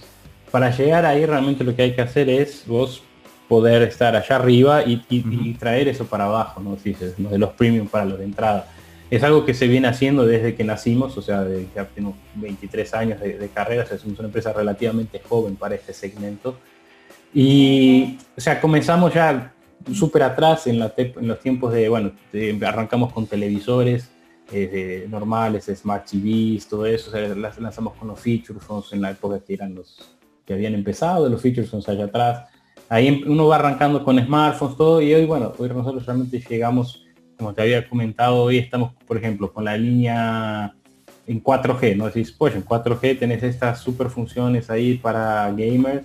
para 0.50 0.70
llegar 0.70 1.06
ahí 1.06 1.24
realmente 1.24 1.64
lo 1.64 1.74
que 1.74 1.82
hay 1.82 1.94
que 1.94 2.02
hacer 2.02 2.28
es 2.28 2.64
vos 2.66 3.02
poder 3.48 3.82
estar 3.82 4.14
allá 4.14 4.36
arriba 4.36 4.84
y, 4.84 5.54
traer 5.54 5.88
eso 5.88 6.04
para 6.06 6.26
abajo, 6.26 6.60
¿no? 6.60 6.76
de 6.76 7.38
los 7.38 7.50
premium 7.50 7.88
para 7.88 8.04
los 8.04 8.18
de 8.18 8.24
entrada 8.24 8.66
es 9.10 9.22
algo 9.24 9.44
que 9.44 9.54
se 9.54 9.66
viene 9.66 9.88
haciendo 9.88 10.24
desde 10.24 10.54
que 10.54 10.62
nacimos, 10.62 11.16
o 11.18 11.22
sea, 11.22 11.42
de, 11.42 11.66
ya 11.74 11.84
tengo 11.84 12.14
23 12.36 12.94
años 12.94 13.20
de, 13.20 13.48
carrera, 13.52 13.82
o 13.82 13.86
sea, 13.86 13.98
somos 13.98 14.18
una 14.20 14.28
empresa 14.28 14.52
relativamente 14.52 15.20
joven 15.28 15.56
para 15.56 15.74
este 15.74 15.92
segmento. 15.92 16.56
Y, 17.34 18.18
o 18.36 18.40
sea, 18.40 18.60
comenzamos 18.60 19.12
ya 19.12 19.52
súper 19.92 20.22
atrás 20.22 20.68
en, 20.68 20.78
los 20.78 21.40
tiempos 21.40 21.72
de, 21.72 21.88
bueno, 21.88 22.12
arrancamos 22.64 23.12
con 23.12 23.26
televisores 23.26 24.08
eh, 24.52 25.06
normales, 25.08 25.66
Smart 25.74 26.08
TVs, 26.08 26.68
todo 26.68 26.86
eso, 26.86 27.10
o 27.10 27.12
sea, 27.12 27.28
lanzamos 27.34 27.94
con 27.94 28.08
los 28.08 28.20
feature 28.20 28.60
phones 28.60 28.92
en 28.92 29.00
la 29.00 29.10
época 29.10 29.40
que 29.40 29.54
eran 29.54 29.74
los 29.74 30.16
que 30.46 30.54
habían 30.54 30.74
empezado, 30.74 31.28
los 31.28 31.42
feature 31.42 31.66
phones 31.66 31.88
allá 31.88 32.04
atrás. 32.04 32.48
Ahí 32.88 33.08
em, 33.08 33.22
uno 33.26 33.48
va 33.48 33.56
arrancando 33.56 34.04
con 34.04 34.24
smartphones, 34.24 34.76
todo, 34.76 35.02
y 35.02 35.14
hoy, 35.14 35.24
bueno, 35.24 35.52
hoy 35.58 35.68
nosotros 35.68 36.06
realmente 36.06 36.40
llegamos 36.48 37.06
como 37.40 37.54
te 37.54 37.62
había 37.62 37.88
comentado, 37.88 38.42
hoy 38.42 38.58
estamos, 38.58 38.92
por 39.06 39.16
ejemplo, 39.16 39.50
con 39.50 39.64
la 39.64 39.74
línea 39.74 40.74
en 41.26 41.42
4G, 41.42 41.96
¿no? 41.96 42.04
Decís, 42.04 42.30
pues 42.32 42.54
en 42.54 42.62
4G 42.62 43.18
tenés 43.18 43.42
estas 43.42 43.80
super 43.80 44.10
funciones 44.10 44.68
ahí 44.68 44.98
para 44.98 45.50
gamers, 45.50 46.02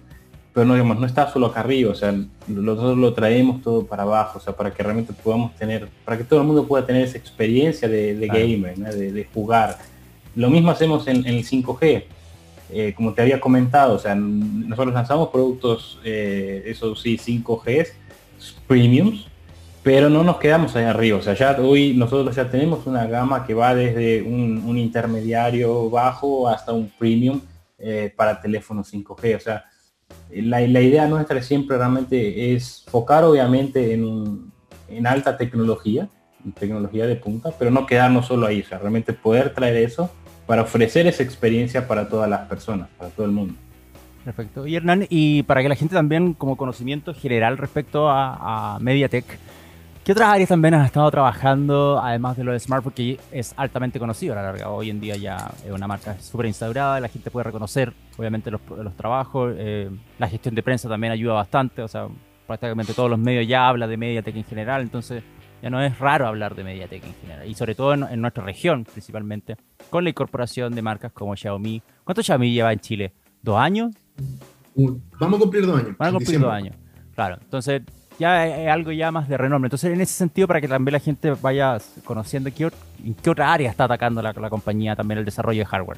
pero 0.53 0.65
no 0.65 0.75
digamos, 0.75 0.97
no 0.97 1.05
está 1.05 1.29
solo 1.29 1.47
acá 1.47 1.59
arriba, 1.59 1.91
o 1.91 1.95
sea, 1.95 2.15
nosotros 2.47 2.97
lo 2.97 3.13
traemos 3.13 3.61
todo 3.61 3.85
para 3.85 4.03
abajo, 4.03 4.39
o 4.39 4.41
sea, 4.41 4.55
para 4.55 4.73
que 4.73 4.81
realmente 4.81 5.11
podamos 5.11 5.53
tener, 5.57 5.89
para 6.05 6.17
que 6.17 6.23
todo 6.23 6.39
el 6.39 6.47
mundo 6.47 6.65
pueda 6.65 6.85
tener 6.85 7.01
esa 7.01 7.17
experiencia 7.17 7.89
de, 7.89 8.27
gamer, 8.27 8.77
de, 8.77 9.27
jugar. 9.33 9.77
Lo 10.35 10.49
mismo 10.49 10.71
hacemos 10.71 11.05
en, 11.07 11.25
el 11.25 11.43
5G. 11.43 12.05
Eh, 12.71 12.93
como 12.95 13.13
te 13.13 13.21
había 13.21 13.41
comentado, 13.41 13.95
o 13.95 13.99
sea, 13.99 14.15
nosotros 14.15 14.93
lanzamos 14.93 15.29
productos, 15.29 15.99
eh, 16.05 16.63
eso 16.65 16.95
sí, 16.95 17.17
5G, 17.17 17.89
premiums, 18.67 19.27
pero 19.85 20.09
no 20.09 20.23
nos 20.23 20.37
quedamos 20.37 20.75
ahí 20.75 20.83
arriba. 20.83 21.19
O 21.19 21.21
sea, 21.21 21.35
ya 21.35 21.55
hoy 21.61 21.93
nosotros 21.93 22.35
ya 22.35 22.49
tenemos 22.49 22.87
una 22.87 23.05
gama 23.05 23.45
que 23.45 23.53
va 23.53 23.75
desde 23.75 24.23
un, 24.23 24.75
intermediario 24.79 25.91
bajo 25.91 26.49
hasta 26.49 26.73
un 26.73 26.89
premium 26.97 27.39
eh, 27.77 28.11
para 28.17 28.41
teléfonos 28.41 28.91
5G. 28.91 29.35
O 29.35 29.39
sea, 29.39 29.65
la, 30.31 30.63
idea 30.63 31.05
nuestra 31.05 31.39
siempre 31.43 31.77
realmente 31.77 32.55
es 32.55 32.83
focar 32.87 33.25
obviamente 33.25 33.93
en, 33.93 34.51
en 34.89 35.05
alta 35.05 35.37
tecnología, 35.37 36.09
tecnología 36.59 37.05
de 37.05 37.17
punta, 37.17 37.51
pero 37.51 37.69
no 37.69 37.85
quedarnos 37.85 38.25
solo 38.25 38.47
ahí. 38.47 38.61
O 38.61 38.65
sea, 38.65 38.79
realmente 38.79 39.13
poder 39.13 39.53
traer 39.53 39.75
eso 39.75 40.09
para 40.47 40.63
ofrecer 40.63 41.05
esa 41.05 41.21
experiencia 41.21 41.87
para 41.87 42.09
todas 42.09 42.27
las 42.27 42.47
personas, 42.47 42.89
para 42.97 43.11
todo 43.11 43.27
el 43.27 43.33
mundo. 43.33 43.53
Perfecto. 44.23 44.65
Y 44.65 44.77
Hernán, 44.77 45.05
y 45.11 45.43
para 45.43 45.61
que 45.61 45.69
la 45.69 45.75
gente 45.75 45.93
también 45.93 46.33
como 46.33 46.57
conocimiento 46.57 47.13
general 47.13 47.59
respecto 47.59 48.09
a, 48.09 48.75
a 48.75 48.79
MediaTek, 48.79 49.25
¿Qué 50.05 50.11
otras 50.11 50.29
áreas 50.29 50.49
también 50.49 50.75
has 50.75 50.85
estado 50.85 51.09
trabajando, 51.09 51.99
además 51.99 52.37
de 52.37 52.43
lo 52.43 52.51
de 52.51 52.59
Smart, 52.59 52.83
porque 52.83 53.19
es 53.31 53.55
altamente 53.57 53.97
conocido 53.97 54.33
a 54.33 54.35
la 54.35 54.43
larga? 54.43 54.69
Hoy 54.69 54.91
en 54.91 54.99
día 54.99 55.15
ya 55.15 55.51
es 55.65 55.71
una 55.71 55.87
marca 55.87 56.19
súper 56.19 56.45
instaurada, 56.45 56.99
la 56.99 57.07
gente 57.07 57.31
puede 57.31 57.45
reconocer, 57.45 57.91
obviamente, 58.15 58.51
los, 58.51 58.61
los 58.69 58.95
trabajos. 58.95 59.55
Eh, 59.57 59.89
la 60.19 60.27
gestión 60.27 60.53
de 60.53 60.61
prensa 60.61 60.87
también 60.87 61.11
ayuda 61.11 61.33
bastante, 61.33 61.81
o 61.81 61.87
sea, 61.87 62.07
prácticamente 62.45 62.93
todos 62.93 63.09
los 63.09 63.17
medios 63.17 63.47
ya 63.47 63.67
hablan 63.67 63.89
de 63.89 63.97
Mediatek 63.97 64.35
en 64.35 64.43
general, 64.43 64.83
entonces 64.83 65.23
ya 65.63 65.71
no 65.71 65.81
es 65.81 65.97
raro 65.97 66.27
hablar 66.27 66.53
de 66.53 66.63
Mediatek 66.63 67.03
en 67.03 67.15
general, 67.21 67.49
y 67.49 67.55
sobre 67.55 67.73
todo 67.73 67.95
en, 67.95 68.21
nuestra 68.21 68.43
región, 68.43 68.83
principalmente, 68.83 69.57
con 69.89 70.03
la 70.03 70.11
incorporación 70.11 70.75
de 70.75 70.83
marcas 70.83 71.13
como 71.13 71.35
Xiaomi. 71.35 71.81
¿Cuánto 72.03 72.21
Xiaomi 72.21 72.53
lleva 72.53 72.71
en 72.71 72.79
Chile? 72.79 73.13
¿Dos 73.41 73.57
años? 73.57 73.95
Vamos 75.19 75.39
a 75.39 75.41
cumplir 75.41 75.65
dos 75.65 75.79
años. 75.79 75.95
Vamos 75.97 76.13
a 76.13 76.17
cumplir 76.19 76.39
dos 76.39 76.53
años. 76.53 76.75
Claro, 77.15 77.39
entonces 77.41 77.81
ya 78.19 78.47
es 78.47 78.69
algo 78.69 78.91
ya 78.91 79.11
más 79.11 79.27
de 79.27 79.37
renombre. 79.37 79.67
Entonces, 79.67 79.93
en 79.93 80.01
ese 80.01 80.13
sentido, 80.13 80.47
para 80.47 80.61
que 80.61 80.67
también 80.67 80.93
la 80.93 80.99
gente 80.99 81.31
vaya 81.41 81.77
conociendo 82.03 82.49
qué, 82.55 82.69
en 83.03 83.13
qué 83.15 83.29
otra 83.29 83.51
área 83.51 83.69
está 83.69 83.85
atacando 83.85 84.21
la, 84.21 84.33
compañía 84.49 84.95
también 84.95 85.19
el 85.19 85.25
desarrollo 85.25 85.59
de 85.59 85.65
hardware. 85.65 85.97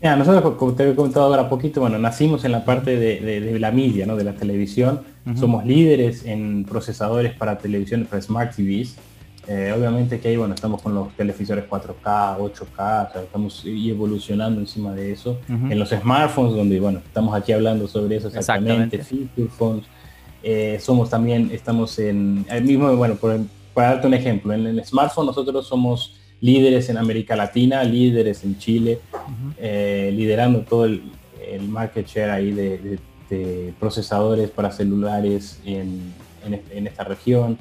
Ya, 0.00 0.16
nosotros, 0.16 0.54
como 0.56 0.72
te 0.74 0.90
he 0.90 0.94
comentado 0.94 1.26
ahora 1.26 1.48
poquito, 1.48 1.80
bueno, 1.80 1.98
nacimos 1.98 2.44
en 2.44 2.52
la 2.52 2.64
parte 2.64 2.96
de, 2.96 3.58
la 3.58 3.70
media, 3.70 4.04
¿no? 4.04 4.16
de 4.16 4.24
la 4.24 4.32
televisión. 4.32 5.00
Somos 5.36 5.64
líderes 5.64 6.24
en 6.24 6.64
procesadores 6.64 7.32
para 7.34 7.58
televisión, 7.58 8.04
para 8.10 8.20
Smart 8.20 8.54
TVs. 8.54 8.96
Eh, 9.48 9.74
obviamente 9.76 10.20
que 10.20 10.28
ahí, 10.28 10.36
bueno, 10.36 10.54
estamos 10.54 10.80
con 10.80 10.94
los 10.94 11.12
televisores 11.16 11.64
4K, 11.68 12.38
8K, 12.38 13.08
o 13.08 13.12
sea, 13.12 13.22
estamos 13.22 13.64
evolucionando 13.66 14.60
encima 14.60 14.92
de 14.92 15.12
eso. 15.12 15.38
En 15.48 15.78
los 15.78 15.90
smartphones, 15.90 16.54
donde, 16.54 16.78
bueno, 16.78 17.00
estamos 17.04 17.34
aquí 17.34 17.52
hablando 17.52 17.88
sobre 17.88 18.16
eso 18.16 18.28
exactamente, 18.28 18.98
feature 18.98 19.48
phones, 19.48 19.84
eh, 20.42 20.78
somos 20.80 21.10
también, 21.10 21.50
estamos 21.52 21.98
en 21.98 22.44
el 22.50 22.64
mismo, 22.64 22.94
bueno, 22.96 23.16
para 23.16 23.90
darte 23.90 24.06
un 24.06 24.14
ejemplo, 24.14 24.52
en 24.52 24.66
el 24.66 24.84
smartphone 24.84 25.26
nosotros 25.26 25.66
somos 25.66 26.16
líderes 26.40 26.88
en 26.88 26.98
América 26.98 27.36
Latina, 27.36 27.84
líderes 27.84 28.42
en 28.42 28.58
Chile, 28.58 28.98
eh, 29.58 30.12
liderando 30.14 30.60
todo 30.60 30.84
el, 30.86 31.02
market 31.68 32.06
share 32.06 32.30
ahí 32.30 32.50
de, 32.50 32.98
procesadores 33.78 34.50
para 34.50 34.70
celulares 34.70 35.60
en, 35.64 36.12
esta 36.86 37.04
región. 37.04 37.56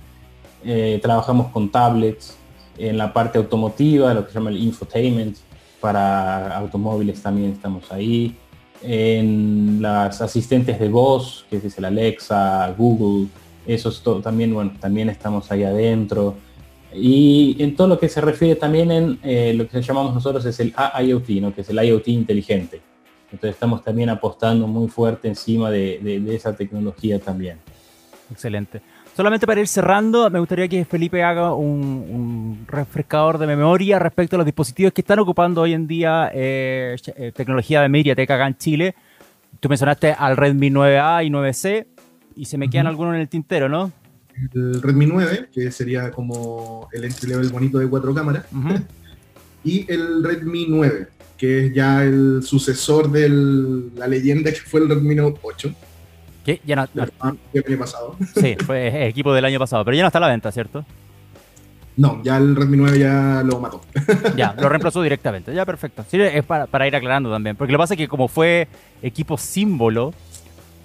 Eh, 0.66 1.00
trabajamos 1.02 1.52
con 1.52 1.70
tablets, 1.72 2.38
en 2.78 2.98
la 2.98 3.14
parte 3.14 3.38
automotiva, 3.38 4.14
lo 4.14 4.26
que 4.26 4.32
se 4.32 4.40
llama 4.40 4.50
el 4.50 4.58
infotainment, 4.58 5.38
para 5.80 6.58
automóviles 6.58 7.22
también 7.22 7.52
estamos 7.52 7.92
ahí 7.92 8.36
en 8.84 9.82
las 9.82 10.22
asistentes 10.22 10.80
de 10.80 10.90
voz, 10.90 11.46
que 11.50 11.58
es 11.58 11.78
el 11.78 11.86
Alexa, 11.86 12.74
Google, 12.78 13.28
eso 13.66 13.90
es 13.90 14.02
todo, 14.02 14.22
también, 14.22 14.54
bueno, 14.54 14.74
también 14.80 15.10
estamos 15.10 15.52
ahí 15.52 15.64
adentro. 15.64 16.36
Y 16.94 17.56
en 17.60 17.76
todo 17.76 17.88
lo 17.88 18.00
que 18.00 18.10
se 18.10 18.20
refiere 18.20 18.56
también 18.56 18.92
en 18.92 19.20
eh, 19.24 19.54
lo 19.56 19.68
que 19.68 19.82
llamamos 19.82 20.14
nosotros 20.14 20.44
es 20.46 20.60
el 20.60 20.74
IoT, 21.02 21.30
¿no? 21.42 21.54
que 21.56 21.62
es 21.62 21.70
el 21.70 21.84
IoT 21.84 22.08
inteligente. 22.10 22.82
Entonces 23.32 23.52
estamos 23.52 23.82
también 23.84 24.10
apostando 24.10 24.68
muy 24.68 24.90
fuerte 24.90 25.30
encima 25.30 25.72
de 25.72 26.36
esa 26.36 26.54
tecnología 26.54 27.18
también. 27.18 27.60
Excelente. 28.30 28.82
Solamente 29.16 29.46
para 29.46 29.60
ir 29.60 29.68
cerrando, 29.68 30.30
me 30.30 30.40
gustaría 30.40 30.70
que 30.70 30.86
Felipe 30.86 31.22
haga 31.22 31.54
un, 31.54 32.66
refrescador 32.68 33.38
de 33.38 33.48
memoria 33.48 34.00
respecto 34.00 34.36
a 34.36 34.38
los 34.38 34.46
dispositivos 34.46 34.94
que 34.94 35.02
están 35.02 35.20
ocupando 35.20 35.62
hoy 35.62 35.74
en 35.74 35.86
día 35.86 36.32
eh, 36.34 36.96
eh, 37.18 37.32
tecnología 37.36 37.82
de 37.82 37.90
MediaTek 37.90 38.32
acá 38.32 38.48
en 38.48 38.58
Chile. 38.58 38.96
Tú 39.60 39.68
mencionaste 39.68 40.14
al 40.14 40.38
Redmi 40.38 40.70
9A 40.70 41.26
y 41.26 41.30
9C 41.30 41.88
y 42.38 42.46
se 42.46 42.58
me 42.58 42.70
quedan 42.70 42.88
algunos 42.88 43.14
en 43.16 43.22
el 43.22 43.28
tintero, 43.28 43.68
¿no? 43.68 43.92
El 44.54 44.82
Redmi 44.82 45.06
9, 45.06 45.50
que 45.54 45.72
sería 45.72 46.10
como 46.10 46.88
el 46.94 47.04
entry 47.04 47.32
level 47.32 47.50
bonito 47.50 47.80
de 47.80 47.90
cuatro 47.90 48.14
cámaras, 48.14 48.46
y 49.66 49.92
el 49.92 50.24
Redmi 50.24 50.68
9, 50.70 51.08
que 51.38 51.66
es 51.66 51.74
ya 51.74 52.04
el 52.04 52.42
sucesor 52.44 53.12
de 53.12 53.28
la 53.98 54.08
leyenda 54.08 54.52
que 54.52 54.62
fue 54.62 54.80
el 54.80 54.88
Redmi 54.88 55.16
Note 55.16 55.40
8 55.44 55.76
¿Qué? 56.46 56.60
Ya 56.66 56.76
no, 56.76 56.88
el 56.94 57.64
año 57.68 57.78
pasado. 57.80 58.16
Sí, 58.36 58.56
fue 58.66 59.08
equipo 59.08 59.34
del 59.34 59.46
año 59.46 59.60
pasado, 59.60 59.86
pero 59.86 59.96
ya 59.96 60.04
no 60.04 60.08
está 60.08 60.18
a 60.18 60.22
la 60.22 60.28
venta, 60.30 60.52
¿cierto? 60.52 60.84
No, 61.98 62.22
ya 62.24 62.38
el 62.38 62.56
Redmi 62.56 62.78
9 62.78 62.98
ya 63.00 63.44
lo 63.46 63.60
mató. 63.60 63.82
Ya, 64.36 64.56
lo 64.58 64.70
reemplazó 64.70 65.02
directamente. 65.02 65.54
Ya, 65.54 65.66
perfecto. 65.66 66.04
Sí, 66.10 66.20
es 66.20 66.44
para, 66.44 66.66
para 66.66 66.88
ir 66.88 66.96
aclarando 66.96 67.30
también. 67.30 67.56
Porque 67.56 67.72
lo 67.74 67.78
que 67.78 67.82
pasa 67.84 67.94
es 67.94 67.98
que 67.98 68.08
como 68.08 68.28
fue 68.28 68.68
equipo 69.02 69.38
símbolo, 69.38 70.14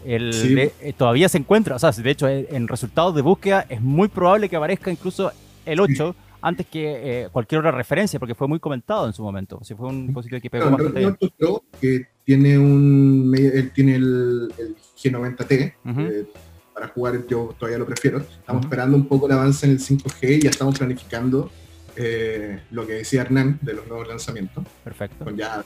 el 0.04 0.32
Sí. 0.34 0.54
de- 0.54 0.72
eh, 0.80 0.92
todavía 0.92 1.28
se 1.28 1.38
encuentra. 1.38 1.76
O 1.76 1.78
sea, 1.78 1.90
de 1.92 2.10
hecho, 2.10 2.28
eh, 2.28 2.48
en 2.50 2.68
resultados 2.68 3.14
de 3.14 3.22
búsqueda 3.22 3.64
es 3.68 3.80
muy 3.80 4.08
probable 4.08 4.48
que 4.48 4.56
aparezca 4.56 4.90
incluso 4.90 5.32
el 5.64 5.80
8 5.80 6.14
antes 6.42 6.66
que 6.66 7.22
eh, 7.24 7.28
cualquier 7.32 7.60
otra 7.60 7.70
referencia, 7.70 8.18
porque 8.18 8.34
fue 8.34 8.46
muy 8.48 8.58
comentado 8.60 9.06
en 9.06 9.12
su 9.12 9.22
momento. 9.22 9.60
Si 9.62 9.74
fue 9.74 9.88
un 9.88 10.06
dispositivo 10.08 10.40
que 10.40 10.50
pegó 10.50 10.64
Claro, 10.68 10.76
bastante 10.84 11.00
Redmi 11.00 11.16
bien. 11.20 11.30
8 11.30 11.34
Pro, 11.38 11.64
que 11.80 12.06
tiene 12.26 12.58
un 12.58 13.32
él 13.38 13.70
tiene 13.72 13.94
el, 13.94 14.52
el 14.58 14.74
G90T, 14.98 15.74
Ujú. 15.84 16.00
eh, 16.00 16.26
para 16.74 16.88
jugar 16.88 17.24
yo 17.28 17.54
todavía 17.58 17.78
lo 17.78 17.86
prefiero. 17.86 18.18
Estamos 18.18 18.64
esperando 18.64 18.96
un 18.96 19.06
poco 19.06 19.26
el 19.26 19.32
avance 19.32 19.64
en 19.64 19.72
el 19.72 19.78
5G 19.78 20.38
y 20.38 20.40
ya 20.42 20.50
estamos 20.50 20.76
planificando 20.76 21.50
eh, 21.94 22.60
lo 22.72 22.84
que 22.86 22.94
decía 22.94 23.22
Hernán 23.22 23.58
de 23.62 23.74
los 23.74 23.86
nuevos 23.86 24.08
lanzamientos, 24.08 24.64
Perfecto. 24.84 25.24
con 25.24 25.36
ya 25.36 25.64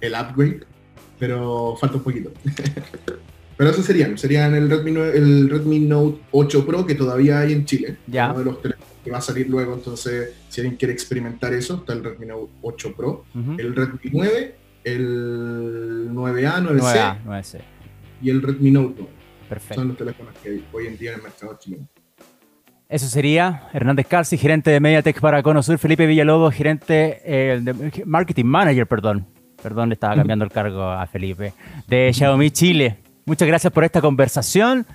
el 0.00 0.12
upgrade, 0.12 0.60
pero 1.18 1.76
falta 1.80 1.96
un 1.96 2.02
poquito. 2.02 2.30
pero 3.56 3.70
eso 3.70 3.82
serían, 3.82 4.16
serían 4.18 4.54
el 4.54 4.68
Redmi, 4.70 4.90
9 4.92 5.12
el 5.18 5.48
Redmi 5.50 5.80
Note 5.80 6.20
8 6.30 6.66
Pro 6.66 6.86
que 6.86 6.94
todavía 6.94 7.40
hay 7.40 7.52
en 7.54 7.64
Chile, 7.64 7.96
Ya. 8.06 8.30
uno 8.30 8.38
de 8.40 8.44
los 8.44 8.62
teléfonos 8.62 8.88
que 9.02 9.10
va 9.10 9.18
a 9.18 9.22
salir 9.22 9.48
luego, 9.48 9.74
entonces 9.74 10.30
si 10.50 10.60
alguien 10.60 10.76
quiere 10.76 10.92
experimentar 10.92 11.54
eso, 11.54 11.76
está 11.76 11.94
el 11.94 12.04
Redmi 12.04 12.26
Note 12.26 12.52
8 12.62 12.94
Pro, 12.96 13.24
el 13.58 13.74
Redmi 13.74 14.10
9, 14.12 14.54
el 14.84 16.10
9A, 16.10 16.62
9C 16.62 16.80
9A, 16.80 17.18
9C. 17.24 17.60
y 18.22 18.30
el 18.30 18.42
Redmi 18.42 18.70
Note 18.70 18.94
9. 18.98 19.12
Perfecto. 19.48 19.74
Son 19.74 19.88
los 19.88 19.96
teléfonos 19.96 20.34
que 20.42 20.50
hay 20.50 20.64
hoy 20.72 20.86
en 20.86 20.96
día 20.96 21.10
en 21.10 21.16
el 21.16 21.22
mercado 21.22 21.58
chileno. 21.58 21.88
Eso 22.88 23.06
sería 23.06 23.68
Hernández 23.72 24.06
Calci, 24.06 24.36
gerente 24.36 24.70
de 24.70 24.80
Mediatek 24.80 25.20
para 25.20 25.42
Conosur, 25.42 25.78
Felipe 25.78 26.06
Villalobos, 26.06 26.54
gerente 26.54 27.20
eh, 27.24 27.60
de 27.62 28.04
Marketing 28.04 28.44
Manager, 28.44 28.86
perdón. 28.86 29.26
Perdón, 29.62 29.90
le 29.90 29.94
estaba 29.94 30.16
cambiando 30.16 30.44
el 30.44 30.50
cargo 30.50 30.82
a 30.82 31.06
Felipe. 31.06 31.52
De 31.86 32.12
Xiaomi 32.12 32.50
Chile. 32.50 32.98
Muchas 33.26 33.46
gracias 33.46 33.72
por 33.72 33.84
esta 33.84 34.00
conversación. 34.00 34.86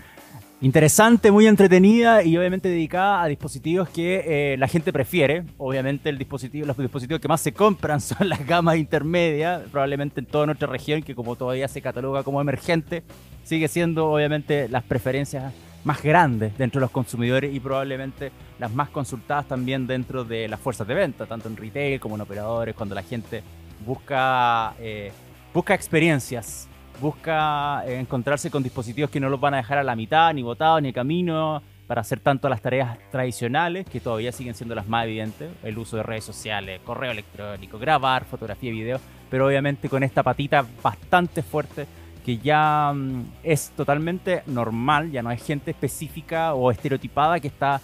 Interesante, 0.62 1.32
muy 1.32 1.48
entretenida 1.48 2.24
y 2.24 2.38
obviamente 2.38 2.70
dedicada 2.70 3.22
a 3.22 3.28
dispositivos 3.28 3.90
que 3.90 4.54
eh, 4.54 4.58
la 4.58 4.70
gente 4.70 4.94
prefiere. 4.94 5.44
Obviamente 5.58 6.10
el 6.10 6.18
dispositivo, 6.18 6.66
los 6.66 6.78
dispositivos 6.78 7.20
que 7.20 7.28
más 7.28 7.42
se 7.42 7.54
compran 7.54 8.00
son 8.02 8.30
las 8.30 8.46
gamas 8.48 8.78
intermedias, 8.78 9.64
probablemente 9.70 10.22
en 10.22 10.26
toda 10.26 10.46
nuestra 10.46 10.68
región, 10.68 11.04
que 11.04 11.14
como 11.14 11.36
todavía 11.36 11.68
se 11.68 11.82
cataloga 11.82 12.24
como 12.24 12.40
emergente, 12.40 13.04
sigue 13.44 13.68
siendo 13.68 14.10
obviamente 14.10 14.70
las 14.70 14.84
preferencias 14.84 15.54
más 15.84 16.02
grandes 16.02 16.58
dentro 16.58 16.80
de 16.80 16.86
los 16.86 16.92
consumidores 16.92 17.54
y 17.54 17.60
probablemente 17.60 18.32
las 18.58 18.74
más 18.74 18.90
consultadas 18.90 19.48
también 19.48 19.86
dentro 19.86 20.24
de 20.24 20.48
las 20.48 20.60
fuerzas 20.60 20.88
de 20.88 20.96
venta, 20.96 21.26
tanto 21.26 21.50
en 21.50 21.58
retail 21.58 22.00
como 22.00 22.16
en 22.16 22.22
operadores, 22.22 22.74
cuando 22.76 22.96
la 22.96 23.04
gente 23.04 23.44
busca, 23.86 24.74
eh, 24.80 25.12
busca 25.54 25.76
experiencias, 25.76 26.68
busca 27.00 27.86
eh, 27.86 28.00
encontrarse 28.00 28.50
con 28.50 28.64
dispositivos 28.64 29.10
que 29.10 29.20
no 29.20 29.30
los 29.30 29.40
van 29.40 29.54
a 29.54 29.58
dejar 29.58 29.78
a 29.78 29.84
la 29.84 29.96
mitad, 29.96 30.34
ni 30.34 30.42
botados, 30.42 30.82
ni 30.82 30.94
camino, 30.94 31.62
para 31.88 32.02
hacer 32.02 32.20
tanto 32.20 32.50
las 32.50 32.62
tareas 32.62 32.98
tradicionales, 33.12 33.86
que 33.86 34.00
todavía 34.00 34.32
siguen 34.32 34.56
siendo 34.56 34.76
las 34.76 34.88
más 34.88 35.06
evidentes, 35.06 35.52
el 35.64 35.78
uso 35.78 35.98
de 35.98 36.04
redes 36.04 36.24
sociales, 36.24 36.82
correo 36.84 37.12
electrónico, 37.12 37.78
grabar, 37.78 38.26
fotografía 38.26 38.72
y 38.72 38.74
video, 38.74 39.00
pero 39.30 39.48
obviamente 39.48 39.90
con 39.90 40.04
esta 40.04 40.24
patita 40.24 40.66
bastante 40.82 41.44
fuerte 41.44 41.86
que 42.26 42.40
ya 42.40 42.92
mm, 42.94 43.34
es 43.44 43.70
totalmente 43.76 44.42
normal, 44.48 45.12
ya 45.12 45.22
no 45.22 45.30
hay 45.30 45.38
gente 45.38 45.72
específica 45.72 46.56
o 46.56 46.72
estereotipada 46.72 47.40
que 47.40 47.48
está 47.48 47.82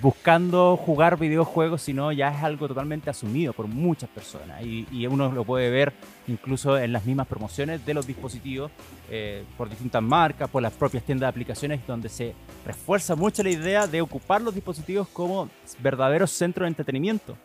buscando 0.00 0.76
jugar 0.76 1.18
videojuegos, 1.18 1.82
sino 1.82 2.10
ya 2.12 2.28
es 2.28 2.42
algo 2.42 2.66
totalmente 2.66 3.10
asumido 3.10 3.52
por 3.52 3.66
muchas 3.66 4.10
personas. 4.10 4.62
Y, 4.62 4.86
y 4.90 5.06
uno 5.06 5.30
lo 5.30 5.44
puede 5.44 5.70
ver 5.70 5.92
incluso 6.26 6.78
en 6.78 6.92
las 6.92 7.04
mismas 7.04 7.26
promociones 7.26 7.84
de 7.84 7.94
los 7.94 8.06
dispositivos 8.06 8.70
eh, 9.10 9.44
por 9.56 9.68
distintas 9.68 10.02
marcas, 10.02 10.48
por 10.48 10.62
las 10.62 10.72
propias 10.72 11.04
tiendas 11.04 11.26
de 11.26 11.30
aplicaciones, 11.30 11.86
donde 11.86 12.08
se 12.08 12.34
refuerza 12.66 13.14
mucho 13.14 13.42
la 13.42 13.50
idea 13.50 13.86
de 13.86 14.00
ocupar 14.00 14.40
los 14.40 14.54
dispositivos 14.54 15.08
como 15.08 15.48
verdaderos 15.80 16.30
centros 16.30 16.64
de 16.64 16.68
entretenimiento. 16.68 17.36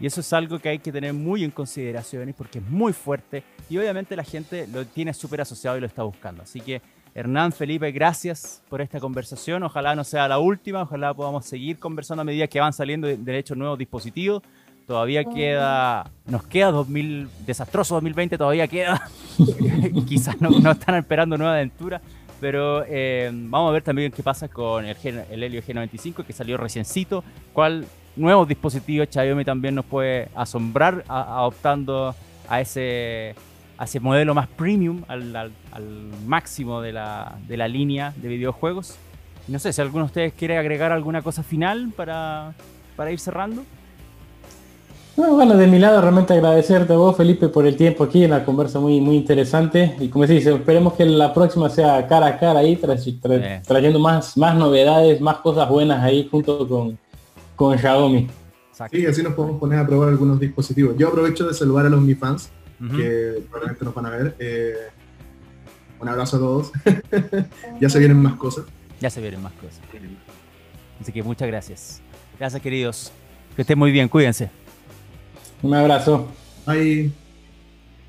Y 0.00 0.06
eso 0.06 0.20
es 0.20 0.32
algo 0.32 0.58
que 0.58 0.68
hay 0.68 0.78
que 0.78 0.90
tener 0.90 1.12
muy 1.12 1.44
en 1.44 1.50
consideración 1.50 2.34
porque 2.36 2.58
es 2.58 2.64
muy 2.68 2.92
fuerte 2.92 3.44
y 3.70 3.78
obviamente 3.78 4.16
la 4.16 4.24
gente 4.24 4.66
lo 4.66 4.84
tiene 4.86 5.14
súper 5.14 5.40
asociado 5.40 5.76
y 5.76 5.80
lo 5.80 5.86
está 5.86 6.02
buscando. 6.02 6.42
Así 6.42 6.60
que 6.60 6.82
Hernán, 7.14 7.52
Felipe, 7.52 7.92
gracias 7.92 8.60
por 8.68 8.80
esta 8.80 8.98
conversación. 8.98 9.62
Ojalá 9.62 9.94
no 9.94 10.02
sea 10.02 10.26
la 10.26 10.38
última, 10.38 10.82
ojalá 10.82 11.14
podamos 11.14 11.46
seguir 11.46 11.78
conversando 11.78 12.22
a 12.22 12.24
medida 12.24 12.48
que 12.48 12.58
van 12.58 12.72
saliendo 12.72 13.06
de, 13.06 13.38
hecho 13.38 13.54
nuevos 13.54 13.78
dispositivos. 13.78 14.42
Todavía 14.86 15.24
queda, 15.24 16.10
nos 16.26 16.42
queda 16.46 16.70
2000, 16.72 17.28
desastroso 17.46 17.94
2020, 17.94 18.36
todavía 18.36 18.66
queda. 18.66 19.08
Quizás 20.08 20.40
no, 20.40 20.50
no 20.50 20.72
están 20.72 20.96
esperando 20.96 21.38
nueva 21.38 21.54
aventura, 21.54 22.02
pero 22.40 22.84
eh, 22.86 23.30
vamos 23.32 23.70
a 23.70 23.72
ver 23.72 23.82
también 23.82 24.10
qué 24.12 24.22
pasa 24.22 24.48
con 24.48 24.84
el, 24.84 24.96
G- 24.96 25.24
el 25.30 25.42
Helio 25.42 25.62
G95 25.62 26.24
que 26.26 26.32
salió 26.32 26.56
reciencito. 26.56 27.22
¿Cuál 27.52 27.86
nuevos 28.16 28.46
dispositivos 28.48 29.08
Xiaomi 29.10 29.44
también 29.44 29.76
nos 29.76 29.84
puede 29.86 30.28
asombrar 30.34 31.04
a- 31.08 31.38
adoptando 31.38 32.14
a 32.48 32.60
ese, 32.60 33.34
a 33.78 33.84
ese 33.84 34.00
modelo 34.00 34.34
más 34.34 34.46
premium, 34.48 35.02
al, 35.08 35.34
al- 35.34 35.52
al 35.72 35.84
máximo 36.26 36.80
de 36.80 36.92
la, 36.92 37.36
de 37.48 37.56
la 37.56 37.68
línea 37.68 38.12
de 38.16 38.28
videojuegos? 38.28 38.94
Y 39.48 39.52
No 39.52 39.58
sé 39.58 39.72
si 39.72 39.80
alguno 39.80 40.04
de 40.04 40.06
ustedes 40.06 40.32
quiere 40.32 40.56
agregar 40.58 40.92
alguna 40.92 41.22
cosa 41.22 41.42
final 41.42 41.92
para, 41.96 42.54
para 42.96 43.10
ir 43.12 43.18
cerrando. 43.20 43.62
No, 45.16 45.32
bueno, 45.34 45.56
de 45.56 45.68
mi 45.68 45.78
lado 45.78 46.00
realmente 46.00 46.32
agradecerte 46.34 46.92
a 46.92 46.96
vos, 46.96 47.16
Felipe, 47.16 47.48
por 47.48 47.64
el 47.68 47.76
tiempo 47.76 48.02
aquí, 48.02 48.24
una 48.24 48.44
conversa 48.44 48.80
muy, 48.80 49.00
muy 49.00 49.14
interesante. 49.16 49.94
Y 50.00 50.08
como 50.08 50.26
se 50.26 50.32
dice, 50.32 50.52
esperemos 50.52 50.94
que 50.94 51.04
la 51.04 51.32
próxima 51.32 51.70
sea 51.70 52.04
cara 52.08 52.26
a 52.26 52.38
cara 52.38 52.58
ahí, 52.60 52.74
tra- 52.76 52.96
tra- 53.20 53.60
Sí. 53.60 53.62
trayendo 53.68 54.00
más, 54.00 54.36
más 54.36 54.56
novedades, 54.56 55.20
más 55.20 55.36
cosas 55.36 55.68
buenas 55.68 56.02
ahí 56.02 56.26
junto 56.28 56.66
con, 56.66 56.98
con 57.54 57.78
Xiaomi. 57.78 58.28
Exacto. 58.70 58.96
Sí, 58.96 59.06
así 59.06 59.22
nos 59.22 59.34
podemos 59.34 59.60
poner 59.60 59.78
a 59.78 59.86
probar 59.86 60.08
algunos 60.08 60.40
dispositivos. 60.40 60.96
Yo 60.98 61.06
aprovecho 61.08 61.46
de 61.46 61.54
saludar 61.54 61.86
a 61.86 61.90
los 61.90 62.00
Mi 62.00 62.16
fans 62.16 62.50
Que 62.78 63.42
probablemente 63.50 63.84
nos 63.84 63.94
van 63.94 64.06
a 64.06 64.10
ver. 64.10 64.36
Eh, 64.38 64.74
un 66.00 66.08
abrazo 66.08 66.36
a 66.36 66.40
todos. 66.40 66.72
ya 67.80 67.88
se 67.88 67.98
vienen 67.98 68.18
más 68.18 68.34
cosas. 68.34 68.64
Ya 69.00 69.10
se 69.10 69.20
vienen 69.20 69.42
más 69.42 69.52
cosas. 69.54 69.80
Así 71.00 71.12
que 71.12 71.22
muchas 71.22 71.48
gracias. 71.48 72.00
Gracias, 72.38 72.60
queridos. 72.60 73.12
Que 73.56 73.62
estén 73.62 73.78
muy 73.78 73.92
bien, 73.92 74.08
cuídense. 74.08 74.50
Un 75.62 75.74
abrazo. 75.74 76.28
Hay 76.66 77.12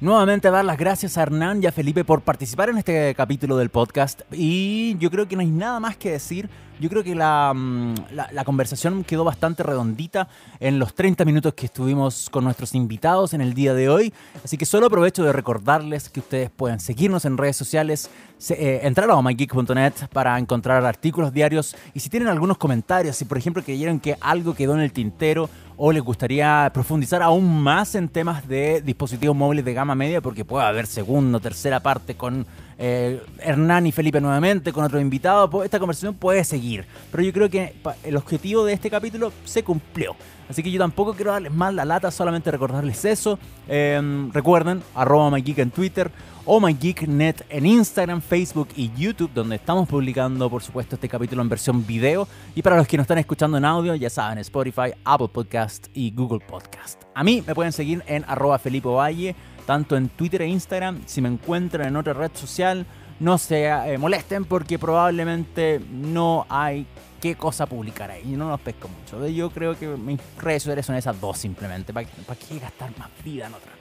Nuevamente 0.01 0.51
dar 0.51 0.65
las 0.65 0.77
gracias 0.77 1.17
a 1.17 1.21
Hernán 1.23 1.63
y 1.63 1.67
a 1.67 1.71
Felipe 1.71 2.03
por 2.03 2.21
participar 2.21 2.69
en 2.69 2.77
este 2.77 3.15
capítulo 3.15 3.55
del 3.55 3.69
podcast. 3.69 4.21
Y 4.31 4.97
yo 4.99 5.09
creo 5.09 5.25
que 5.27 5.35
no 5.37 5.41
hay 5.41 5.47
nada 5.49 5.79
más 5.79 5.95
que 5.95 6.11
decir. 6.11 6.49
Yo 6.81 6.89
creo 6.89 7.01
que 7.05 7.15
la, 7.15 7.53
mm, 7.55 7.93
la- 8.33 8.43
conversación 8.43 9.05
quedó 9.05 9.23
bastante 9.23 9.63
redondita 9.63 10.27
en 10.59 10.77
los 10.77 10.93
30 10.93 11.23
minutos 11.23 11.53
que 11.53 11.67
estuvimos 11.67 12.29
con 12.29 12.43
nuestros 12.43 12.75
invitados 12.75 13.33
en 13.33 13.39
el 13.39 13.53
día 13.53 13.73
de 13.73 13.87
hoy. 13.87 14.13
Así 14.43 14.57
que 14.57 14.65
solo 14.65 14.87
aprovecho 14.87 15.23
de 15.23 15.31
recordarles 15.31 16.09
que 16.09 16.19
ustedes 16.19 16.49
pueden 16.49 16.81
seguirnos 16.81 17.23
en 17.23 17.37
redes 17.37 17.55
sociales, 17.55 18.09
eh, 18.49 18.81
entrar 18.83 19.09
a 19.09 19.15
omageek.net 19.15 19.93
para 20.11 20.37
encontrar 20.37 20.83
artículos 20.85 21.31
diarios. 21.31 21.77
Y 21.93 22.01
si 22.01 22.09
tienen 22.09 22.27
algunos 22.27 22.57
comentarios, 22.57 23.15
si 23.15 23.23
por 23.23 23.37
ejemplo 23.37 23.63
creyeron 23.63 24.01
que 24.01 24.17
algo 24.19 24.53
quedó 24.53 24.73
en 24.75 24.81
el 24.81 24.91
tintero 24.91 25.49
o 25.77 25.91
les 25.91 26.01
gustaría 26.01 26.69
profundizar 26.73 27.21
aún 27.21 27.61
más 27.61 27.95
en 27.95 28.07
temas 28.07 28.47
de 28.47 28.81
dispositivos 28.81 29.35
móviles 29.35 29.65
de 29.65 29.73
gama 29.73 29.95
media, 29.95 30.21
porque 30.21 30.45
puede 30.45 30.65
haber 30.65 30.87
segunda 30.87 31.39
tercera 31.39 31.79
parte 31.81 32.15
con 32.15 32.45
eh, 32.77 33.21
Hernán 33.39 33.87
y 33.87 33.91
Felipe 33.91 34.19
nuevamente, 34.19 34.73
con 34.73 34.83
otro 34.83 34.99
invitado, 34.99 35.63
esta 35.63 35.79
conversación 35.79 36.13
puede 36.13 36.43
seguir. 36.43 36.85
Pero 37.11 37.23
yo 37.23 37.33
creo 37.33 37.49
que 37.49 37.73
el 38.03 38.17
objetivo 38.17 38.65
de 38.65 38.73
este 38.73 38.89
capítulo 38.89 39.31
se 39.45 39.63
cumplió. 39.63 40.15
Así 40.49 40.61
que 40.61 40.69
yo 40.69 40.79
tampoco 40.79 41.13
quiero 41.13 41.31
darles 41.31 41.51
más 41.51 41.73
la 41.73 41.85
lata, 41.85 42.11
solamente 42.11 42.51
recordarles 42.51 43.03
eso. 43.05 43.39
Eh, 43.67 44.29
recuerden, 44.31 44.83
arroba 44.93 45.31
MyGeek 45.31 45.59
en 45.59 45.71
Twitter 45.71 46.11
o 46.45 46.59
MyGeekNet 46.59 47.45
en 47.49 47.65
Instagram, 47.65 48.21
Facebook 48.21 48.69
y 48.75 48.91
YouTube, 48.95 49.31
donde 49.33 49.55
estamos 49.55 49.87
publicando, 49.89 50.49
por 50.49 50.61
supuesto, 50.61 50.95
este 50.95 51.09
capítulo 51.09 51.41
en 51.41 51.49
versión 51.49 51.85
video. 51.85 52.27
Y 52.53 52.61
para 52.61 52.77
los 52.77 52.87
que 52.87 52.97
nos 52.97 53.05
están 53.05 53.17
escuchando 53.17 53.57
en 53.57 53.65
audio, 53.65 53.95
ya 53.95 54.09
saben, 54.09 54.37
Spotify, 54.37 54.93
Apple 55.03 55.29
Podcast 55.29 55.87
y 55.95 56.11
Google 56.11 56.45
Podcast. 56.45 57.01
A 57.15 57.23
mí 57.23 57.43
me 57.45 57.55
pueden 57.55 57.71
seguir 57.71 58.03
en 58.05 58.23
arroba 58.27 58.59
Felipe 58.59 58.87
Valle, 58.87 59.35
tanto 59.65 59.97
en 59.97 60.09
Twitter 60.09 60.41
e 60.41 60.47
Instagram. 60.47 61.01
Si 61.05 61.21
me 61.21 61.29
encuentran 61.29 61.87
en 61.87 61.95
otra 61.95 62.13
red 62.13 62.31
social, 62.33 62.85
no 63.19 63.37
se 63.37 63.65
eh, 63.65 63.97
molesten 63.97 64.45
porque 64.45 64.77
probablemente 64.77 65.81
no 65.89 66.45
hay 66.49 66.85
qué 67.21 67.35
cosa 67.35 67.65
publicar 67.65 68.11
ahí. 68.11 68.35
No 68.35 68.49
los 68.49 68.59
pesco 68.59 68.87
mucho. 68.87 69.25
Yo 69.27 69.49
creo 69.49 69.77
que 69.77 69.87
mis 69.87 70.19
redes 70.37 70.63
sociales 70.63 70.85
son 70.85 70.95
esas 70.95 71.19
dos 71.19 71.37
simplemente. 71.37 71.93
¿Para, 71.93 72.07
para 72.25 72.39
qué 72.39 72.59
gastar 72.59 72.97
más 72.97 73.09
vida 73.23 73.47
en 73.47 73.53
otra? 73.53 73.71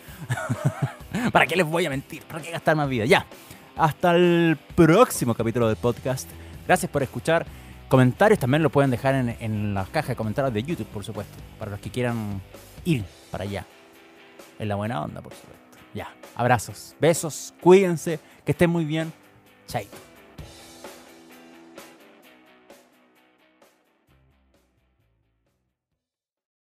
¿Para 1.32 1.46
qué 1.46 1.56
les 1.56 1.66
voy 1.66 1.86
a 1.86 1.90
mentir? 1.90 2.22
¿Para 2.22 2.42
qué 2.42 2.50
gastar 2.50 2.76
más 2.76 2.88
vida? 2.88 3.04
Ya. 3.04 3.26
Hasta 3.76 4.14
el 4.14 4.56
próximo 4.74 5.34
capítulo 5.34 5.66
del 5.66 5.76
podcast. 5.76 6.30
Gracias 6.66 6.90
por 6.90 7.02
escuchar. 7.02 7.44
comentarios 7.88 8.38
también 8.38 8.62
lo 8.62 8.70
pueden 8.70 8.90
dejar 8.90 9.14
en, 9.16 9.36
en 9.40 9.74
la 9.74 9.84
caja 9.84 10.08
de 10.08 10.16
comentarios 10.16 10.54
de 10.54 10.62
YouTube, 10.62 10.86
por 10.86 11.04
supuesto. 11.04 11.34
Para 11.58 11.72
los 11.72 11.80
que 11.80 11.90
quieran 11.90 12.40
ir 12.84 13.04
para 13.30 13.44
allá. 13.44 13.66
En 14.58 14.68
la 14.68 14.76
buena 14.76 15.02
onda, 15.02 15.20
por 15.20 15.34
supuesto. 15.34 15.53
Ya. 15.94 16.12
Abrazos, 16.34 16.96
besos, 17.00 17.54
cuídense, 17.60 18.18
que 18.44 18.52
estén 18.52 18.68
muy 18.68 18.84
bien. 18.84 19.12
Chaito. 19.66 20.03